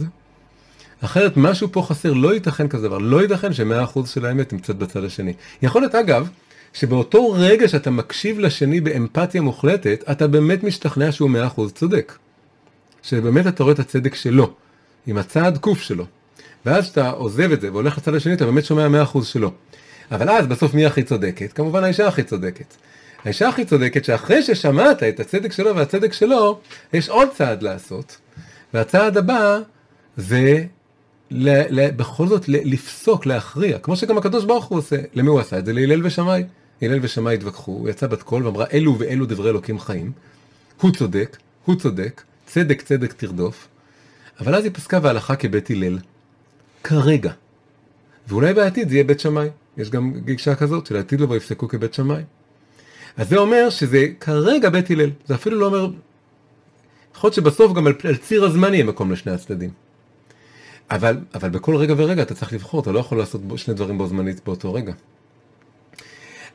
אחרת 1.01 1.37
משהו 1.37 1.69
פה 1.73 1.83
חסר, 1.83 2.13
לא 2.13 2.35
ייתכן 2.35 2.69
כזה 2.69 2.89
דבר, 2.89 2.99
לא 2.99 3.23
ייתכן 3.23 3.53
שמאה 3.53 3.85
אחוז 3.85 4.11
של 4.11 4.27
האמת 4.27 4.53
נמצאת 4.53 4.77
בצד 4.77 5.05
השני. 5.05 5.33
יכול 5.63 5.83
להיות 5.83 5.95
אגב, 5.95 6.29
שבאותו 6.73 7.33
רגע 7.33 7.69
שאתה 7.69 7.91
מקשיב 7.91 8.39
לשני 8.39 8.81
באמפתיה 8.81 9.41
מוחלטת, 9.41 10.05
אתה 10.11 10.27
באמת 10.29 10.65
משתכנע 10.65 11.13
שהוא 11.13 11.31
מאה 11.31 11.47
אחוז 11.47 11.73
צודק. 11.73 12.13
שבאמת 13.03 13.47
אתה 13.47 13.63
רואה 13.63 13.75
את 13.75 13.79
הצדק 13.79 14.15
שלו, 14.15 14.55
עם 15.07 15.19
הצעד 15.19 15.59
קוף 15.59 15.81
שלו. 15.81 16.05
ואז 16.67 16.85
כשאתה 16.85 17.11
עוזב 17.11 17.53
את 17.53 17.61
זה 17.61 17.73
והולך 17.73 17.99
לצד 17.99 18.15
השני, 18.15 18.35
אתה 18.35 18.47
באמת 18.47 18.65
שומע 18.65 18.89
מאה 18.89 19.03
אחוז 19.03 19.27
שלו. 19.27 19.53
אבל 20.11 20.31
אז 20.31 20.47
בסוף 20.47 20.75
מי 20.75 20.87
הכי 20.87 21.03
צודקת? 21.03 21.53
כמובן 21.53 21.85
האישה 21.85 22.09
הכי 22.09 22.23
צודקת. 22.23 22.75
האישה 23.25 23.49
הכי 23.49 23.65
צודקת 23.65 24.05
שאחרי 24.05 24.43
ששמעת 24.43 25.03
את 25.03 25.21
הצדק 25.21 25.53
שלו 25.53 25.77
והצדק 25.77 26.13
שלו, 26.13 26.61
יש 26.93 27.09
עוד 27.09 27.29
צעד 27.37 27.63
לעשות. 27.63 28.17
והצעד 28.75 29.17
הבא 29.17 29.59
זה 30.17 30.65
ל, 31.31 31.81
ל, 31.81 31.91
בכל 31.91 32.27
זאת 32.27 32.49
ל, 32.49 32.57
לפסוק, 32.73 33.27
להכריע, 33.27 33.79
כמו 33.79 33.97
שגם 33.97 34.19
הקדוש 34.19 34.45
ברוך 34.45 34.65
הוא 34.65 34.79
עושה. 34.79 34.97
למי 35.15 35.29
הוא 35.29 35.41
עשה 35.41 35.59
את 35.59 35.67
זה? 35.67 35.73
להלל 35.73 36.07
ושמאי. 36.07 36.45
הלל 36.83 36.99
ושמאי 37.03 37.35
התווכחו, 37.35 37.73
הוא 37.73 37.89
יצא 37.89 38.07
בת 38.07 38.23
קול 38.23 38.47
ואמרה 38.47 38.65
אלו 38.73 38.99
ואלו 38.99 39.27
דברי 39.27 39.51
אלוקים 39.51 39.79
חיים. 39.79 40.13
הוא 40.81 40.91
צודק, 40.93 41.37
הוא 41.65 41.77
צודק, 41.77 42.23
צדק 42.47 42.83
צדק 42.83 43.13
תרדוף. 43.13 43.69
אבל 44.41 44.55
אז 44.55 44.65
היא 44.65 44.73
פסקה 44.75 44.99
והלכה 45.03 45.37
כבית 45.37 45.71
הלל. 45.71 45.99
כרגע. 46.85 47.33
ואולי 48.29 48.55
בעתיד 48.55 48.89
זה 48.89 48.95
יהיה 48.95 49.05
בית 49.05 49.21
שמאי. 49.21 49.49
יש 49.77 49.91
גם 49.91 50.13
גישה 50.25 50.55
כזאת 50.55 50.87
של 50.87 50.97
העתיד 50.97 51.21
לבוא 51.21 51.37
יפסקו 51.37 51.69
כבית 51.69 51.95
שמאי. 51.95 52.23
אז 53.17 53.29
זה 53.29 53.37
אומר 53.37 53.71
שזה 53.71 54.07
כרגע 54.21 54.71
בית 54.71 54.91
הלל, 54.91 55.11
זה 55.27 55.35
אפילו 55.35 55.59
לא 55.59 55.67
אומר, 55.67 55.91
יכול 57.15 57.29
להיות 57.29 57.35
שבסוף 57.35 57.73
גם 57.73 57.87
על, 57.87 57.95
על 58.05 58.17
ציר 58.17 58.45
הזמן 58.45 58.75
יהיה 58.75 58.85
מקום 58.85 59.13
לשני 59.13 59.33
הצדדים. 59.33 59.71
אבל, 60.91 61.19
אבל 61.35 61.51
בכל 61.51 61.77
רגע 61.77 61.95
ורגע 61.97 62.23
אתה 62.23 62.35
צריך 62.35 62.53
לבחור, 62.53 62.81
אתה 62.81 62.93
לא 62.93 62.99
יכול 62.99 63.19
לעשות 63.19 63.41
שני 63.57 63.75
דברים 63.75 63.99
בו 63.99 64.07
זמנית 64.07 64.45
באותו 64.45 64.75
רגע. 64.75 64.93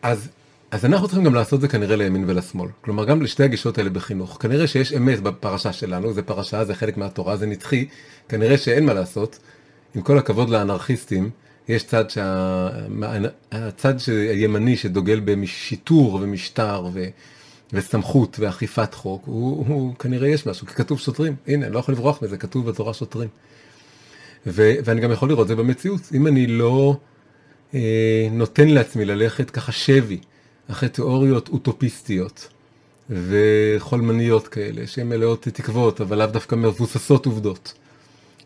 אז, 0.01 0.29
אז 0.75 0.85
אנחנו 0.85 1.07
צריכים 1.07 1.23
גם 1.25 1.33
לעשות 1.33 1.61
זה 1.61 1.67
כנראה 1.67 1.95
לימין 1.95 2.23
ולשמאל. 2.27 2.69
כלומר, 2.81 3.05
גם 3.05 3.21
לשתי 3.21 3.43
הגישות 3.43 3.77
האלה 3.77 3.89
בחינוך. 3.89 4.37
כנראה 4.41 4.67
שיש 4.67 4.93
אמת 4.93 5.19
בפרשה 5.21 5.73
שלנו, 5.73 6.13
זה 6.13 6.21
פרשה, 6.21 6.65
זה 6.65 6.75
חלק 6.75 6.97
מהתורה, 6.97 7.37
זה 7.37 7.45
נצחי. 7.45 7.87
כנראה 8.29 8.57
שאין 8.57 8.85
מה 8.85 8.93
לעשות. 8.93 9.39
עם 9.95 10.01
כל 10.01 10.17
הכבוד 10.17 10.49
לאנרכיסטים, 10.49 11.29
יש 11.67 11.83
צד 11.83 12.09
שה... 12.09 12.69
הצד 13.51 13.93
הימני 14.07 14.77
שדוגל 14.77 15.19
בשיטור 15.25 16.19
ומשטר 16.21 16.87
ו... 16.93 17.05
וסמכות 17.73 18.39
ואכיפת 18.39 18.93
חוק, 18.93 19.23
הוא, 19.25 19.65
הוא 19.67 19.95
כנראה 19.95 20.27
יש 20.27 20.47
משהו, 20.47 20.67
כי 20.67 20.73
כתוב 20.73 20.99
שוטרים, 20.99 21.35
הנה, 21.47 21.69
לא 21.69 21.79
יכול 21.79 21.93
לברוח 21.93 22.23
מזה, 22.23 22.37
כתוב 22.37 22.69
בתורה 22.69 22.93
שוטרים. 22.93 23.29
ו... 24.47 24.73
ואני 24.85 25.01
גם 25.01 25.11
יכול 25.11 25.29
לראות 25.29 25.47
זה 25.47 25.55
במציאות, 25.55 26.01
אם 26.13 26.27
אני 26.27 26.47
לא 26.47 26.97
אה, 27.73 28.27
נותן 28.31 28.67
לעצמי 28.67 29.05
ללכת 29.05 29.49
ככה 29.49 29.71
שבי, 29.71 30.19
אחרי 30.71 30.89
תיאוריות 30.89 31.49
אוטופיסטיות 31.49 32.47
וחולמניות 33.09 34.47
כאלה, 34.47 34.87
שהן 34.87 35.09
מלאות 35.09 35.41
תקוות, 35.41 36.01
אבל 36.01 36.17
לאו 36.17 36.27
דווקא 36.27 36.55
מבוססות 36.55 37.25
עובדות. 37.25 37.73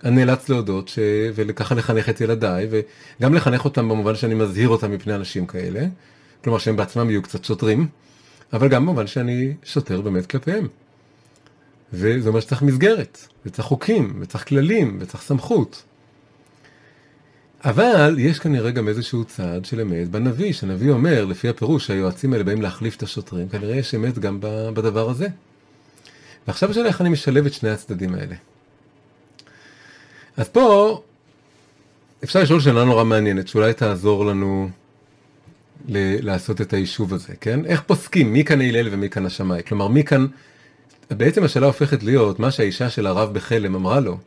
אני 0.03 0.15
נאלץ 0.25 0.49
להודות 0.49 0.87
ש... 0.87 0.99
וככה 1.35 1.75
לחנך 1.75 2.09
את 2.09 2.21
ילדיי 2.21 2.67
וגם 2.69 3.33
לחנך 3.33 3.65
אותם 3.65 3.89
במובן 3.89 4.15
שאני 4.15 4.35
מזהיר 4.35 4.69
אותם 4.69 4.91
מפני 4.91 5.15
אנשים 5.15 5.45
כאלה, 5.45 5.85
כלומר 6.43 6.59
שהם 6.59 6.75
בעצמם 6.75 7.09
יהיו 7.09 7.21
קצת 7.21 7.45
שוטרים, 7.45 7.87
אבל 8.53 8.67
גם 8.67 8.85
במובן 8.85 9.07
שאני 9.07 9.53
שוטר 9.63 10.01
באמת 10.01 10.25
כלפיהם. 10.25 10.67
וזה 11.93 12.29
אומר 12.29 12.39
שצריך 12.39 12.61
מסגרת, 12.61 13.27
וצריך 13.45 13.67
חוקים, 13.67 14.17
וצריך 14.19 14.47
כללים, 14.47 14.97
וצריך 15.01 15.23
סמכות. 15.23 15.83
אבל 17.65 18.15
יש 18.17 18.39
כנראה 18.39 18.71
גם 18.71 18.87
איזשהו 18.87 19.25
צעד 19.25 19.65
של 19.65 19.81
אמת 19.81 20.09
בנביא, 20.09 20.53
שהנביא 20.53 20.91
אומר, 20.91 21.25
לפי 21.25 21.49
הפירוש 21.49 21.87
שהיועצים 21.87 22.33
האלה 22.33 22.43
באים 22.43 22.61
להחליף 22.61 22.95
את 22.95 23.03
השוטרים, 23.03 23.49
כנראה 23.49 23.75
יש 23.75 23.95
אמת 23.95 24.19
גם 24.19 24.37
בדבר 24.73 25.09
הזה. 25.09 25.27
ועכשיו 26.47 26.71
השאלה 26.71 26.87
איך 26.87 27.01
אני 27.01 27.09
משלב 27.09 27.45
את 27.45 27.53
שני 27.53 27.69
הצדדים 27.69 28.15
האלה. 28.15 28.35
אז 30.37 30.49
פה 30.49 31.01
אפשר 32.23 32.41
לשאול 32.41 32.59
שאלה 32.59 32.85
נורא 32.85 33.03
מעניינת, 33.03 33.47
שאולי 33.47 33.73
תעזור 33.73 34.25
לנו 34.25 34.69
ל- 35.87 36.25
לעשות 36.25 36.61
את 36.61 36.73
היישוב 36.73 37.13
הזה, 37.13 37.33
כן? 37.41 37.65
איך 37.65 37.81
פוסקים, 37.81 38.33
מי 38.33 38.43
כאן 38.43 38.61
הלל 38.61 38.87
ומי 38.91 39.09
כאן 39.09 39.25
השמאי? 39.25 39.61
כלומר, 39.67 39.87
מי 39.87 40.03
כאן... 40.03 40.27
בעצם 41.11 41.43
השאלה 41.43 41.65
הופכת 41.65 42.03
להיות, 42.03 42.39
מה 42.39 42.51
שהאישה 42.51 42.89
של 42.89 43.07
הרב 43.07 43.33
בחלם 43.33 43.75
אמרה 43.75 43.99
לו, 43.99 44.17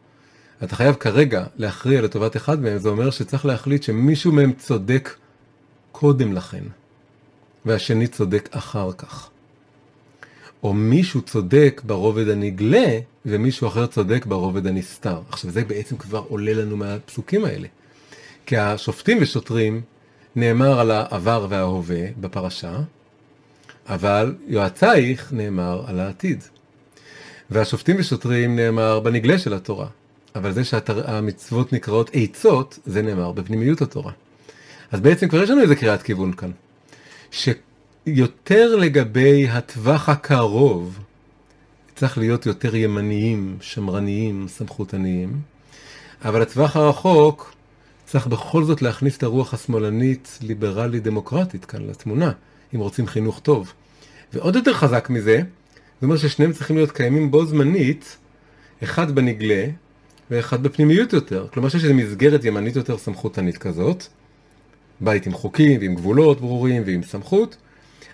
אתה 0.64 0.76
חייב 0.76 0.94
כרגע 0.94 1.44
להכריע 1.56 2.02
לטובת 2.02 2.36
אחד 2.36 2.60
מהם, 2.60 2.78
זה 2.78 2.88
אומר 2.88 3.10
שצריך 3.10 3.46
להחליט 3.46 3.82
שמישהו 3.82 4.32
מהם 4.32 4.52
צודק 4.52 5.14
קודם 5.92 6.32
לכן, 6.32 6.64
והשני 7.64 8.06
צודק 8.06 8.48
אחר 8.52 8.92
כך. 8.92 9.30
או 10.62 10.72
מישהו 10.72 11.22
צודק 11.22 11.82
ברובד 11.86 12.28
הנגלה, 12.28 12.98
ומישהו 13.26 13.68
אחר 13.68 13.86
צודק 13.86 14.26
ברובד 14.26 14.66
הנסתר. 14.66 15.20
עכשיו 15.28 15.50
זה 15.50 15.64
בעצם 15.64 15.96
כבר 15.96 16.24
עולה 16.28 16.54
לנו 16.54 16.76
מהפסוקים 16.76 17.44
האלה. 17.44 17.68
כי 18.46 18.56
השופטים 18.56 19.18
ושוטרים 19.20 19.80
נאמר 20.36 20.80
על 20.80 20.90
העבר 20.90 21.46
וההווה 21.48 22.06
בפרשה, 22.20 22.76
אבל 23.86 24.34
יועצייך 24.46 25.32
נאמר 25.32 25.84
על 25.86 26.00
העתיד. 26.00 26.44
והשופטים 27.50 27.96
ושוטרים 27.98 28.56
נאמר 28.56 29.00
בנגלה 29.00 29.38
של 29.38 29.54
התורה, 29.54 29.86
אבל 30.34 30.52
זה 30.52 30.64
שהמצוות 30.64 31.72
נקראות 31.72 32.10
עצות, 32.12 32.78
זה 32.86 33.02
נאמר 33.02 33.32
בפנימיות 33.32 33.82
התורה. 33.82 34.12
אז 34.92 35.00
בעצם 35.00 35.28
כבר 35.28 35.42
יש 35.42 35.50
לנו 35.50 35.62
איזה 35.62 35.76
קריאת 35.76 36.02
כיוון 36.02 36.32
כאן. 36.32 36.50
שיותר 37.30 38.76
לגבי 38.76 39.48
הטווח 39.48 40.08
הקרוב, 40.08 40.98
צריך 41.96 42.18
להיות 42.18 42.46
יותר 42.46 42.76
ימניים, 42.76 43.56
שמרניים, 43.60 44.48
סמכותניים, 44.48 45.40
אבל 46.24 46.42
הטווח 46.42 46.76
הרחוק 46.76 47.54
צריך 48.06 48.26
בכל 48.26 48.64
זאת 48.64 48.82
להכניס 48.82 49.16
את 49.16 49.22
הרוח 49.22 49.54
השמאלנית, 49.54 50.38
ליברלית, 50.42 51.02
דמוקרטית 51.02 51.64
כאן 51.64 51.82
לתמונה, 51.86 52.32
אם 52.74 52.80
רוצים 52.80 53.06
חינוך 53.06 53.40
טוב. 53.40 53.72
ועוד 54.32 54.56
יותר 54.56 54.74
חזק 54.74 55.10
מזה, 55.10 55.36
זה 56.00 56.06
אומר 56.06 56.16
ששניהם 56.16 56.52
צריכים 56.52 56.76
להיות 56.76 56.92
קיימים 56.92 57.30
בו 57.30 57.46
זמנית, 57.46 58.16
אחד 58.82 59.10
בנגלה 59.14 59.66
ואחד 60.32 60.62
בפנימיות 60.62 61.12
יותר. 61.12 61.46
כלומר 61.52 61.68
שיש 61.68 61.84
איזו 61.84 61.94
מסגרת 61.94 62.44
ימנית 62.44 62.76
יותר 62.76 62.98
סמכותנית 62.98 63.58
כזאת, 63.58 64.04
בית 65.00 65.26
עם 65.26 65.32
חוקים 65.32 65.80
ועם 65.80 65.94
גבולות 65.94 66.40
ברורים 66.40 66.82
ועם 66.86 67.02
סמכות, 67.02 67.56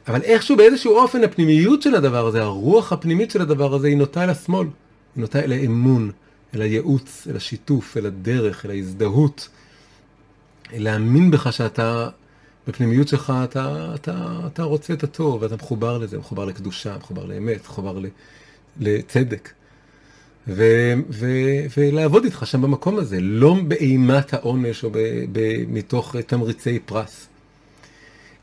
אבל 0.08 0.22
איכשהו 0.22 0.56
באיזשהו 0.56 0.96
אופן 0.96 1.24
הפנימיות 1.24 1.82
של 1.82 1.94
הדבר 1.94 2.26
הזה, 2.26 2.42
הרוח 2.42 2.92
הפנימית 2.92 3.30
של 3.30 3.42
הדבר 3.42 3.74
הזה, 3.74 3.86
היא 3.86 3.96
נוטה 3.96 4.24
אל 4.24 4.30
השמאל, 4.30 4.66
היא 4.66 5.20
נוטה 5.20 5.40
אל 5.40 5.52
האמון, 5.52 6.10
אל 6.54 6.62
הייעוץ, 6.62 7.26
אל 7.30 7.36
השיתוף, 7.36 7.96
אל 7.96 8.06
הדרך, 8.06 8.66
אל 8.66 8.70
ההזדהות, 8.70 9.48
אל 10.72 10.82
להאמין 10.82 11.30
בך 11.30 11.52
שאתה, 11.52 12.08
בפנימיות 12.68 13.08
שלך 13.08 13.32
אתה, 13.44 13.92
אתה, 13.94 14.40
אתה 14.46 14.62
רוצה 14.62 14.92
את 14.92 15.04
הטוב, 15.04 15.42
ואתה 15.42 15.56
מחובר 15.56 15.98
לזה, 15.98 16.18
מחובר 16.18 16.44
לקדושה, 16.44 16.96
מחובר 16.98 17.24
לאמת, 17.24 17.64
מחובר 17.64 17.98
לצדק. 18.80 19.50
ו, 20.48 20.92
ו, 21.10 21.26
ולעבוד 21.76 22.24
איתך 22.24 22.46
שם 22.46 22.62
במקום 22.62 22.98
הזה, 22.98 23.20
לא 23.20 23.56
באימת 23.68 24.34
העונש 24.34 24.84
או 24.84 24.90
ב, 24.90 24.98
ב, 25.32 25.64
מתוך 25.68 26.16
תמריצי 26.16 26.78
פרס. 26.78 27.28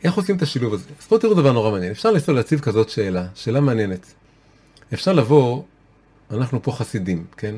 איך 0.03 0.13
עושים 0.13 0.35
את 0.35 0.41
השילוב 0.41 0.73
הזה? 0.73 0.83
אז 1.01 1.05
פה 1.05 1.19
תראו 1.19 1.33
דבר 1.33 1.51
נורא 1.51 1.71
מעניין, 1.71 1.91
אפשר 1.91 2.11
לנסות 2.11 2.35
להציב 2.35 2.59
כזאת 2.59 2.89
שאלה, 2.89 3.27
שאלה 3.35 3.61
מעניינת. 3.61 4.13
אפשר 4.93 5.13
לבוא, 5.13 5.63
אנחנו 6.31 6.63
פה 6.63 6.71
חסידים, 6.71 7.25
כן? 7.37 7.55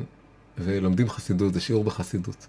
ולומדים 0.58 1.08
חסידות, 1.08 1.54
זה 1.54 1.60
שיעור 1.60 1.84
בחסידות. 1.84 2.46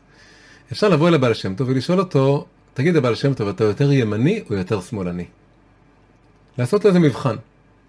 אפשר 0.72 0.90
לבוא 0.90 1.08
אל 1.08 1.14
הבעל 1.14 1.34
שם 1.34 1.56
טוב 1.56 1.70
ולשאול 1.70 2.00
אותו, 2.00 2.46
תגיד 2.74 2.96
הבעל 2.96 3.16
שם 3.16 3.34
טוב, 3.34 3.48
אתה 3.48 3.64
יותר 3.64 3.92
ימני 3.92 4.44
או 4.50 4.56
יותר 4.56 4.82
שמאלני? 4.82 5.26
לעשות 6.58 6.86
לזה 6.86 7.00
מבחן. 7.00 7.36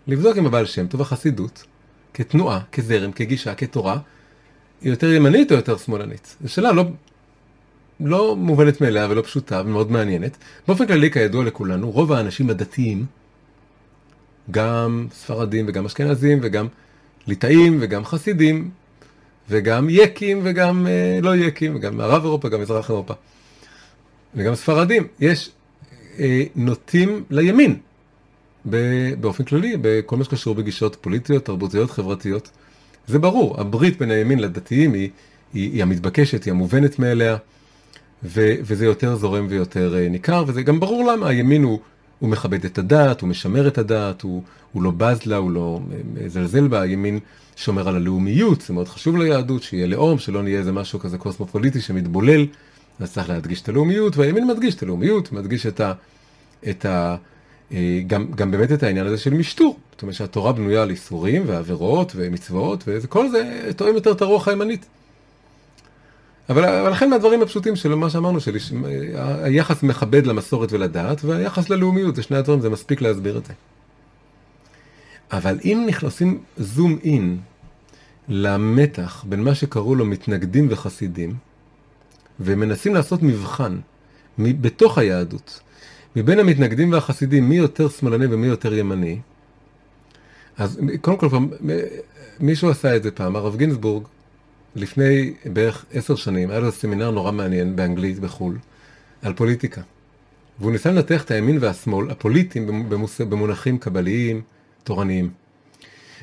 לבדוק 0.07 0.37
אם 0.39 0.47
הבעל 0.47 0.67
שם 0.67 0.87
טוב, 0.87 1.01
החסידות, 1.01 1.65
כתנועה, 2.15 2.61
כזרם, 2.73 3.13
כגישה, 3.13 3.55
כתורה, 3.55 3.99
היא 4.83 4.91
יותר 4.91 5.13
ימנית 5.13 5.53
או 5.53 5.57
יותר 5.57 5.77
שמאלנית? 5.77 6.37
זו 6.41 6.53
שאלה 6.53 6.73
לא, 6.73 6.85
לא 8.01 8.37
מובנת 8.37 8.81
מאליה 8.81 9.07
ולא 9.11 9.23
פשוטה 9.23 9.63
ומאוד 9.65 9.93
מעניינת. 9.93 10.37
באופן 10.69 10.87
כללי, 10.87 11.11
כידוע 11.11 11.45
לכולנו, 11.45 11.91
רוב 11.91 12.13
האנשים 12.13 12.51
הדתיים, 12.51 13.07
גם 14.51 15.07
ספרדים 15.13 15.65
וגם 15.69 15.85
אשכנזים 15.85 16.39
וגם 16.43 16.67
ליטאים 17.27 17.79
וגם 17.81 18.05
חסידים 18.05 18.71
וגם 19.49 19.87
יקים 19.91 20.41
וגם 20.45 20.87
אה, 20.87 21.19
לא 21.23 21.37
יקים, 21.37 21.77
וגם 21.77 21.97
מערב 21.97 22.25
אירופה, 22.25 22.49
גם 22.49 22.61
מזרח 22.61 22.91
אירופה. 22.91 23.15
וגם 24.35 24.55
ספרדים, 24.55 25.07
יש 25.21 25.51
אה, 26.19 26.43
נוטים 26.57 27.25
לימין. 27.31 27.79
באופן 29.21 29.45
כללי, 29.45 29.77
בכל 29.81 30.17
מה 30.17 30.25
שקשור 30.25 30.55
בגישות 30.55 30.97
פוליטיות, 31.01 31.45
תרבותיות, 31.45 31.91
חברתיות. 31.91 32.51
זה 33.07 33.19
ברור, 33.19 33.61
הברית 33.61 33.99
בין 33.99 34.11
הימין 34.11 34.39
לדתיים 34.39 34.93
היא, 34.93 35.11
היא, 35.55 35.73
היא 35.73 35.83
המתבקשת, 35.83 36.45
היא 36.45 36.51
המובנת 36.51 36.99
מאליה, 36.99 37.37
ו, 38.25 38.55
וזה 38.63 38.85
יותר 38.85 39.17
זורם 39.17 39.47
ויותר 39.49 39.97
אה, 39.97 40.09
ניכר, 40.09 40.45
וזה 40.47 40.63
גם 40.63 40.81
ברור 40.81 41.13
למה, 41.13 41.29
הימין 41.29 41.63
הוא, 41.63 41.81
הוא 42.19 42.31
מכבד 42.31 42.65
את 42.65 42.79
הדת, 42.79 43.21
הוא 43.21 43.29
משמר 43.29 43.69
את 43.69 43.79
הדת, 43.79 44.23
הוא, 44.23 44.43
הוא 44.73 44.83
לא 44.83 44.91
בז 44.97 45.27
לה, 45.27 45.37
הוא 45.37 45.51
לא 45.51 45.81
מזלזל 46.15 46.69
בה, 46.69 46.81
הימין 46.81 47.19
שומר 47.57 47.89
על 47.89 47.97
הלאומיות, 47.97 48.61
זה 48.61 48.75
מאוד 48.75 48.89
חשוב 48.89 49.17
ליהדות, 49.17 49.63
שיהיה 49.63 49.87
לאום, 49.87 50.19
שלא 50.19 50.43
נהיה 50.43 50.59
איזה 50.59 50.73
משהו 50.73 50.99
כזה 50.99 51.19
קוסמופוליטי 51.19 51.81
שמתבולל, 51.81 52.47
אז 53.01 53.13
צריך 53.13 53.29
להדגיש 53.29 53.63
את 53.63 53.69
הלאומיות, 53.69 54.17
והימין 54.17 54.47
מדגיש 54.47 54.75
את 54.75 54.83
הלאומיות, 54.83 55.33
מדגיש 55.33 55.67
את 55.67 55.81
ה... 55.81 55.93
את 56.71 56.85
ה 56.85 57.11
אה, 57.11 57.17
גם, 58.07 58.27
גם 58.35 58.51
באמת 58.51 58.73
את 58.73 58.83
העניין 58.83 59.07
הזה 59.07 59.19
של 59.19 59.35
משטור, 59.35 59.79
זאת 59.93 60.03
אומרת 60.03 60.15
שהתורה 60.15 60.53
בנויה 60.53 60.83
על 60.83 60.91
איסורים 60.91 61.43
ועבירות 61.47 62.13
ומצוות, 62.17 62.85
וכל 62.87 63.31
זה 63.31 63.71
תואם 63.77 63.95
יותר 63.95 64.13
את 64.13 64.23
הרוח 64.23 64.49
הימנית. 64.49 64.87
אבל, 66.49 66.65
אבל 66.65 66.91
לכן 66.91 67.11
מהדברים 67.11 67.43
הפשוטים 67.43 67.77
של 67.77 67.95
מה 67.95 68.11
שאמרנו, 68.11 68.41
של 68.41 68.57
היחס 69.43 69.83
מכבד 69.83 70.27
למסורת 70.27 70.73
ולדת, 70.73 71.25
והיחס 71.25 71.71
ללאומיות, 71.71 72.17
זה 72.17 72.23
שני 72.23 72.37
הדברים, 72.37 72.61
זה 72.61 72.71
מספיק 72.71 73.01
להסביר 73.01 73.39
את 73.39 73.47
זה. 73.47 73.53
אבל 75.33 75.59
אם 75.65 75.85
נכנסים 75.89 76.39
זום 76.57 76.99
אין 77.05 77.39
למתח 78.29 79.25
בין 79.29 79.45
מה 79.45 79.55
שקראו 79.55 79.95
לו 79.95 80.05
מתנגדים 80.05 80.67
וחסידים, 80.71 81.35
ומנסים 82.41 82.95
לעשות 82.95 83.23
מבחן 83.23 83.79
בתוך 84.39 84.99
היהדות, 84.99 85.61
מבין 86.17 86.39
המתנגדים 86.39 86.93
והחסידים, 86.93 87.49
מי 87.49 87.57
יותר 87.57 87.89
שמאלני 87.89 88.27
ומי 88.27 88.47
יותר 88.47 88.75
ימני, 88.75 89.19
אז 90.59 90.81
קודם 91.01 91.17
כל, 91.17 91.29
מישהו 92.41 92.71
עשה 92.71 92.97
את 92.97 93.03
זה 93.03 93.11
פעם, 93.11 93.37
הרב 93.37 93.57
גינזבורג, 93.57 94.03
לפני 94.77 95.35
בערך 95.53 95.85
עשר 95.93 96.15
שנים, 96.15 96.51
היה 96.51 96.61
לו 96.61 96.73
סמינר 96.73 97.11
נורא 97.11 97.33
מעניין 97.33 97.77
באנגלית 97.77 98.19
בחו"ל, 98.19 98.59
על 99.23 99.33
פוליטיקה. 99.33 99.81
והוא 100.61 100.73
ניסה 100.73 100.91
לנתח 100.91 101.25
את 101.25 101.31
הימין 101.31 101.59
והשמאל, 101.61 102.11
הפוליטיים 102.11 102.89
במונחים 103.29 103.79
קבליים, 103.79 104.43
תורניים. 104.85 105.31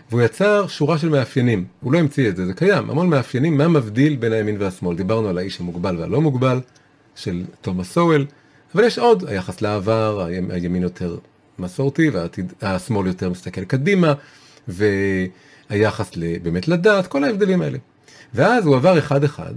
והוא 0.09 0.21
יצר 0.21 0.67
שורה 0.67 0.97
של 0.97 1.09
מאפיינים, 1.09 1.65
הוא 1.81 1.93
לא 1.93 1.99
המציא 1.99 2.29
את 2.29 2.35
זה, 2.35 2.45
זה 2.45 2.53
קיים, 2.53 2.89
המון 2.89 3.09
מאפיינים, 3.09 3.57
מה 3.57 3.67
מבדיל 3.67 4.15
בין 4.15 4.33
הימין 4.33 4.55
והשמאל. 4.59 4.95
דיברנו 4.95 5.29
על 5.29 5.37
האיש 5.37 5.59
המוגבל 5.59 5.97
והלא 5.97 6.21
מוגבל, 6.21 6.59
של 7.15 7.43
תומאס 7.61 7.91
סואל, 7.91 8.25
אבל 8.77 8.85
יש 8.85 8.99
עוד, 8.99 9.23
היחס 9.27 9.61
לעבר, 9.61 10.27
הימין 10.49 10.81
יותר 10.81 11.17
מסורתי 11.59 12.11
והשמאל 12.61 13.07
יותר 13.07 13.29
מסתכל 13.29 13.65
קדימה, 13.65 14.13
והיחס 14.67 16.11
באמת 16.41 16.67
לדת, 16.67 17.07
כל 17.07 17.23
ההבדלים 17.23 17.61
האלה. 17.61 17.77
ואז 18.33 18.65
הוא 18.65 18.75
עבר 18.75 18.99
אחד-אחד, 18.99 19.53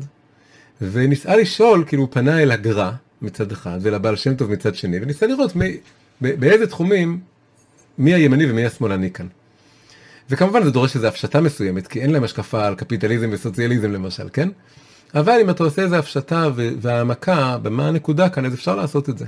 וניסה 0.81 1.37
לשאול, 1.37 1.85
כאילו 1.87 2.03
הוא 2.03 2.09
פנה 2.13 2.43
אל 2.43 2.51
הגר"א 2.51 2.91
מצד 3.23 3.53
אחד, 3.53 3.79
ולבעל 3.83 4.17
שם 4.17 4.35
טוב 4.35 4.51
מצד 4.51 4.75
שני, 4.75 4.99
וניסה 5.03 5.27
לראות 5.27 5.57
מי, 5.57 5.77
באיזה 6.21 6.67
תחומים, 6.67 7.21
מי 7.99 8.15
הימני 8.15 8.51
ומי 8.51 8.67
השמאלני 8.67 9.11
כאן. 9.11 9.27
וכמובן 10.31 10.65
זה 10.65 10.71
דורש 10.71 10.97
איזו 10.97 11.07
הפשטה 11.07 11.41
מסוימת, 11.41 11.87
כי 11.87 12.01
אין 12.01 12.11
להם 12.11 12.25
השקפה 12.25 12.67
על 12.67 12.75
קפיטליזם 12.75 13.29
וסוציאליזם 13.33 13.93
למשל, 13.93 14.29
כן? 14.33 14.49
אבל 15.15 15.39
אם 15.41 15.51
אתה 15.51 15.65
עושה 15.65 15.83
איזו 15.83 15.97
הפשטה 15.97 16.49
והעמקה, 16.57 17.59
במה 17.63 17.89
הנקודה 17.89 18.29
כאן, 18.29 18.47
אז 18.47 18.55
אפשר 18.55 18.75
לעשות 18.75 19.09
את 19.09 19.19
זה. 19.19 19.27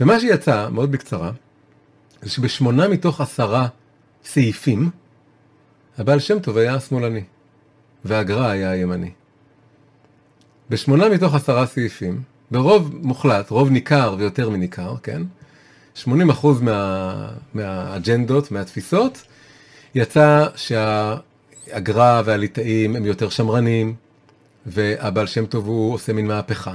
ומה 0.00 0.20
שיצא, 0.20 0.68
מאוד 0.68 0.92
בקצרה, 0.92 1.30
זה 2.22 2.30
שבשמונה 2.30 2.88
מתוך 2.88 3.20
עשרה 3.20 3.68
סעיפים, 4.24 4.90
הבעל 5.98 6.18
שם 6.18 6.38
טוב 6.38 6.56
היה 6.56 6.74
השמאלני, 6.74 7.22
והגר"א 8.04 8.46
היה 8.46 8.70
הימני. 8.70 9.10
בשמונה 10.70 11.08
מתוך 11.08 11.34
עשרה 11.34 11.66
סעיפים, 11.66 12.22
ברוב 12.50 12.94
מוחלט, 13.02 13.50
רוב 13.50 13.70
ניכר 13.70 14.14
ויותר 14.18 14.50
מניכר, 14.50 14.94
כן? 15.02 15.22
80% 16.04 16.08
מה, 16.60 17.28
מהאג'נדות, 17.54 18.50
מהתפיסות, 18.50 19.22
יצא 19.94 20.46
שה... 20.56 21.16
הגר"א 21.72 22.22
והליטאים 22.24 22.96
הם 22.96 23.04
יותר 23.06 23.28
שמרנים, 23.28 23.94
והבעל 24.66 25.26
שם 25.26 25.46
טוב 25.46 25.66
הוא 25.66 25.94
עושה 25.94 26.12
מין 26.12 26.26
מהפכה. 26.26 26.74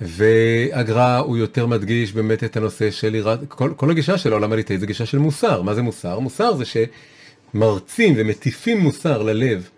והגר"א 0.00 1.18
הוא 1.18 1.36
יותר 1.36 1.66
מדגיש 1.66 2.12
באמת 2.12 2.44
את 2.44 2.56
הנושא 2.56 2.90
של 2.90 3.14
יראת, 3.14 3.38
כל, 3.48 3.72
כל 3.76 3.90
הגישה 3.90 4.18
של 4.18 4.32
העולם 4.32 4.52
הליטאי 4.52 4.78
זה 4.78 4.86
גישה 4.86 5.06
של 5.06 5.18
מוסר. 5.18 5.62
מה 5.62 5.74
זה 5.74 5.82
מוסר? 5.82 6.18
מוסר 6.18 6.54
זה 6.54 6.64
שמרצים 6.64 8.14
ומטיפים 8.16 8.80
מוסר 8.80 9.22
ללב, 9.22 9.68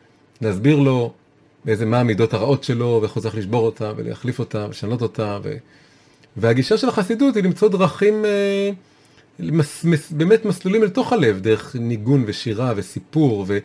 להסביר 0.41 0.77
לו 0.77 1.13
איזה 1.67 1.87
מה 1.87 2.01
המידות 2.01 2.35
הרעות 2.35 2.65
שלו, 2.65 2.99
ואיך 3.03 3.13
הוא 3.13 3.21
צריך 3.21 3.35
לשבור 3.35 3.67
אותה 3.67 3.93
ולהחליף 3.97 4.39
אותה 4.39 4.67
ולשנות 4.67 5.03
אותה. 5.03 5.39
ו... 5.43 5.57
והגישה 6.37 6.77
של 6.77 6.89
החסידות 6.89 7.37
היא 7.37 7.45
למצוא 7.45 7.69
דרכים, 7.69 8.25
אה, 8.25 8.71
מס, 9.41 9.85
מס, 9.85 10.13
באמת 10.13 10.45
מסלולים 10.45 10.83
לתוך 10.83 11.13
הלב, 11.13 11.41
דרך 11.41 11.77
ניגון 11.81 12.25
ושירה 12.27 12.73
וסיפור, 12.77 13.45
ו... 13.49 13.59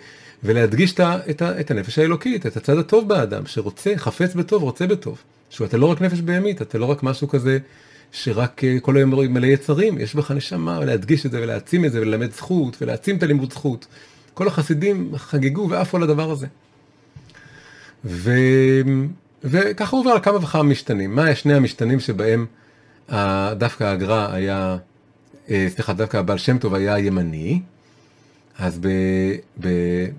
ולהדגיש 0.43 0.93
את, 0.93 0.99
את, 1.29 1.41
את 1.41 1.71
הנפש 1.71 1.99
האלוקית, 1.99 2.45
את 2.45 2.57
הצד 2.57 2.77
הטוב 2.77 3.07
באדם, 3.07 3.45
שרוצה, 3.45 3.93
חפץ 3.97 4.33
בטוב, 4.33 4.63
רוצה 4.63 4.87
בטוב. 4.87 5.17
שהוא 5.49 5.67
אתה 5.67 5.77
לא 5.77 5.85
רק 5.85 6.01
נפש 6.01 6.21
בהמית, 6.21 6.61
אתה 6.61 6.77
לא 6.77 6.85
רק 6.85 7.03
משהו 7.03 7.27
כזה 7.27 7.57
שרק 8.11 8.63
אה, 8.63 8.77
כל 8.81 8.97
היום 8.97 9.09
מלא 9.09 9.47
יצרים, 9.47 9.97
יש 9.97 10.15
בך 10.15 10.31
נשמה, 10.31 10.85
להדגיש 10.85 11.25
את 11.25 11.31
זה 11.31 11.41
ולהעצים 11.41 11.85
את 11.85 11.91
זה 11.91 12.01
וללמד 12.01 12.31
זכות 12.31 12.77
ולהעצים 12.81 13.17
את 13.17 13.23
הלימוד 13.23 13.53
זכות. 13.53 13.87
כל 14.33 14.47
החסידים 14.47 15.11
חגגו 15.17 15.69
ועפו 15.69 15.97
על 15.97 16.03
הדבר 16.03 16.31
הזה. 16.31 16.47
ו... 18.05 18.31
וככה 19.43 19.95
עובר 19.95 20.11
על 20.11 20.19
כמה 20.19 20.37
וכמה 20.37 20.63
משתנים. 20.63 21.15
מה 21.15 21.35
שני 21.35 21.53
המשתנים 21.53 21.99
שבהם 21.99 22.45
דווקא 23.57 23.83
הגר"א 23.83 24.27
היה, 24.31 24.77
אה, 25.49 25.67
סליחה, 25.69 25.93
דווקא 25.93 26.17
הבעל 26.17 26.37
שם 26.37 26.57
טוב 26.57 26.73
היה 26.73 26.99
ימני, 26.99 27.61
אז 28.61 28.79
ב... 28.81 28.87
ב... 29.59 29.67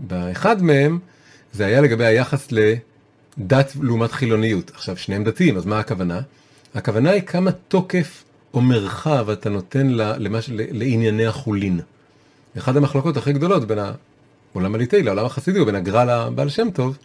באחד 0.06 0.62
מהם 0.62 0.98
זה 1.52 1.66
היה 1.66 1.80
לגבי 1.80 2.04
היחס 2.04 2.48
לדת 2.52 3.72
לעומת 3.82 4.12
חילוניות. 4.12 4.70
עכשיו, 4.74 4.96
שניהם 4.96 5.24
דתיים, 5.24 5.56
אז 5.56 5.66
מה 5.66 5.78
הכוונה? 5.78 6.20
הכוונה 6.74 7.10
היא 7.10 7.22
כמה 7.22 7.52
תוקף 7.52 8.24
או 8.54 8.60
מרחב 8.60 9.30
אתה 9.30 9.50
נותן 9.50 9.86
למש... 9.90 10.50
לענייני 10.52 11.26
החולין. 11.26 11.80
אחת 12.58 12.76
המחלוקות 12.76 13.16
הכי 13.16 13.32
גדולות 13.32 13.66
בין 13.66 13.78
העולם 13.78 14.74
הליטאי 14.74 15.02
לעולם 15.02 15.24
החסידי, 15.24 15.58
או 15.58 15.66
בין 15.66 15.74
הגר"א 15.74 16.04
לבעל 16.04 16.48
שם 16.48 16.70
טוב, 16.70 16.98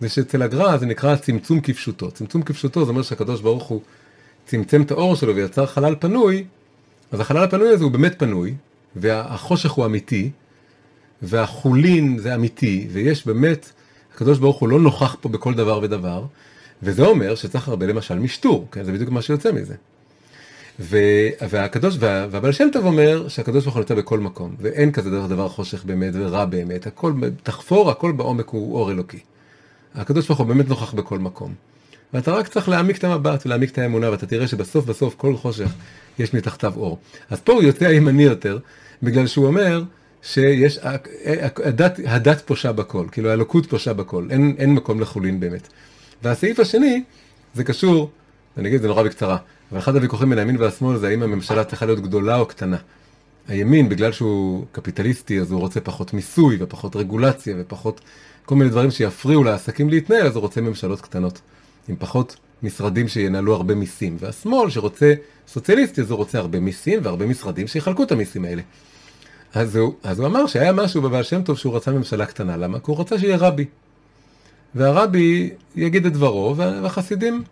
זה 0.00 0.08
שאצל 0.08 0.42
הגר"א 0.42 0.76
זה 0.76 0.86
נקרא 0.86 1.16
צמצום 1.16 1.60
כפשוטו. 1.60 2.10
צמצום 2.10 2.42
כפשוטו 2.42 2.84
זה 2.84 2.90
אומר 2.90 3.02
שהקדוש 3.02 3.40
ברוך 3.40 3.64
הוא 3.64 3.80
צמצם 4.46 4.82
את 4.82 4.90
האור 4.90 5.16
שלו 5.16 5.36
ויצר 5.36 5.66
חלל 5.66 5.94
פנוי, 5.98 6.44
אז 7.12 7.20
החלל 7.20 7.44
הפנוי 7.44 7.68
הזה 7.68 7.84
הוא 7.84 7.92
באמת 7.92 8.18
פנוי, 8.18 8.54
והחושך 8.96 9.70
הוא 9.70 9.86
אמיתי, 9.86 10.30
והחולין 11.22 12.18
זה 12.18 12.34
אמיתי, 12.34 12.88
ויש 12.92 13.26
באמת, 13.26 13.72
הקדוש 14.14 14.38
ברוך 14.38 14.58
הוא 14.58 14.68
לא 14.68 14.80
נוכח 14.80 15.16
פה 15.20 15.28
בכל 15.28 15.54
דבר 15.54 15.80
ודבר, 15.82 16.24
וזה 16.82 17.06
אומר 17.06 17.34
שצריך 17.34 17.68
הרבה 17.68 17.86
למשל 17.86 18.18
משטור, 18.18 18.68
כן? 18.72 18.84
זה 18.84 18.92
בדיוק 18.92 19.10
מה 19.10 19.22
שיוצא 19.22 19.52
מזה. 19.52 19.74
ו, 20.80 20.98
והקדוש, 21.48 21.96
וה, 22.00 22.26
והבעל 22.30 22.52
שם 22.52 22.68
טוב 22.72 22.84
אומר 22.84 23.28
שהקדוש 23.28 23.64
ברוך 23.64 23.74
הוא 23.74 23.80
נמצא 23.80 23.94
בכל 23.94 24.20
מקום, 24.20 24.54
ואין 24.60 24.92
כזה 24.92 25.10
דבר, 25.10 25.26
דבר 25.26 25.48
חושך 25.48 25.84
באמת 25.84 26.12
ורע 26.14 26.44
באמת, 26.44 26.86
הכל, 26.86 27.12
תחפור, 27.42 27.90
הכל 27.90 28.12
בעומק 28.12 28.48
הוא 28.48 28.74
אור 28.74 28.90
אלוקי. 28.90 29.18
הקדוש 29.94 30.26
ברוך 30.26 30.38
הוא 30.38 30.46
באמת 30.46 30.68
נוכח 30.68 30.94
בכל 30.94 31.18
מקום. 31.18 31.54
ואתה 32.12 32.32
רק 32.32 32.48
צריך 32.48 32.68
להעמיק 32.68 32.98
את 32.98 33.04
המבט 33.04 33.46
ולהעמיק 33.46 33.70
את 33.70 33.78
האמונה, 33.78 34.10
ואתה 34.10 34.26
תראה 34.26 34.48
שבסוף 34.48 34.84
בסוף 34.84 35.14
כל 35.14 35.36
חושך 35.36 35.70
יש 36.18 36.34
מתחתיו 36.34 36.72
אור. 36.76 36.98
אז 37.30 37.40
פה 37.40 37.52
הוא 37.52 37.62
יוצא 37.62 37.86
הימני 37.86 38.22
יותר, 38.22 38.58
בגלל 39.02 39.26
שהוא 39.26 39.46
אומר 39.46 39.82
שיש, 40.22 40.78
הדת, 41.64 42.00
הדת 42.06 42.40
פושה 42.46 42.72
בכל, 42.72 43.06
כאילו 43.12 43.30
האלוקות 43.30 43.66
פושה 43.66 43.92
בכל, 43.92 44.26
אין, 44.30 44.54
אין 44.58 44.74
מקום 44.74 45.00
לחולין 45.00 45.40
באמת. 45.40 45.68
והסעיף 46.22 46.60
השני, 46.60 47.02
זה 47.54 47.64
קשור, 47.64 48.10
אני 48.56 48.68
אגיד 48.68 48.76
את 48.76 48.82
זה 48.82 48.88
נורא 48.88 49.02
בקצרה, 49.02 49.36
אבל 49.70 49.78
אחד 49.78 49.96
הוויכוחים 49.96 50.30
בין 50.30 50.38
הימין 50.38 50.56
והשמאל 50.56 50.98
זה 50.98 51.08
האם 51.08 51.22
הממשלה 51.22 51.64
צריכה 51.64 51.86
להיות 51.86 52.00
גדולה 52.00 52.36
או 52.36 52.46
קטנה. 52.46 52.76
הימין, 53.48 53.88
בגלל 53.88 54.12
שהוא 54.12 54.64
קפיטליסטי, 54.72 55.40
אז 55.40 55.50
הוא 55.52 55.60
רוצה 55.60 55.80
פחות 55.80 56.14
מיסוי 56.14 56.56
ופחות 56.60 56.96
רגולציה 56.96 57.56
ופחות 57.58 58.00
כל 58.44 58.54
מיני 58.54 58.70
דברים 58.70 58.90
שיפריעו 58.90 59.44
לעסקים 59.44 59.90
להתנהל, 59.90 60.26
אז 60.26 60.36
הוא 60.36 60.40
רוצה 60.40 60.60
ממשלות 60.60 61.00
קטנות, 61.00 61.40
עם 61.88 61.96
פחות 61.98 62.36
משרדים 62.62 63.08
שינהלו 63.08 63.54
הרבה 63.54 63.74
מיסים. 63.74 64.16
והשמאל 64.20 64.70
שרוצה 64.70 65.14
סוציאליסטי, 65.48 66.00
אז 66.00 66.10
הוא 66.10 66.16
רוצה 66.16 66.38
הרבה 66.38 66.60
מיסים 66.60 67.00
והרבה 67.02 67.26
משרדים 67.26 67.66
שיחלקו 67.66 68.02
את 68.02 68.12
המיסים 68.12 68.44
האלה. 68.44 68.62
אז 69.56 69.76
הוא, 69.76 69.94
אז 70.02 70.18
הוא 70.18 70.26
אמר 70.26 70.46
שהיה 70.46 70.72
משהו 70.72 71.02
בבעל 71.02 71.22
שם 71.22 71.42
טוב 71.42 71.58
שהוא 71.58 71.76
רצה 71.76 71.92
ממשלה 71.92 72.26
קטנה, 72.26 72.56
למה? 72.56 72.78
כי 72.78 72.84
הוא 72.86 73.00
רצה 73.00 73.18
שיהיה 73.18 73.36
רבי. 73.36 73.64
והרבי 74.74 75.50
יגיד 75.76 76.06
את 76.06 76.12
דברו, 76.12 76.56
והחסידים 76.56 77.42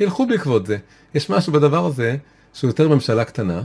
ילכו 0.00 0.26
בעקבות 0.26 0.66
זה. 0.66 0.76
יש 1.14 1.30
משהו 1.30 1.52
בדבר 1.52 1.86
הזה 1.86 2.16
שהוא 2.54 2.68
יותר 2.68 2.88
ממשלה 2.88 3.24
קטנה, 3.24 3.62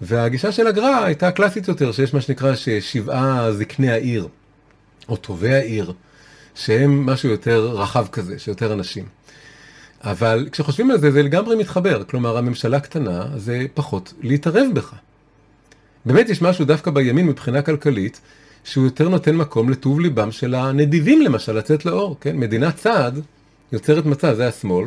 והגישה 0.00 0.52
של 0.52 0.66
הגר"א 0.66 1.04
הייתה 1.04 1.30
קלאסית 1.30 1.68
יותר, 1.68 1.92
שיש 1.92 2.14
מה 2.14 2.20
שנקרא 2.20 2.54
שבעה 2.80 3.52
זקני 3.52 3.90
העיר, 3.90 4.28
או 5.08 5.16
טובי 5.16 5.54
העיר, 5.54 5.92
שהם 6.54 7.06
משהו 7.06 7.28
יותר 7.28 7.66
רחב 7.66 8.06
כזה, 8.12 8.38
שיותר 8.38 8.72
אנשים. 8.72 9.04
אבל 10.04 10.48
כשחושבים 10.52 10.90
על 10.90 10.98
זה, 10.98 11.10
זה 11.10 11.22
לגמרי 11.22 11.56
מתחבר. 11.56 12.04
כלומר, 12.04 12.36
הממשלה 12.36 12.80
קטנה 12.80 13.26
זה 13.36 13.66
פחות 13.74 14.14
להתערב 14.22 14.66
בך. 14.74 14.94
באמת 16.06 16.28
יש 16.28 16.42
משהו 16.42 16.64
דווקא 16.64 16.90
בימין 16.90 17.26
מבחינה 17.26 17.62
כלכלית, 17.62 18.20
שהוא 18.64 18.84
יותר 18.84 19.08
נותן 19.08 19.36
מקום 19.36 19.70
לטוב 19.70 20.00
ליבם 20.00 20.32
של 20.32 20.54
הנדיבים 20.54 21.22
למשל 21.22 21.52
לצאת 21.52 21.84
לאור, 21.84 22.16
כן? 22.20 22.36
מדינת 22.36 22.76
צעד 22.76 23.20
יוצרת 23.72 24.06
מצב, 24.06 24.34
זה 24.34 24.48
השמאל, 24.48 24.86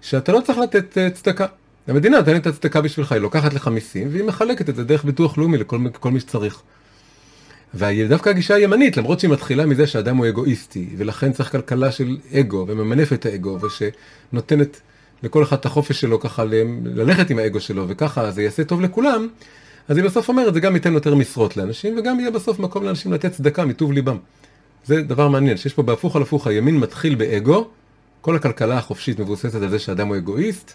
שאתה 0.00 0.32
לא 0.32 0.40
צריך 0.40 0.58
לתת 0.58 0.98
uh, 0.98 1.14
צדקה. 1.14 1.46
המדינה 1.88 2.18
נותנת 2.18 2.42
את 2.42 2.46
הצדקה 2.46 2.80
בשבילך, 2.80 3.12
היא 3.12 3.20
לוקחת 3.20 3.54
לך 3.54 3.68
מיסים 3.68 4.08
והיא 4.10 4.24
מחלקת 4.24 4.68
את 4.68 4.76
זה 4.76 4.84
דרך 4.84 5.04
ביטוח 5.04 5.38
לאומי 5.38 5.58
לכל 5.58 5.78
כל 6.00 6.10
מי 6.10 6.20
שצריך. 6.20 6.62
ודווקא 7.74 8.28
הגישה 8.28 8.54
הימנית, 8.54 8.96
למרות 8.96 9.20
שהיא 9.20 9.30
מתחילה 9.30 9.66
מזה 9.66 9.86
שאדם 9.86 10.16
הוא 10.16 10.28
אגואיסטי, 10.28 10.88
ולכן 10.96 11.32
צריך 11.32 11.52
כלכלה 11.52 11.92
של 11.92 12.16
אגו, 12.32 12.64
וממנף 12.68 13.12
את 13.12 13.26
האגו, 13.26 13.58
ושנותנת 13.60 14.80
לכל 15.22 15.42
אחד 15.42 15.56
את 15.56 15.66
החופש 15.66 16.00
שלו 16.00 16.20
ככה 16.20 16.44
ללכת 16.84 17.30
עם 17.30 17.38
האגו 17.38 17.60
שלו, 17.60 17.84
וככה 17.88 18.30
זה 18.30 18.42
יעשה 18.42 18.64
טוב 18.64 18.80
לכולם, 18.80 19.28
אז 19.88 19.96
היא 19.96 20.04
בסוף 20.04 20.28
אומרת, 20.28 20.54
זה 20.54 20.60
גם 20.60 20.74
ייתן 20.74 20.92
יותר 20.92 21.14
משרות 21.14 21.56
לאנשים, 21.56 21.98
וגם 21.98 22.20
יהיה 22.20 22.30
בסוף 22.30 22.58
מקום 22.58 22.84
לאנשים 22.84 23.12
לתת 23.12 23.32
צדקה 23.32 23.64
מטוב 23.64 23.92
ליבם. 23.92 24.16
זה 24.84 25.02
דבר 25.02 25.28
מעניין, 25.28 25.56
שיש 25.56 25.74
פה 25.74 25.82
בהפוך 25.82 26.16
על 26.16 26.22
הפוך, 26.22 26.46
הימין 26.46 26.78
מתחיל 26.78 27.14
באגו, 27.14 27.68
כל 28.20 28.36
הכלכלה 28.36 28.78
החופשית 28.78 29.20
מבוססת 29.20 29.62
על 29.62 29.68
זה 29.68 29.78
שאדם 29.78 30.08
הוא 30.08 30.16
אגואיסט, 30.16 30.72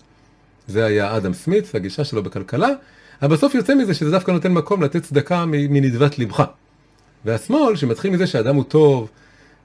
זה 0.67 0.85
היה 0.85 1.17
אדם 1.17 1.33
סמית, 1.33 1.75
הגישה 1.75 2.03
שלו 2.03 2.23
בכלכלה, 2.23 2.69
אבל 3.21 3.35
בסוף 3.35 3.55
יוצא 3.55 3.75
מזה 3.75 3.93
שזה 3.93 4.11
דווקא 4.11 4.31
נותן 4.31 4.53
מקום 4.53 4.83
לתת 4.83 5.03
צדקה 5.03 5.45
מנדבת 5.47 6.19
לבך. 6.19 6.43
והשמאל, 7.25 7.75
שמתחיל 7.75 8.11
מזה 8.11 8.27
שאדם 8.27 8.55
הוא 8.55 8.63
טוב, 8.63 9.09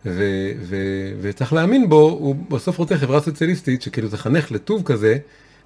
ו- 0.07 0.53
ו- 0.61 1.13
וצריך 1.21 1.53
להאמין 1.53 1.89
בו, 1.89 2.01
הוא 2.21 2.37
בסוף 2.49 2.79
רוצה 2.79 2.99
חברה 2.99 3.21
סוציאליסטית 3.21 3.83
שכאילו 3.83 4.09
תחנך 4.09 4.53
לטוב 4.53 4.83
כזה, 4.83 5.19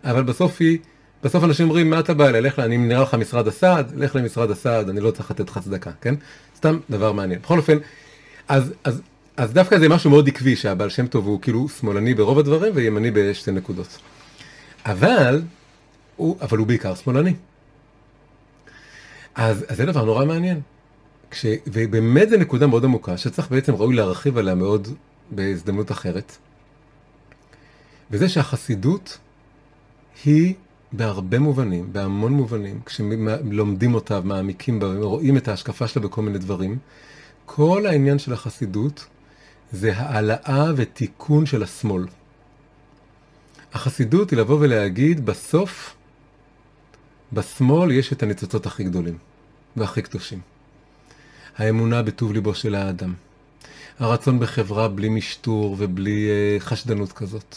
אבל 0.05 0.23
בסוף 0.23 0.57
היא, 0.61 0.79
בסוף 1.25 1.45
אנשים 1.45 1.67
אומרים, 1.67 1.91
מה 1.91 2.01
אתה 2.01 2.15
בא 2.15 2.29
אליי, 2.29 2.41
לך, 2.41 2.59
אני 2.59 2.79
נראה 2.79 3.03
לך 3.03 3.15
משרד 3.15 3.49
הסעד, 3.49 3.93
לך 3.97 4.17
למשרד 4.17 4.51
הסעד, 4.51 4.89
אני 4.89 5.01
לא 5.01 5.11
צריך 5.11 5.31
לתת 5.31 5.49
לך 5.51 5.59
צדקה, 5.59 5.91
כן? 6.01 6.15
סתם 6.57 6.79
דבר 6.91 7.13
מעניין. 7.13 7.41
בכל 7.41 7.59
אופן, 7.59 7.79
אז, 8.49 8.73
אז, 8.85 9.03
אז 9.37 9.53
דווקא 9.53 9.79
זה 9.79 9.89
משהו 9.89 10.11
מאוד 10.11 10.29
עקבי, 10.29 10.57
שהבעל 10.57 10.89
שם 10.89 11.07
טוב 11.07 11.27
הוא 11.27 11.41
כאילו 11.41 11.69
שמאלני 11.69 12.15
ברוב 12.15 12.39
הדברים 12.39 12.73
וימני 12.77 13.11
בשתי 13.11 13.51
נקודות. 13.51 13.99
אבל, 14.87 15.43
הוא, 16.17 16.37
אבל 16.41 16.59
הוא 16.59 16.67
בעיקר 16.67 16.95
שמאלני. 16.95 17.35
אז, 19.35 19.65
אז 19.69 19.77
זה 19.77 19.87
דבר 19.87 20.05
נורא 20.05 20.25
מעניין. 20.25 20.61
כש, 21.31 21.47
ובאמת 21.67 22.31
זו 22.31 22.37
נקודה 22.37 22.67
מאוד 22.67 22.85
עמוקה, 22.85 23.17
שצריך 23.17 23.51
בעצם 23.51 23.75
ראוי 23.75 23.95
להרחיב 23.95 24.39
עליה 24.39 24.55
מאוד 24.55 24.89
בהזדמנות 25.31 25.93
אחרת. 25.93 26.37
וזה 28.11 28.29
שהחסידות 28.29 29.19
היא 30.25 30.55
בהרבה 30.97 31.39
מובנים, 31.39 31.93
בהמון 31.93 32.33
מובנים, 32.33 32.81
כשלומדים 32.87 33.95
אותה 33.95 34.19
ומעמיקים 34.19 34.81
בה 34.81 34.87
ורואים 34.87 35.37
את 35.37 35.49
ההשקפה 35.49 35.89
שלה 35.89 36.03
בכל 36.03 36.23
מיני 36.23 36.39
דברים, 36.39 36.79
כל 37.47 37.87
העניין 37.87 38.19
של 38.19 38.33
החסידות 38.33 39.07
זה 39.73 39.97
העלאה 39.97 40.73
ותיקון 40.77 41.47
של 41.47 41.63
השמאל. 41.63 42.05
החסידות 43.73 44.31
היא 44.31 44.39
לבוא 44.39 44.59
ולהגיד, 44.61 45.27
בסוף, 45.27 45.95
בשמאל 47.33 47.93
יש 47.93 48.13
את 48.13 48.23
הניצוצות 48.23 48.67
הכי 48.67 48.85
גדולים 48.85 49.19
והכי 49.77 50.03
קדושים. 50.03 50.41
האמונה 51.57 52.03
בטוב 52.03 52.33
ליבו 52.33 52.55
של 52.55 52.75
האדם. 52.75 53.15
הרצון 53.99 54.39
בחברה 54.41 54.89
בלי 54.89 55.09
משטור 55.09 55.77
ובלי 55.79 56.29
uh, 56.29 56.61
חשדנות 56.61 57.13
כזאת. 57.13 57.57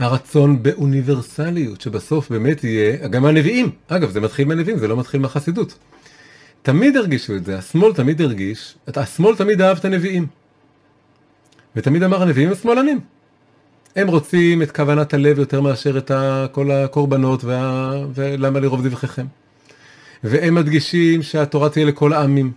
הרצון 0.00 0.62
באוניברסליות, 0.62 1.80
שבסוף 1.80 2.30
באמת 2.30 2.64
יהיה, 2.64 3.08
גם 3.08 3.24
הנביאים, 3.24 3.70
אגב, 3.88 4.10
זה 4.10 4.20
מתחיל 4.20 4.48
מהנביאים, 4.48 4.78
זה 4.78 4.88
לא 4.88 4.96
מתחיל 4.96 5.20
מהחסידות. 5.20 5.78
תמיד 6.62 6.96
הרגישו 6.96 7.36
את 7.36 7.44
זה, 7.44 7.58
השמאל 7.58 7.92
תמיד 7.92 8.20
הרגיש, 8.20 8.76
השמאל 8.86 9.36
תמיד 9.36 9.62
אהב 9.62 9.76
את 9.76 9.84
הנביאים. 9.84 10.26
ותמיד 11.76 12.02
אמר 12.02 12.22
הנביאים 12.22 12.48
הם 12.48 12.54
שמאלנים. 12.54 13.00
הם 13.96 14.08
רוצים 14.08 14.62
את 14.62 14.76
כוונת 14.76 15.14
הלב 15.14 15.38
יותר 15.38 15.60
מאשר 15.60 15.98
את 15.98 16.10
כל 16.52 16.70
הקורבנות 16.70 17.44
וה... 17.44 17.92
ולמה 18.14 18.60
לרוב 18.60 18.86
דבריכם. 18.86 19.26
והם 20.24 20.54
מדגישים 20.54 21.22
שהתורה 21.22 21.68
תהיה 21.68 21.86
לכל 21.86 22.12
העמים. 22.12 22.52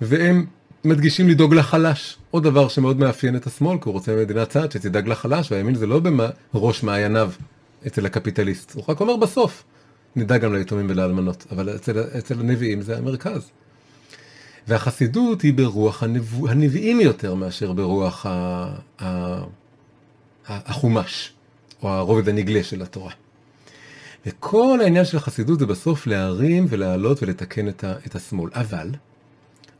והם 0.00 0.46
מדגישים 0.84 1.28
לדאוג 1.28 1.54
לחלש. 1.54 2.18
עוד 2.36 2.42
דבר 2.42 2.68
שמאוד 2.68 2.98
מאפיין 2.98 3.36
את 3.36 3.46
השמאל, 3.46 3.78
כי 3.78 3.82
הוא 3.84 3.92
רוצה 3.92 4.16
מדינת 4.16 4.48
צעד 4.48 4.72
שתדאג 4.72 5.08
לחלש, 5.08 5.52
והימין 5.52 5.74
זה 5.74 5.86
לא 5.86 6.00
בראש 6.54 6.82
מעייניו 6.82 7.30
אצל 7.86 8.06
הקפיטליסט. 8.06 8.72
הוא 8.74 8.84
רק 8.88 9.00
אומר 9.00 9.16
בסוף, 9.16 9.64
נדאג 10.16 10.40
גם 10.40 10.54
ליתומים 10.54 10.86
ולאלמנות. 10.88 11.46
אבל 11.50 11.76
אצל, 11.76 12.00
אצל 12.18 12.40
הנביאים 12.40 12.82
זה 12.82 12.98
המרכז. 12.98 13.50
והחסידות 14.68 15.42
היא 15.42 15.54
ברוח 15.54 16.02
הנבוא, 16.02 16.50
הנביאים 16.50 17.00
יותר 17.00 17.34
מאשר 17.34 17.72
ברוח 17.72 18.26
ה, 18.26 18.74
ה, 19.02 19.44
החומש, 20.46 21.32
או 21.82 21.88
הרובד 21.88 22.28
הנגלה 22.28 22.62
של 22.62 22.82
התורה. 22.82 23.12
וכל 24.26 24.78
העניין 24.82 25.04
של 25.04 25.16
החסידות 25.16 25.58
זה 25.58 25.66
בסוף 25.66 26.06
להרים 26.06 26.66
ולהעלות 26.68 27.22
ולתקן 27.22 27.68
את, 27.68 27.84
ה, 27.84 27.94
את 28.06 28.14
השמאל. 28.14 28.50
אבל 28.54 28.90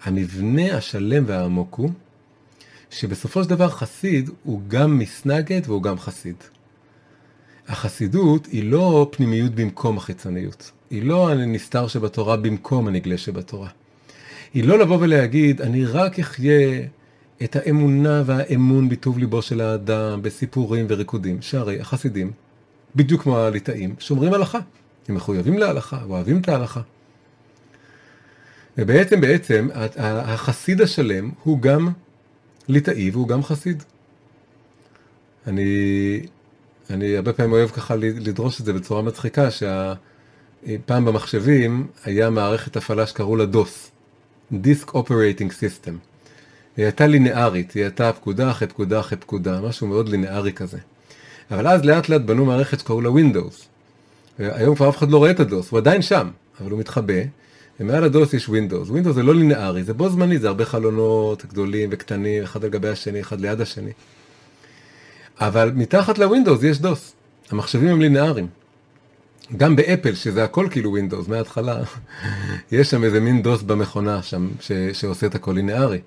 המבנה 0.05 0.77
השלם 0.77 1.25
והעמוק 1.27 1.75
הוא 1.75 1.91
שבסופו 2.91 3.45
של 3.45 3.51
דבר 3.51 3.69
חסיד 3.69 4.31
הוא 4.45 4.61
גם 4.69 4.99
מסנגת 4.99 5.69
והוא 5.69 5.83
גם 5.83 5.99
חסיד. 5.99 6.37
החסידות 7.69 8.47
היא 8.47 8.71
לא 8.71 9.09
פנימיות 9.13 9.55
במקום 9.55 9.97
החיצוניות. 9.97 10.71
היא 10.91 11.03
לא 11.03 11.31
הנסתר 11.31 11.87
שבתורה 11.87 12.37
במקום 12.37 12.89
הנגלה 12.89 13.19
שבתורה. 13.19 13.69
היא 14.55 14.65
לא 14.65 14.79
לבוא 14.79 14.99
ולהגיד, 15.01 15.61
אני 15.61 15.85
רק 15.85 16.19
אחיה 16.19 16.81
את 17.43 17.57
האמונה 17.57 18.23
והאמון 18.27 18.89
בטוב 18.89 19.19
ליבו 19.19 19.43
של 19.43 19.61
האדם, 19.61 20.23
בסיפורים 20.23 20.87
וריקודים, 20.89 21.43
שהרי 21.43 21.81
החסידים, 21.81 22.33
בדיוק 22.97 23.23
כמו 23.23 23.39
הליטאים, 23.39 23.95
שומרים 23.99 24.35
הלכה. 24.35 24.59
הם 25.09 25.15
מחויבים 25.15 25.59
להלכה, 25.59 26.03
אוהבים 26.09 26.41
את 26.41 26.49
ההלכה. 26.49 26.81
ובעצם, 28.79 29.21
בעצם, 29.21 29.69
החסיד 29.99 30.81
השלם 30.81 31.31
הוא 31.43 31.61
גם 31.61 31.89
ליטאי 32.69 33.11
והוא 33.11 33.29
גם 33.29 33.43
חסיד. 33.43 33.83
אני, 35.47 36.21
אני 36.91 37.17
הרבה 37.17 37.33
פעמים 37.33 37.53
אוהב 37.53 37.71
ככה 37.71 37.97
לדרוש 37.97 38.61
את 38.61 38.65
זה 38.65 38.73
בצורה 38.73 39.03
מצחיקה, 39.03 39.49
שפעם 39.51 41.05
במחשבים 41.05 41.87
היה 42.05 42.31
מערכת 42.31 42.77
הפעלה 42.77 43.07
שקראו 43.07 43.37
לה 43.37 43.47
דוס, 43.47 43.91
Disk 44.53 44.89
Operating 44.89 45.51
System. 45.51 45.93
היא 46.77 46.85
הייתה 46.85 47.07
לינארית, 47.07 47.73
היא 47.73 47.83
הייתה 47.83 48.13
פקודה 48.13 48.51
אחרי 48.51 48.69
פקודה 48.69 49.01
אחרי 49.01 49.19
פקודה, 49.19 49.61
משהו 49.61 49.87
מאוד 49.87 50.09
לינארי 50.09 50.53
כזה. 50.53 50.79
אבל 51.51 51.67
אז 51.67 51.85
לאט 51.85 52.09
לאט 52.09 52.21
בנו 52.21 52.45
מערכת 52.45 52.81
שקראו 52.81 53.01
לה 53.01 53.09
Windows. 53.09 53.65
היום 54.39 54.77
כבר 54.77 54.89
אף 54.89 54.97
אחד 54.97 55.11
לא 55.11 55.19
רואה 55.19 55.31
את 55.31 55.41
הדוס, 55.41 55.71
הוא 55.71 55.79
עדיין 55.79 56.03
שם, 56.03 56.31
אבל 56.61 56.71
הוא 56.71 56.81
מתחבא. 56.81 57.15
ומעל 57.81 58.05
הדוס 58.05 58.35
יש 58.35 58.47
Windows. 58.49 58.91
Windows 58.91 59.13
זה 59.13 59.23
לא 59.23 59.35
לינארי, 59.35 59.85
זה 59.85 59.95
בו 59.95 60.09
זמני, 60.09 60.39
זה 60.39 60.49
הרבה 60.49 60.65
חלונות 60.65 61.45
גדולים 61.47 61.89
וקטנים, 61.93 62.43
אחד 62.43 62.65
על 62.65 62.71
גבי 62.71 62.89
השני, 62.89 63.21
אחד 63.21 63.41
ליד 63.41 63.61
השני. 63.61 63.93
אבל 65.41 65.73
מתחת 65.75 66.19
לווינדוס 66.19 66.63
יש 66.63 66.79
דוס. 66.79 67.13
המחשבים 67.51 67.89
הם 67.89 68.01
לינאריים. 68.01 68.47
גם 69.57 69.77
באפל, 69.77 70.15
שזה 70.15 70.45
הכל 70.45 70.69
כאילו 70.71 70.91
Windows 70.91 71.29
מההתחלה, 71.29 71.83
יש 72.73 72.91
שם 72.91 73.05
איזה 73.05 73.21
מין 73.21 73.43
DOS 73.43 73.63
במכונה 73.63 74.23
שם, 74.23 74.49
ש, 74.61 74.73
שעושה 74.93 75.27
את 75.27 75.35
הכל 75.35 75.53
לינארי. 75.53 76.01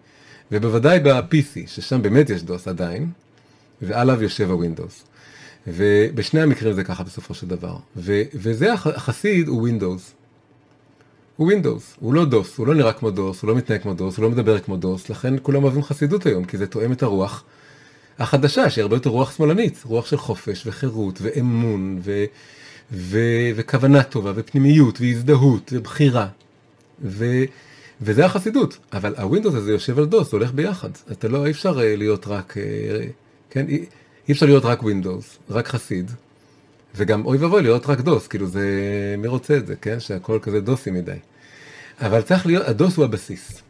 ובוודאי 0.52 1.00
ב-PC, 1.00 1.68
ששם 1.68 2.02
באמת 2.02 2.30
יש 2.30 2.44
DOS 2.44 2.68
עדיין, 2.68 3.10
ועליו 3.82 4.24
יושב 4.24 4.52
ה 4.52 4.57
Windows. 4.57 5.04
ובשני 5.68 6.42
המקרים 6.42 6.74
זה 6.74 6.84
ככה 6.84 7.04
בסופו 7.04 7.34
של 7.34 7.48
דבר. 7.48 7.78
ו, 7.98 8.22
וזה 8.34 8.74
החסיד 8.74 9.48
הוא 9.48 9.62
Windows. 9.62 10.14
הוא 11.40 11.48
Windows, 11.48 11.96
הוא 12.00 12.14
לא 12.14 12.26
DOS, 12.26 12.58
הוא 12.58 12.68
לא 12.68 12.76
נראה 12.76 12.94
כמו 12.94 13.12
DOS, 13.12 13.42
הוא 13.42 13.48
לא 13.48 13.56
מתנהג 13.56 13.82
כמו 13.82 13.94
DOS, 13.94 14.18
הוא 14.18 14.24
לא 14.24 14.30
מדבר 14.30 14.60
כמו 14.60 14.78
DOS, 14.78 15.10
לכן 15.10 15.34
כולם 15.42 15.64
אוהבים 15.64 15.84
חסידות 15.84 16.26
היום, 16.26 16.46
כי 16.46 16.58
זה 16.58 16.68
תואם 16.68 16.92
את 16.92 17.04
הרוח 17.04 17.44
החדשה, 18.20 18.70
שהיא 18.70 18.82
הרבה 18.82 18.96
יותר 18.96 19.10
רוח 19.10 19.38
שמאלנית, 19.38 19.82
רוח 19.86 20.06
של 20.06 20.18
חופש 20.18 20.68
וחירות 20.68 21.20
ואמון 21.22 22.00
ו... 22.04 22.26
ו... 22.92 23.20
וכוונה 23.56 24.04
טובה 24.04 24.32
ופנימיות 24.36 25.02
והזדהות 25.02 25.74
ובחירה. 25.76 26.28
ו... 27.04 27.26
וזה 28.02 28.26
החסידות, 28.26 28.78
אבל 28.94 29.16
ה 29.16 29.21
Windows 29.21 29.56
הזה 29.56 29.72
יושב 29.72 30.00
על 30.00 30.06
DOS, 30.06 30.32
הולך 30.32 30.52
ביחד. 30.52 30.90
אתה 31.12 31.28
לא, 31.28 31.46
אי 31.46 31.52
אפשר 31.52 31.80
אה, 31.80 31.96
להיות 31.96 32.28
רק, 32.28 32.58
אה, 32.58 33.06
כן, 33.50 33.66
אי 34.28 34.32
אפשר 34.32 34.46
להיות 34.46 34.66
רק 34.66 34.84
Windows, 34.84 35.38
רק 35.50 35.68
חסיד, 35.68 36.12
וגם 36.96 37.26
אוי 37.26 37.38
ואבוי 37.38 37.62
להיות 37.62 37.86
רק 37.86 38.00
דוס, 38.00 38.28
כאילו 38.28 38.48
זה, 38.48 38.66
מי 39.18 39.28
רוצה 39.28 39.58
את 39.58 39.68
זה, 39.68 39.76
כן? 39.76 40.00
שהכל 40.00 40.40
כזה 40.42 40.62
דוסי 40.62 40.92
מדי. 40.92 41.12
אבל 42.02 42.22
צריך 42.22 42.46
להיות, 42.46 42.68
הדוס 42.68 42.98
הוא 42.98 43.06
הבסיס. 43.06 43.62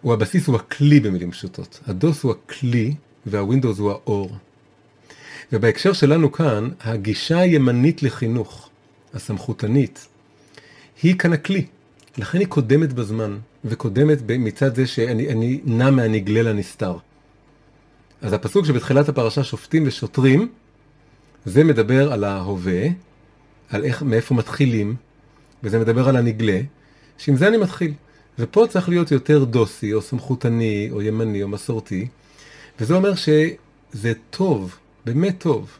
הוא 0.00 0.12
הבסיס, 0.12 0.46
הוא 0.46 0.56
הכלי 0.56 1.00
במילים 1.00 1.30
פשוטות. 1.30 1.80
הדוס 1.86 2.22
הוא 2.22 2.32
הכלי 2.32 2.94
וה 3.26 3.38
Windows 3.38 3.78
הוא 3.78 3.90
האור. 3.90 4.36
ובהקשר 5.52 5.92
שלנו 5.92 6.32
כאן, 6.32 6.68
הגישה 6.80 7.38
הימנית 7.38 8.02
לחינוך, 8.02 8.68
הסמכותנית, 9.14 10.08
היא 11.02 11.18
כאן 11.18 11.32
הכלי. 11.32 11.66
לכן 12.18 12.38
היא 12.38 12.46
קודמת 12.46 12.92
בזמן, 12.92 13.38
וקודמת 13.64 14.18
מצד 14.28 14.74
זה 14.74 14.86
שאני 14.86 15.60
נע 15.64 15.90
מהנגלה 15.90 16.42
לנסתר. 16.42 16.96
אז 18.22 18.32
הפסוק 18.32 18.66
שבתחילת 18.66 19.08
הפרשה 19.08 19.44
שופטים 19.44 19.84
ושוטרים, 19.86 20.48
זה 21.44 21.64
מדבר 21.64 22.12
על 22.12 22.24
ההווה, 22.24 22.82
על 23.68 23.84
איך, 23.84 24.02
מאיפה 24.02 24.34
מתחילים, 24.34 24.94
וזה 25.62 25.78
מדבר 25.78 26.08
על 26.08 26.16
הנגלה, 26.16 26.60
שעם 27.18 27.36
זה 27.36 27.48
אני 27.48 27.56
מתחיל. 27.56 27.92
ופה 28.38 28.66
צריך 28.68 28.88
להיות 28.88 29.10
יותר 29.10 29.44
דוסי, 29.44 29.94
או 29.94 30.02
סמכותני, 30.02 30.88
או 30.92 31.02
ימני, 31.02 31.42
או 31.42 31.48
מסורתי, 31.48 32.08
וזה 32.80 32.94
אומר 32.94 33.14
שזה 33.14 34.12
טוב, 34.30 34.76
באמת 35.04 35.38
טוב, 35.38 35.70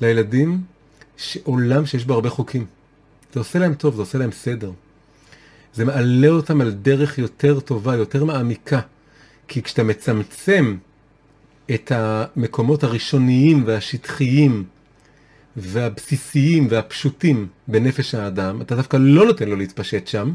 לילדים 0.00 0.60
עולם 1.42 1.86
שיש 1.86 2.04
בו 2.04 2.14
הרבה 2.14 2.30
חוקים. 2.30 2.66
זה 3.32 3.40
עושה 3.40 3.58
להם 3.58 3.74
טוב, 3.74 3.94
זה 3.94 4.02
עושה 4.02 4.18
להם 4.18 4.32
סדר. 4.32 4.72
זה 5.74 5.84
מעלה 5.84 6.28
אותם 6.28 6.60
על 6.60 6.70
דרך 6.70 7.18
יותר 7.18 7.60
טובה, 7.60 7.96
יותר 7.96 8.24
מעמיקה. 8.24 8.80
כי 9.48 9.62
כשאתה 9.62 9.82
מצמצם 9.82 10.76
את 11.74 11.92
המקומות 11.94 12.84
הראשוניים 12.84 13.62
והשטחיים 13.66 14.64
והבסיסיים 15.60 16.66
והפשוטים 16.70 17.46
בנפש 17.68 18.14
האדם, 18.14 18.60
אתה 18.60 18.76
דווקא 18.76 18.96
לא 19.00 19.24
נותן 19.26 19.48
לו 19.48 19.56
להתפשט 19.56 20.06
שם. 20.06 20.32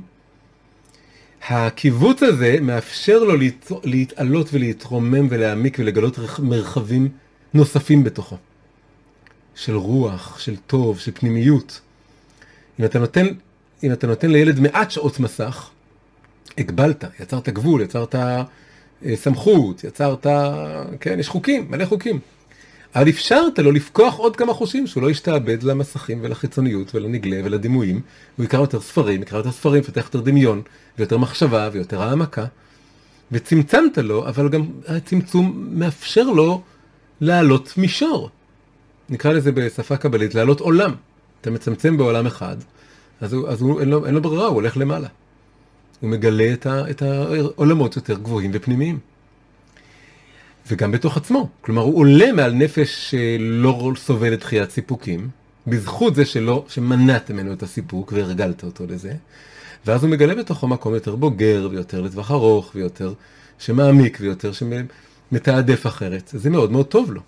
הקיבוץ 1.49 2.23
הזה 2.23 2.57
מאפשר 2.61 3.23
לו 3.23 3.35
להת... 3.35 3.71
להתעלות 3.83 4.49
ולהתרומם 4.53 5.27
ולהעמיק 5.29 5.77
ולגלות 5.79 6.19
מרחבים 6.39 7.09
נוספים 7.53 8.03
בתוכו. 8.03 8.37
של 9.55 9.75
רוח, 9.75 10.39
של 10.39 10.55
טוב, 10.55 10.99
של 10.99 11.11
פנימיות. 11.11 11.81
אם 12.79 12.85
אתה 12.85 12.99
נותן, 12.99 13.27
אם 13.83 13.91
אתה 13.91 14.07
נותן 14.07 14.31
לילד 14.31 14.59
מעט 14.59 14.91
שעות 14.91 15.19
מסך, 15.19 15.69
הגבלת, 16.57 17.03
יצרת 17.19 17.49
גבול, 17.49 17.81
יצרת 17.81 18.15
אה, 18.15 18.43
סמכות, 19.15 19.83
יצרת, 19.83 20.27
כן, 20.99 21.19
יש 21.19 21.29
חוקים, 21.29 21.67
מלא 21.69 21.85
חוקים. 21.85 22.19
אבל 22.95 23.09
אפשרת 23.09 23.59
לו 23.59 23.71
לפקוח 23.71 24.15
עוד 24.15 24.35
כמה 24.35 24.53
חושים, 24.53 24.87
שהוא 24.87 25.03
לא 25.03 25.11
ישתעבד 25.11 25.63
למסכים 25.63 26.19
ולחיצוניות 26.21 26.95
ולנגלה 26.95 27.41
ולדימויים, 27.43 28.01
הוא 28.37 28.45
יקרא 28.45 28.59
יותר 28.59 28.81
ספרים, 28.81 29.21
יקרא 29.21 29.37
יותר 29.37 29.51
ספרים, 29.51 29.79
יפתח 29.79 30.05
יותר 30.05 30.21
דמיון, 30.21 30.61
ויותר 30.97 31.17
מחשבה, 31.17 31.69
ויותר 31.71 32.01
העמקה, 32.01 32.45
וצמצמת 33.31 33.97
לו, 33.97 34.27
אבל 34.27 34.49
גם 34.49 34.65
הצמצום 34.87 35.67
מאפשר 35.71 36.23
לו 36.23 36.61
לעלות 37.21 37.73
מישור. 37.77 38.29
נקרא 39.09 39.33
לזה 39.33 39.51
בשפה 39.51 39.97
קבלית, 39.97 40.35
לעלות 40.35 40.59
עולם. 40.59 40.95
אתה 41.41 41.51
מצמצם 41.51 41.97
בעולם 41.97 42.25
אחד, 42.25 42.57
אז, 43.21 43.33
הוא, 43.33 43.47
אז 43.47 43.61
הוא, 43.61 43.79
אין, 43.81 43.89
לו, 43.89 44.05
אין 44.05 44.13
לו 44.13 44.21
ברירה, 44.21 44.45
הוא 44.45 44.55
הולך 44.55 44.77
למעלה. 44.77 45.07
הוא 45.99 46.09
מגלה 46.09 46.53
את, 46.53 46.65
ה, 46.65 46.89
את 46.89 47.01
העולמות 47.01 47.95
יותר 47.95 48.13
גבוהים 48.13 48.51
ופנימיים. 48.53 48.99
וגם 50.67 50.91
בתוך 50.91 51.17
עצמו. 51.17 51.49
כלומר, 51.61 51.81
הוא 51.81 51.99
עולה 51.99 52.31
מעל 52.31 52.53
נפש 52.53 53.11
שלא 53.11 53.91
סובלת 53.95 54.39
דחיית 54.39 54.71
סיפוקים, 54.71 55.29
בזכות 55.67 56.15
זה 56.15 56.25
שלא, 56.25 56.65
שמנעת 56.67 57.31
ממנו 57.31 57.53
את 57.53 57.63
הסיפוק 57.63 58.13
והרגלת 58.15 58.63
אותו 58.63 58.85
לזה, 58.89 59.13
ואז 59.85 60.03
הוא 60.03 60.11
מגלה 60.11 60.35
בתוכו 60.35 60.67
מקום 60.67 60.93
יותר 60.93 61.15
בוגר 61.15 61.67
ויותר 61.71 62.01
לטווח 62.01 62.31
ארוך 62.31 62.71
ויותר 62.75 63.13
שמעמיק 63.59 64.17
ויותר 64.21 64.51
שמתעדף 64.51 65.87
אחרת. 65.87 66.31
זה 66.33 66.49
מאוד 66.49 66.71
מאוד 66.71 66.85
טוב 66.85 67.11
לו. 67.11 67.21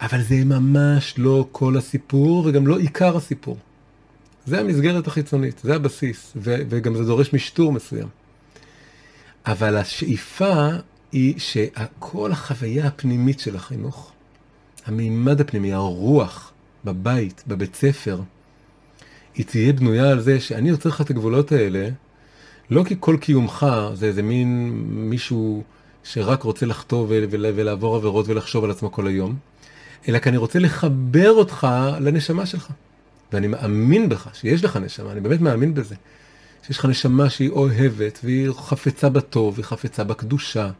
אבל 0.00 0.22
זה 0.22 0.44
ממש 0.44 1.14
לא 1.18 1.46
כל 1.52 1.76
הסיפור 1.76 2.46
וגם 2.46 2.66
לא 2.66 2.78
עיקר 2.78 3.16
הסיפור. 3.16 3.58
זה 4.46 4.60
המסגרת 4.60 5.06
החיצונית, 5.06 5.60
זה 5.64 5.74
הבסיס, 5.74 6.32
ו- 6.36 6.62
וגם 6.68 6.96
זה 6.96 7.04
דורש 7.04 7.32
משטור 7.32 7.72
מסוים. 7.72 8.08
אבל 9.46 9.76
השאיפה 9.76 10.68
היא 11.14 11.34
שכל 11.38 12.32
החוויה 12.32 12.86
הפנימית 12.86 13.40
של 13.40 13.56
החינוך, 13.56 14.12
המימד 14.86 15.40
הפנימי, 15.40 15.72
הרוח 15.72 16.52
בבית, 16.84 17.44
בבית 17.46 17.74
ספר, 17.74 18.20
היא 19.34 19.46
תהיה 19.46 19.72
בנויה 19.72 20.10
על 20.10 20.20
זה 20.20 20.40
שאני 20.40 20.68
יוצר 20.68 20.88
לך 20.88 21.00
את 21.00 21.10
הגבולות 21.10 21.52
האלה, 21.52 21.88
לא 22.70 22.84
כי 22.84 22.94
כל 23.00 23.16
קיומך 23.20 23.66
זה 23.94 24.06
איזה 24.06 24.22
מין 24.22 24.70
מישהו 24.86 25.62
שרק 26.04 26.42
רוצה 26.42 26.66
לחטוא 26.66 27.06
ולעבור 27.08 27.96
עבירות 27.96 28.28
ולחשוב 28.28 28.64
על 28.64 28.70
עצמו 28.70 28.92
כל 28.92 29.06
היום, 29.06 29.36
אלא 30.08 30.18
כי 30.18 30.28
אני 30.28 30.36
רוצה 30.36 30.58
לחבר 30.58 31.30
אותך 31.30 31.66
לנשמה 32.00 32.46
שלך. 32.46 32.70
ואני 33.32 33.46
מאמין 33.46 34.08
בך, 34.08 34.28
שיש 34.32 34.64
לך 34.64 34.76
נשמה, 34.76 35.12
אני 35.12 35.20
באמת 35.20 35.40
מאמין 35.40 35.74
בזה. 35.74 35.94
שיש 36.66 36.78
לך 36.78 36.84
נשמה 36.84 37.30
שהיא 37.30 37.50
אוהבת, 37.50 38.18
והיא 38.24 38.50
חפצה 38.52 39.08
בטוב, 39.08 39.54
והיא 39.54 39.64
חפצה 39.64 40.04
בקדושה, 40.04 40.70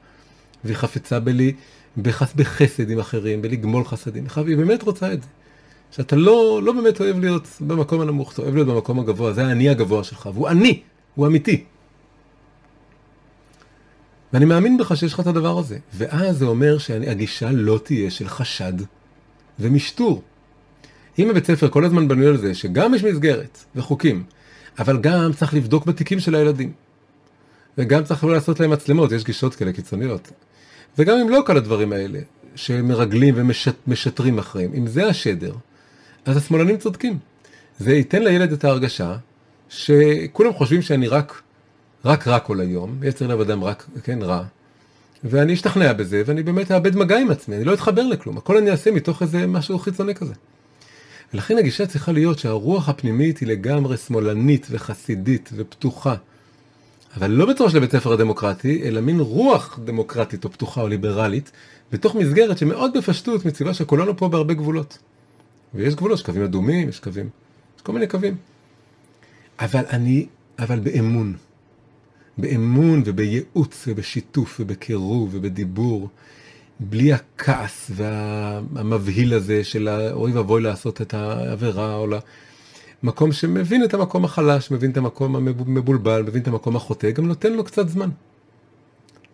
והיא 0.65 0.77
חפצה 0.77 1.21
בלי, 1.21 1.53
בחס, 1.97 2.33
בחסד 2.35 2.91
עם 2.91 2.99
אחרים, 2.99 3.43
בלגמול 3.43 3.85
חסדים. 3.85 4.27
היא 4.37 4.57
באמת 4.57 4.83
רוצה 4.83 5.13
את 5.13 5.23
זה. 5.23 5.29
שאתה 5.91 6.17
לא, 6.17 6.61
לא 6.63 6.73
באמת 6.73 7.01
אוהב 7.01 7.19
להיות 7.21 7.49
במקום 7.61 8.01
הנמוך, 8.01 8.33
אתה 8.33 8.43
אוהב 8.43 8.55
להיות 8.55 8.69
במקום 8.69 9.01
הגבוה, 9.01 9.33
זה 9.33 9.47
האני 9.47 9.69
הגבוה 9.69 10.05
שלך, 10.05 10.29
והוא 10.35 10.49
אני, 10.49 10.83
הוא 11.15 11.27
אמיתי. 11.27 11.65
ואני 14.33 14.45
מאמין 14.45 14.79
בך 14.79 14.97
שיש 14.97 15.13
לך 15.13 15.21
את 15.21 15.27
הדבר 15.27 15.59
הזה. 15.59 15.79
ואז 15.95 16.39
זה 16.39 16.45
אומר 16.45 16.79
שהגישה 16.79 17.51
לא 17.53 17.81
תהיה 17.85 18.11
של 18.11 18.29
חשד 18.29 18.73
ומשטור. 19.59 20.23
אם 21.19 21.31
הבית 21.31 21.47
ספר 21.47 21.69
כל 21.69 21.85
הזמן 21.85 22.09
בנוי 22.09 22.27
על 22.27 22.37
זה 22.37 22.55
שגם 22.55 22.95
יש 22.95 23.05
מסגרת 23.05 23.65
וחוקים, 23.77 24.25
אבל 24.79 24.99
גם 25.01 25.33
צריך 25.33 25.55
לבדוק 25.55 25.87
בתיקים 25.87 26.21
של 26.21 26.35
הילדים. 26.35 26.73
וגם 27.79 28.05
צריך 28.05 28.25
לא 28.25 28.33
לעשות 28.33 28.61
להם 28.61 28.71
מצלמות, 28.71 29.13
יש 29.13 29.25
גישות 29.25 29.55
כאלה 29.55 29.73
קיצוניות. 29.73 30.33
וגם 30.99 31.19
אם 31.19 31.29
לא 31.29 31.43
כל 31.47 31.57
הדברים 31.57 31.93
האלה, 31.93 32.19
שמרגלים 32.57 33.35
ומשטרים 33.87 34.39
אחריהם, 34.39 34.71
אם 34.75 34.87
זה 34.87 35.07
השדר, 35.07 35.55
אז 36.25 36.37
השמאלנים 36.37 36.77
צודקים. 36.77 37.19
זה 37.79 37.95
ייתן 37.95 38.23
לילד 38.23 38.53
את 38.53 38.65
ההרגשה 38.65 39.17
שכולם 39.69 40.53
חושבים 40.53 40.83
שאני 40.83 41.09
רק, 41.09 41.43
רק 42.05 42.29
רע 42.29 42.39
כל 42.39 42.61
היום, 42.61 42.99
יצר 43.03 43.27
לב 43.27 43.41
אדם 43.41 43.65
רק, 43.65 43.87
כן, 44.03 44.23
רע. 44.23 44.45
ואני 45.25 45.55
אשתכנע 45.55 45.93
בזה, 45.93 46.23
ואני 46.27 46.43
באמת 46.43 46.71
אאבד 46.71 46.97
מגע 46.97 47.19
עם 47.19 47.31
עצמי, 47.31 47.57
אני 47.57 47.65
לא 47.65 47.75
אתחבר 47.75 48.03
לכלום, 48.03 48.39
הכל 48.39 48.57
אני 48.57 48.71
אעשה 48.71 48.91
מתוך 48.91 49.23
איזה 49.23 49.47
משהו 49.47 49.79
חיצוני 49.79 50.15
כזה. 50.15 50.35
ולכן 51.35 51.59
הגישה 51.59 51.87
צריכה 51.87 52.13
להיות 52.13 52.39
שהרוח 52.39 52.89
הפנימית 52.89 53.39
היא 53.39 53.49
לגמרי 53.49 53.97
שמאלנית 53.97 54.67
וחסידית 54.71 55.51
ופתוחה. 55.53 56.15
אבל 57.17 57.31
לא 57.31 57.47
בצורה 57.47 57.71
של 57.71 57.79
בית 57.79 57.93
ספר 57.93 58.13
הדמוקרטי, 58.13 58.83
אלא 58.83 59.01
מין 59.01 59.21
רוח 59.21 59.79
דמוקרטית 59.85 60.45
או 60.45 60.51
פתוחה 60.53 60.81
או 60.81 60.89
ליברלית, 60.89 61.51
בתוך 61.93 62.15
מסגרת 62.15 62.59
שמאוד 62.59 62.97
בפשטות 62.97 63.45
מציבה 63.45 63.75
שכולנו 63.75 64.17
פה 64.17 64.29
בהרבה 64.29 64.55
גבולות. 64.55 64.99
ויש 65.75 65.95
גבולות, 65.95 66.19
יש 66.19 66.25
קווים 66.25 66.43
אדומים, 66.43 66.89
יש 66.89 67.01
קווים, 67.01 67.29
יש 67.77 67.83
כל 67.83 67.93
מיני 67.93 68.07
קווים. 68.07 68.37
אבל 69.61 69.85
אני, 69.91 70.27
אבל 70.59 70.81
באמון. 70.81 71.37
באמון 72.39 73.03
ובייעוץ 73.05 73.85
ובשיתוף 73.89 74.57
ובקירוב 74.61 75.31
ובדיבור. 75.33 76.09
בלי 76.81 77.13
הכעס 77.13 77.91
והמבהיל 77.95 79.35
הזה 79.35 79.65
של 79.65 79.89
אוי 80.13 80.33
ואבוי 80.33 80.63
לעשות 80.63 81.01
את 81.01 81.15
העבירה, 81.15 81.95
או 81.95 82.07
למקום 83.03 83.33
שמבין 83.33 83.85
את 83.85 83.95
המקום 83.95 84.25
החלש, 84.25 84.71
מבין 84.71 84.91
את 84.91 84.97
המקום 84.97 85.37
המבולבל, 85.37 86.23
מבין 86.23 86.43
את 86.43 86.49
המקום 86.49 86.77
החוטא, 86.77 87.11
גם 87.11 87.27
נותן 87.27 87.53
לו 87.53 87.65
קצת 87.65 87.89
זמן. 87.89 88.09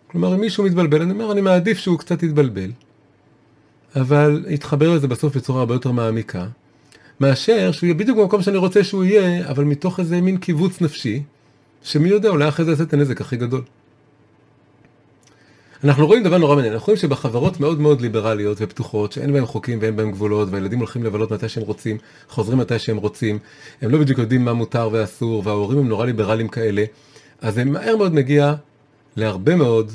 כלומר, 0.07 0.35
אם 0.35 0.39
מישהו 0.39 0.63
מתבלבל, 0.63 1.01
אני 1.01 1.11
אומר, 1.11 1.31
אני 1.31 1.41
מעדיף 1.41 1.77
שהוא 1.77 1.99
קצת 1.99 2.23
יתבלבל, 2.23 2.71
אבל 3.95 4.45
יתחבר 4.49 4.95
לזה 4.95 5.07
בסוף 5.07 5.37
בצורה 5.37 5.59
הרבה 5.59 5.75
יותר 5.75 5.91
מעמיקה, 5.91 6.45
מאשר 7.19 7.71
שהוא 7.71 7.87
יהיה 7.87 7.93
בדיוק 7.93 8.17
במקום 8.17 8.41
שאני 8.41 8.57
רוצה 8.57 8.83
שהוא 8.83 9.03
יהיה, 9.03 9.49
אבל 9.49 9.63
מתוך 9.63 9.99
איזה 9.99 10.21
מין 10.21 10.37
קיבוץ 10.37 10.81
נפשי, 10.81 11.23
שמי 11.83 12.09
יודע, 12.09 12.29
אולי 12.29 12.47
אחרי 12.47 12.65
זה 12.65 12.71
יעשה 12.71 12.83
את 12.83 12.93
הנזק 12.93 13.21
הכי 13.21 13.37
גדול. 13.37 13.61
אנחנו 15.83 16.07
רואים 16.07 16.23
דבר 16.23 16.37
נורא 16.37 16.55
מעניין, 16.55 16.73
אנחנו 16.73 16.85
רואים 16.85 16.97
שבחברות 16.97 17.59
מאוד 17.59 17.79
מאוד 17.79 18.01
ליברליות 18.01 18.57
ופתוחות, 18.61 19.11
שאין 19.11 19.33
בהן 19.33 19.45
חוקים 19.45 19.79
ואין 19.81 19.95
בהן 19.95 20.11
גבולות, 20.11 20.49
והילדים 20.51 20.79
הולכים 20.79 21.03
לבלות 21.03 21.31
מתי 21.31 21.49
שהם 21.49 21.63
רוצים, 21.63 21.97
חוזרים 22.29 22.57
מתי 22.57 22.79
שהם 22.79 22.97
רוצים, 22.97 23.39
הם 23.81 23.91
לא 23.91 23.97
בדיוק 23.97 24.19
יודעים 24.19 24.45
מה 24.45 24.53
מותר 24.53 24.89
ואסור, 24.91 25.41
וההורים 25.45 25.79
הם 25.79 25.87
נורא 25.87 26.05
ליברליים 26.05 26.47
כאלה, 26.47 26.83
אז 27.41 27.53
זה 27.53 27.65
מהר 27.65 27.97
מאוד 27.97 28.13
מגיע 28.13 28.53
להרבה 29.15 29.55
מאוד 29.55 29.91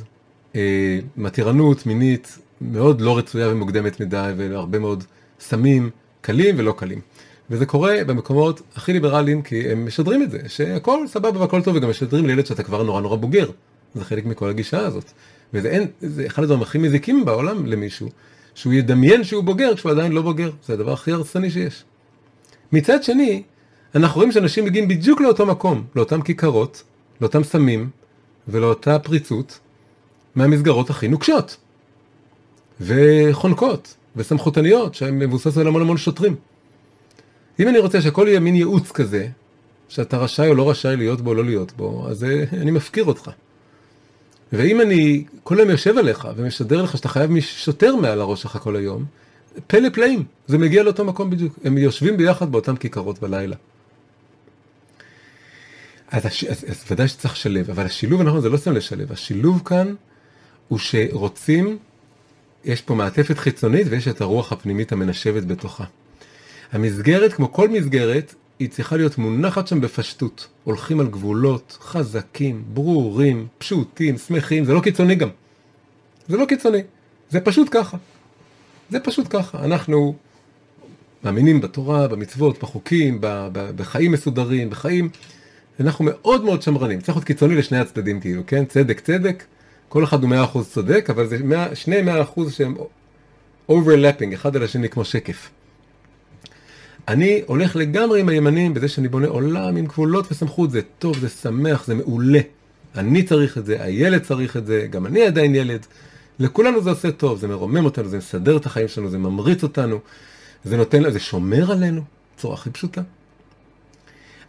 אה, 0.56 0.98
מתירנות 1.16 1.86
מינית 1.86 2.38
מאוד 2.60 3.00
לא 3.00 3.18
רצויה 3.18 3.48
ומוקדמת 3.48 4.00
מדי, 4.00 4.32
ולהרבה 4.36 4.78
מאוד 4.78 5.04
סמים 5.40 5.90
קלים 6.20 6.54
ולא 6.58 6.74
קלים. 6.76 7.00
וזה 7.50 7.66
קורה 7.66 7.94
במקומות 8.06 8.62
הכי 8.76 8.92
ליברליים, 8.92 9.42
כי 9.42 9.70
הם 9.70 9.86
משדרים 9.86 10.22
את 10.22 10.30
זה, 10.30 10.38
שהכל 10.48 11.06
סבבה 11.06 11.40
והכל 11.40 11.62
טוב, 11.62 11.76
וגם 11.76 11.90
משדרים 11.90 12.26
לילד 12.26 12.46
שאתה 12.46 12.62
כבר 12.62 12.82
נורא 12.82 13.00
נורא 13.00 13.16
בוגר. 13.16 13.50
זה 13.94 14.04
חלק 14.04 14.26
מכל 14.26 14.48
הגישה 14.50 14.80
הזאת. 14.80 15.12
וזה 15.54 15.68
אין, 15.68 15.86
זה 16.00 16.26
אחד 16.26 16.42
הדברים 16.42 16.62
הכי 16.62 16.78
מזיקים 16.78 17.24
בעולם 17.24 17.66
למישהו, 17.66 18.08
שהוא 18.54 18.72
ידמיין 18.72 19.24
שהוא 19.24 19.44
בוגר 19.44 19.74
כשהוא 19.74 19.92
עדיין 19.92 20.12
לא 20.12 20.22
בוגר, 20.22 20.50
זה 20.66 20.72
הדבר 20.72 20.92
הכי 20.92 21.12
הרסני 21.12 21.50
שיש. 21.50 21.84
מצד 22.72 23.02
שני, 23.02 23.42
אנחנו 23.94 24.16
רואים 24.16 24.32
שאנשים 24.32 24.64
מגיעים 24.64 24.88
בדיוק 24.88 25.20
לאותו 25.20 25.46
מקום, 25.46 25.84
לאותם 25.96 26.22
כיכרות, 26.22 26.82
לאותם 27.20 27.44
סמים 27.44 27.90
ולאותה 28.48 28.98
פריצות, 28.98 29.58
מהמסגרות 30.34 30.90
הכי 30.90 31.08
נוקשות, 31.08 31.56
וחונקות, 32.80 33.94
וסמכותניות, 34.16 34.94
שהן 34.94 35.18
מבוססות 35.18 35.56
על 35.56 35.66
המון 35.66 35.82
המון 35.82 35.96
שוטרים. 35.96 36.36
אם 37.60 37.68
אני 37.68 37.78
רוצה 37.78 38.00
שהכל 38.00 38.26
יהיה 38.28 38.40
מין 38.40 38.54
ייעוץ 38.54 38.92
כזה, 38.92 39.28
שאתה 39.88 40.16
רשאי 40.16 40.48
או 40.48 40.54
לא 40.54 40.70
רשאי 40.70 40.96
להיות 40.96 41.20
בו 41.20 41.30
או 41.30 41.34
לא 41.34 41.44
להיות 41.44 41.72
בו, 41.72 42.08
אז 42.08 42.24
אה, 42.24 42.44
אני 42.52 42.70
מפקיר 42.70 43.04
אותך. 43.04 43.30
ואם 44.56 44.80
אני 44.80 45.24
כל 45.42 45.58
היום 45.58 45.70
יושב 45.70 45.98
עליך 45.98 46.28
ומשדר 46.36 46.82
לך 46.82 46.96
שאתה 46.96 47.08
חייב 47.08 47.40
שוטר 47.40 47.96
מעל 47.96 48.20
הראש 48.20 48.42
שלך 48.42 48.56
כל 48.56 48.76
היום, 48.76 49.04
פלא 49.66 49.88
פלאים, 49.88 50.24
זה 50.46 50.58
מגיע 50.58 50.82
לאותו 50.82 51.04
מקום 51.04 51.30
בדיוק. 51.30 51.58
הם 51.64 51.78
יושבים 51.78 52.16
ביחד 52.16 52.52
באותם 52.52 52.76
כיכרות 52.76 53.18
בלילה. 53.18 53.56
אז, 56.08 56.26
הש... 56.26 56.44
אז, 56.44 56.64
אז 56.68 56.84
ודאי 56.90 57.08
שצריך 57.08 57.34
לשלב, 57.34 57.70
אבל 57.70 57.86
השילוב 57.86 58.20
הנכון 58.20 58.40
זה 58.40 58.48
לא 58.48 58.56
סתם 58.56 58.72
לשלב, 58.72 59.12
השילוב 59.12 59.62
כאן 59.64 59.94
הוא 60.68 60.78
שרוצים, 60.78 61.78
יש 62.64 62.82
פה 62.82 62.94
מעטפת 62.94 63.38
חיצונית 63.38 63.86
ויש 63.90 64.08
את 64.08 64.20
הרוח 64.20 64.52
הפנימית 64.52 64.92
המנשבת 64.92 65.44
בתוכה. 65.44 65.84
המסגרת, 66.72 67.32
כמו 67.32 67.52
כל 67.52 67.68
מסגרת, 67.68 68.34
היא 68.58 68.68
צריכה 68.68 68.96
להיות 68.96 69.18
מונחת 69.18 69.66
שם 69.66 69.80
בפשטות. 69.80 70.48
הולכים 70.64 71.00
על 71.00 71.06
גבולות 71.06 71.78
חזקים, 71.80 72.64
ברורים, 72.74 73.46
פשוטים, 73.58 74.18
שמחים, 74.18 74.64
זה 74.64 74.74
לא 74.74 74.80
קיצוני 74.80 75.14
גם. 75.14 75.28
זה 76.28 76.36
לא 76.36 76.44
קיצוני, 76.44 76.82
זה 77.30 77.40
פשוט 77.40 77.68
ככה. 77.70 77.96
זה 78.90 79.00
פשוט 79.00 79.26
ככה. 79.30 79.64
אנחנו 79.64 80.14
מאמינים 81.24 81.60
בתורה, 81.60 82.08
במצוות, 82.08 82.62
בחוקים, 82.62 83.18
בחיים 83.52 84.12
מסודרים, 84.12 84.70
בחיים... 84.70 85.08
אנחנו 85.80 86.04
מאוד 86.04 86.44
מאוד 86.44 86.62
שמרנים. 86.62 87.00
צריך 87.00 87.16
להיות 87.16 87.26
קיצוני 87.26 87.54
לשני 87.54 87.78
הצדדים 87.78 88.20
כאילו, 88.20 88.42
כן? 88.46 88.64
צדק 88.64 89.00
צדק, 89.00 89.44
כל 89.88 90.04
אחד 90.04 90.22
הוא 90.22 90.30
100% 90.54 90.58
צודק, 90.72 91.06
אבל 91.10 91.26
זה 91.26 91.38
100, 91.38 91.74
שני 91.74 91.96
100% 92.36 92.50
שהם 92.50 92.74
overlapping 93.70 94.34
אחד 94.34 94.56
על 94.56 94.62
השני 94.62 94.88
כמו 94.88 95.04
שקף. 95.04 95.50
אני 97.08 97.42
הולך 97.46 97.76
לגמרי 97.76 98.20
עם 98.20 98.28
הימנים 98.28 98.74
בזה 98.74 98.88
שאני 98.88 99.08
בונה 99.08 99.26
עולם 99.26 99.76
עם 99.76 99.86
גבולות 99.86 100.32
וסמכות, 100.32 100.70
זה 100.70 100.80
טוב, 100.98 101.18
זה 101.18 101.28
שמח, 101.28 101.86
זה 101.86 101.94
מעולה. 101.94 102.40
אני 102.94 103.22
צריך 103.22 103.58
את 103.58 103.66
זה, 103.66 103.82
הילד 103.82 104.22
צריך 104.22 104.56
את 104.56 104.66
זה, 104.66 104.86
גם 104.90 105.06
אני 105.06 105.22
עדיין 105.26 105.54
ילד. 105.54 105.86
לכולנו 106.38 106.82
זה 106.82 106.90
עושה 106.90 107.12
טוב, 107.12 107.38
זה 107.38 107.48
מרומם 107.48 107.84
אותנו, 107.84 108.08
זה 108.08 108.18
מסדר 108.18 108.56
את 108.56 108.66
החיים 108.66 108.88
שלנו, 108.88 109.10
זה 109.10 109.18
ממריץ 109.18 109.62
אותנו, 109.62 109.98
זה 110.64 110.76
נותן, 110.76 111.10
זה 111.10 111.20
שומר 111.20 111.72
עלינו, 111.72 112.02
בצורה 112.36 112.54
הכי 112.54 112.70
פשוטה. 112.70 113.02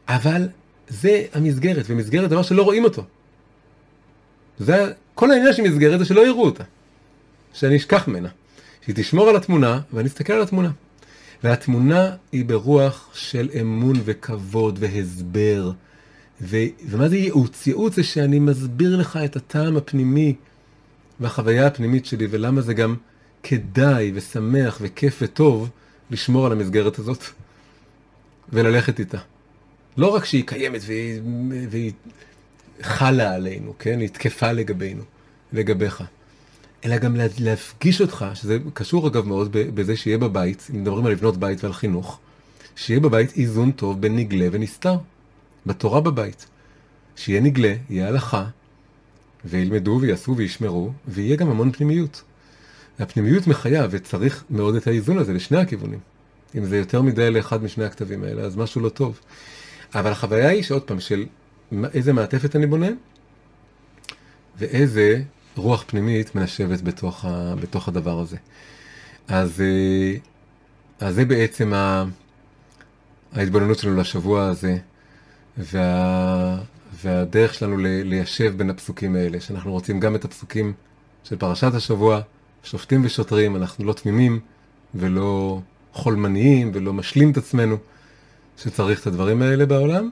אבל 0.08 0.48
זה 0.88 1.26
המסגרת, 1.34 1.86
ומסגרת 1.88 2.30
דבר 2.30 2.42
שלא 2.42 2.64
רואים 2.64 2.84
אותו. 2.84 3.04
זה, 4.60 4.92
כל 5.16 5.32
העניין 5.32 5.54
של 5.54 5.64
מסגרת 5.64 6.00
זה 6.00 6.06
שלא 6.06 6.28
יראו 6.28 6.46
אותה. 6.46 6.64
שאני 7.54 7.76
אשכח 7.76 8.08
ממנה. 8.08 8.30
שהיא 8.82 8.96
תשמור 8.96 9.30
על 9.30 9.36
התמונה, 9.36 9.80
ואני 9.94 10.08
אסתכל 10.08 10.34
על 10.34 10.42
התמונה. 10.42 10.72
והתמונה 11.44 12.16
היא 12.32 12.46
ברוח 12.46 13.10
של 13.14 13.50
אמון 13.62 13.96
וכבוד 14.06 14.78
והסבר. 14.82 15.72
ו... 16.42 16.58
ומה 16.86 17.10
זה 17.10 17.18
ייעוץ? 17.18 17.68
ייעוץ 17.68 17.96
זה 17.96 18.04
שאני 18.04 18.40
מסביר 18.40 18.96
לך 18.96 19.20
את 19.26 19.36
הטעם 19.36 19.78
הפנימי 19.78 20.36
והחוויה 21.20 21.68
הפנימית 21.68 22.06
שלי, 22.06 22.28
ולמה 22.30 22.62
זה 22.62 22.74
גם 22.74 22.96
כדאי 23.44 24.12
ושמח 24.16 24.78
וכיף 24.82 25.20
וטוב 25.22 25.70
לשמור 26.12 26.46
על 26.46 26.52
המסגרת 26.52 27.00
הזאת 27.00 27.24
וללכת 28.54 29.00
איתה. 29.00 29.18
לא 29.98 30.16
רק 30.16 30.26
שהיא 30.26 30.44
קיימת 30.48 30.82
והיא, 30.86 31.22
והיא 31.70 31.92
חלה 32.82 33.34
עלינו, 33.34 33.74
כן? 33.80 34.00
היא 34.00 34.10
תקפה 34.10 34.52
לגבינו, 34.52 35.04
לגביך. 35.54 36.04
אלא 36.86 36.98
גם 36.98 37.16
להפגיש 37.40 38.02
אותך, 38.02 38.26
שזה 38.34 38.58
קשור 38.74 39.08
אגב 39.08 39.28
מאוד 39.28 39.50
בזה 39.52 39.96
שיהיה 39.96 40.18
בבית, 40.18 40.68
אם 40.74 40.82
מדברים 40.82 41.06
על 41.06 41.12
לבנות 41.12 41.38
בית 41.38 41.64
ועל 41.64 41.74
חינוך, 41.74 42.20
שיהיה 42.76 43.00
בבית 43.00 43.38
איזון 43.38 43.72
טוב 43.72 44.02
בין 44.02 44.16
נגלה 44.16 44.48
ונסתר. 44.52 44.98
בתורה 45.68 46.02
בבית. 46.02 46.46
שיהיה 47.16 47.42
נגלה, 47.42 47.74
יהיה 47.90 48.08
הלכה, 48.08 48.46
וילמדו 49.46 50.00
ויעשו 50.02 50.38
וישמרו, 50.38 50.92
ויהיה 51.08 51.36
גם 51.36 51.50
המון 51.50 51.72
פנימיות. 51.72 52.24
הפנימיות 53.00 53.48
מחיה, 53.48 53.88
וצריך 53.90 54.44
מאוד 54.50 54.76
את 54.76 54.88
האיזון 54.88 55.18
הזה 55.18 55.34
לשני 55.34 55.58
הכיוונים. 55.58 56.00
אם 56.58 56.66
זה 56.66 56.78
יותר 56.78 57.02
מדי 57.02 57.32
לאחד 57.32 57.64
משני 57.64 57.86
הכתבים 57.86 58.24
האלה, 58.24 58.42
אז 58.42 58.56
משהו 58.56 58.82
לא 58.82 58.90
טוב. 58.90 59.20
אבל 59.96 60.12
החוויה 60.12 60.50
היא 60.50 60.64
שעוד 60.64 60.84
פעם, 60.84 61.00
של 61.00 61.26
איזה 61.94 62.14
מעטפת 62.14 62.56
אני 62.56 62.68
בונה, 62.68 62.90
ואיזה 64.58 65.22
רוח 65.58 65.84
פנימית 65.88 66.36
מנשבת 66.36 66.82
בתוך, 66.82 67.26
ה, 67.26 67.56
בתוך 67.62 67.88
הדבר 67.88 68.20
הזה. 68.20 68.38
אז, 69.28 69.62
אה, 69.62 70.18
אז 71.08 71.16
זה 71.16 71.26
בעצם 71.26 71.74
ה, 71.74 72.04
ההתבוננות 73.34 73.80
שלנו 73.80 73.98
לשבוע 73.98 74.46
הזה, 74.46 74.78
וה, 75.58 76.58
והדרך 77.02 77.54
שלנו 77.54 77.78
ליישב 77.80 78.54
בין 78.58 78.70
הפסוקים 78.70 79.16
האלה, 79.16 79.40
שאנחנו 79.40 79.72
רוצים 79.72 80.00
גם 80.00 80.16
את 80.16 80.26
הפסוקים 80.26 80.74
של 81.24 81.36
פרשת 81.36 81.74
השבוע, 81.74 82.22
שופטים 82.64 83.06
ושוטרים, 83.06 83.56
אנחנו 83.56 83.86
לא 83.86 83.94
תמימים 83.94 84.40
ולא 84.96 85.62
חולמניים 85.94 86.72
ולא 86.74 86.94
משלים 86.94 87.32
את 87.32 87.38
עצמנו 87.38 87.78
שצריך 88.58 89.02
את 89.02 89.08
הדברים 89.08 89.42
האלה 89.42 89.66
בעולם, 89.66 90.10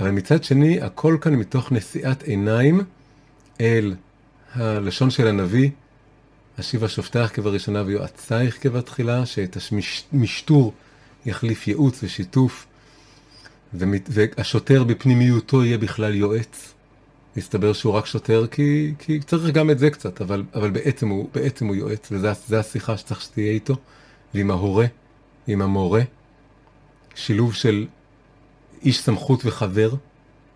אבל 0.00 0.10
מצד 0.10 0.44
שני, 0.44 0.80
הכל 0.80 1.16
כאן 1.20 1.34
מתוך 1.34 1.72
נשיאת 1.72 2.22
עיניים 2.22 2.80
אל 3.60 3.94
הלשון 4.54 5.10
של 5.10 5.26
הנביא, 5.26 5.70
אשיבה 6.60 6.88
שופטייך 6.88 7.36
כבראשונה 7.36 7.82
ויועצייך 7.86 8.62
כבתחילה, 8.62 9.26
שאת 9.26 9.56
המשטור 10.12 10.72
יחליף 11.26 11.68
ייעוץ 11.68 12.00
ושיתוף, 12.02 12.66
והשוטר 13.72 14.84
בפנימיותו 14.84 15.64
יהיה 15.64 15.78
בכלל 15.78 16.14
יועץ. 16.14 16.74
מסתבר 17.36 17.72
שהוא 17.72 17.92
רק 17.92 18.06
שוטר 18.06 18.46
כי, 18.46 18.94
כי 18.98 19.20
צריך 19.20 19.54
גם 19.54 19.70
את 19.70 19.78
זה 19.78 19.90
קצת, 19.90 20.20
אבל, 20.20 20.42
אבל 20.54 20.70
בעצם, 20.70 21.08
הוא, 21.08 21.28
בעצם 21.34 21.66
הוא 21.66 21.76
יועץ, 21.76 22.08
וזו 22.12 22.56
השיחה 22.56 22.96
שצריך 22.96 23.20
שתהיה 23.20 23.52
איתו, 23.52 23.76
ועם 24.34 24.50
ההורה, 24.50 24.86
עם 25.46 25.62
המורה. 25.62 26.02
שילוב 27.14 27.54
של 27.54 27.86
איש 28.82 29.00
סמכות 29.00 29.40
וחבר, 29.44 29.90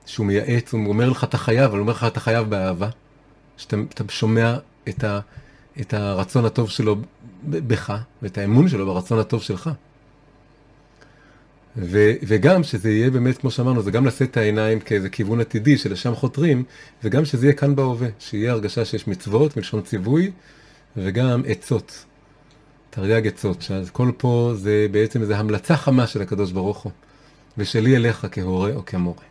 שהוא 0.07 0.27
מייעץ, 0.27 0.73
הוא 0.73 0.87
אומר 0.87 1.09
לך 1.09 1.25
אתה 1.25 1.39
חייב, 1.39 1.65
אבל 1.65 1.79
הוא 1.79 1.81
אומר 1.81 1.93
לך 1.93 2.05
אתה 2.05 2.21
חייב 2.21 2.51
באהבה. 2.51 2.89
שאתה 3.57 4.05
שומע 4.09 4.57
את, 4.89 5.05
ה, 5.05 5.21
את 5.81 5.95
הרצון 5.95 6.45
הטוב 6.45 6.71
שלו 6.71 6.97
בך, 7.43 7.93
ואת 8.23 8.39
האמון 8.39 8.69
שלו 8.69 8.87
ברצון 8.87 9.19
הטוב 9.19 9.43
שלך. 9.43 9.71
ו, 11.77 12.13
וגם 12.23 12.65
שזה 12.65 12.91
יהיה 12.91 13.11
באמת, 13.11 13.39
כמו 13.39 13.51
שאמרנו, 13.51 13.83
זה 13.83 13.91
גם 13.91 14.07
לשאת 14.07 14.31
את 14.31 14.37
העיניים 14.37 14.81
כאיזה 14.81 15.09
כיוון 15.09 15.41
עתידי 15.41 15.79
שלשם 15.79 16.15
חותרים, 16.15 16.65
וגם 17.05 17.25
שזה 17.25 17.47
יהיה 17.47 17.57
כאן 17.57 17.77
בהווה, 17.77 18.09
שיהיה 18.19 18.53
הרגשה 18.53 18.85
שיש 18.85 19.09
מצוות, 19.09 19.57
מלשון 19.57 19.83
ציווי, 19.83 20.31
וגם 20.97 21.43
עצות, 21.47 22.05
תרי"ג 22.91 23.27
עצות, 23.27 23.63
שהכל 23.63 24.13
פה 24.17 24.53
זה 24.57 24.87
בעצם 24.91 25.23
איזו 25.23 25.35
המלצה 25.35 25.77
חמה 25.77 26.07
של 26.07 26.23
הקדוש 26.23 26.53
ברוך 26.53 26.83
הוא, 26.83 26.93
ושלי 27.59 27.97
אליך 27.97 28.27
כהורה 28.33 28.75
או 28.75 28.85
כמורה. 28.87 29.25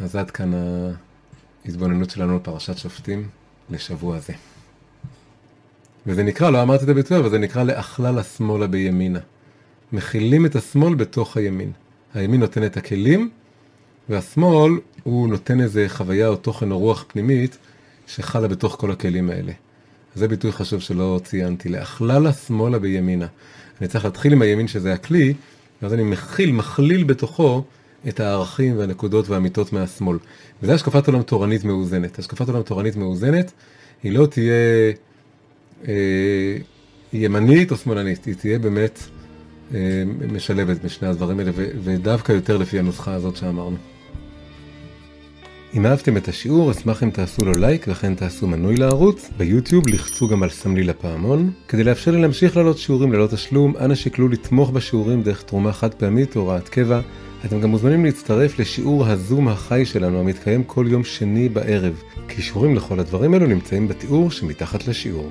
אז 0.00 0.16
עד 0.16 0.30
כאן 0.30 0.52
ההתבוננות 1.64 2.10
שלנו 2.10 2.38
בפרשת 2.38 2.78
שופטים 2.78 3.28
לשבוע 3.70 4.18
זה. 4.18 4.32
וזה 6.06 6.22
נקרא, 6.22 6.50
לא 6.50 6.62
אמרתי 6.62 6.84
את 6.84 6.88
הביטוי, 6.88 7.18
אבל 7.18 7.30
זה 7.30 7.38
נקרא 7.38 7.62
לאכלה 7.62 8.12
לשמאלה 8.12 8.66
בימינה. 8.66 9.18
מכילים 9.92 10.46
את 10.46 10.56
השמאל 10.56 10.94
בתוך 10.94 11.36
הימין. 11.36 11.72
הימין 12.14 12.40
נותן 12.40 12.66
את 12.66 12.76
הכלים, 12.76 13.30
והשמאל 14.08 14.72
הוא 15.02 15.28
נותן 15.28 15.60
איזה 15.60 15.86
חוויה 15.88 16.28
או 16.28 16.36
תוכן 16.36 16.70
או 16.70 16.78
רוח 16.78 17.04
פנימית 17.08 17.58
שחלה 18.06 18.48
בתוך 18.48 18.76
כל 18.80 18.90
הכלים 18.90 19.30
האלה. 19.30 19.52
זה 20.14 20.28
ביטוי 20.28 20.52
חשוב 20.52 20.80
שלא 20.80 21.20
ציינתי, 21.24 21.68
לאכללה 21.68 22.32
שמאלה 22.32 22.78
בימינה. 22.78 23.26
אני 23.80 23.88
צריך 23.88 24.04
להתחיל 24.04 24.32
עם 24.32 24.42
הימין 24.42 24.68
שזה 24.68 24.92
הכלי, 24.92 25.34
ואז 25.82 25.94
אני 25.94 26.02
מכיל, 26.02 26.52
מכליל 26.52 27.04
בתוכו 27.04 27.64
את 28.08 28.20
הערכים 28.20 28.78
והנקודות 28.78 29.28
והאמיתות 29.28 29.72
מהשמאל. 29.72 30.18
וזו 30.62 30.72
השקפת 30.72 31.06
עולם 31.06 31.22
תורנית 31.22 31.64
מאוזנת. 31.64 32.18
השקפת 32.18 32.48
עולם 32.48 32.62
תורנית 32.62 32.96
מאוזנת, 32.96 33.52
היא 34.02 34.12
לא 34.12 34.26
תהיה 34.26 34.52
אה, 35.88 36.56
ימנית 37.12 37.70
או 37.70 37.76
שמאלנית, 37.76 38.24
היא 38.24 38.34
תהיה 38.34 38.58
באמת 38.58 38.98
אה, 39.74 40.02
משלבת 40.32 40.84
בשני 40.84 41.08
הדברים 41.08 41.38
האלה, 41.38 41.50
ודווקא 41.84 42.32
יותר 42.32 42.56
לפי 42.56 42.78
הנוסחה 42.78 43.14
הזאת 43.14 43.36
שאמרנו. 43.36 43.76
אם 45.74 45.86
אהבתם 45.86 46.16
את 46.16 46.28
השיעור, 46.28 46.70
אשמח 46.70 47.02
אם 47.02 47.10
תעשו 47.10 47.44
לו 47.44 47.52
לייק 47.52 47.84
וכן 47.88 48.14
תעשו 48.14 48.46
מנוי 48.46 48.76
לערוץ. 48.76 49.30
ביוטיוב 49.36 49.88
לחצו 49.88 50.28
גם 50.28 50.42
על 50.42 50.50
סמלי 50.50 50.82
לפעמון. 50.82 51.50
כדי 51.68 51.84
לאפשר 51.84 52.10
לי 52.10 52.20
להמשיך 52.20 52.56
לעלות 52.56 52.78
שיעורים 52.78 53.12
ללא 53.12 53.26
תשלום, 53.26 53.76
אנא 53.76 53.94
שקלו 53.94 54.28
לתמוך 54.28 54.70
בשיעורים 54.70 55.22
דרך 55.22 55.42
תרומה 55.42 55.72
חד 55.72 55.94
פעמית 55.94 56.36
או 56.36 56.40
הוראת 56.40 56.68
קבע. 56.68 57.00
אתם 57.44 57.60
גם 57.60 57.70
מוזמנים 57.70 58.04
להצטרף 58.04 58.58
לשיעור 58.58 59.06
הזום 59.06 59.48
החי 59.48 59.86
שלנו 59.86 60.20
המתקיים 60.20 60.64
כל 60.64 60.86
יום 60.88 61.04
שני 61.04 61.48
בערב. 61.48 62.02
קישורים 62.26 62.74
לכל 62.74 63.00
הדברים 63.00 63.34
האלו 63.34 63.46
נמצאים 63.46 63.88
בתיאור 63.88 64.30
שמתחת 64.30 64.88
לשיעור. 64.88 65.30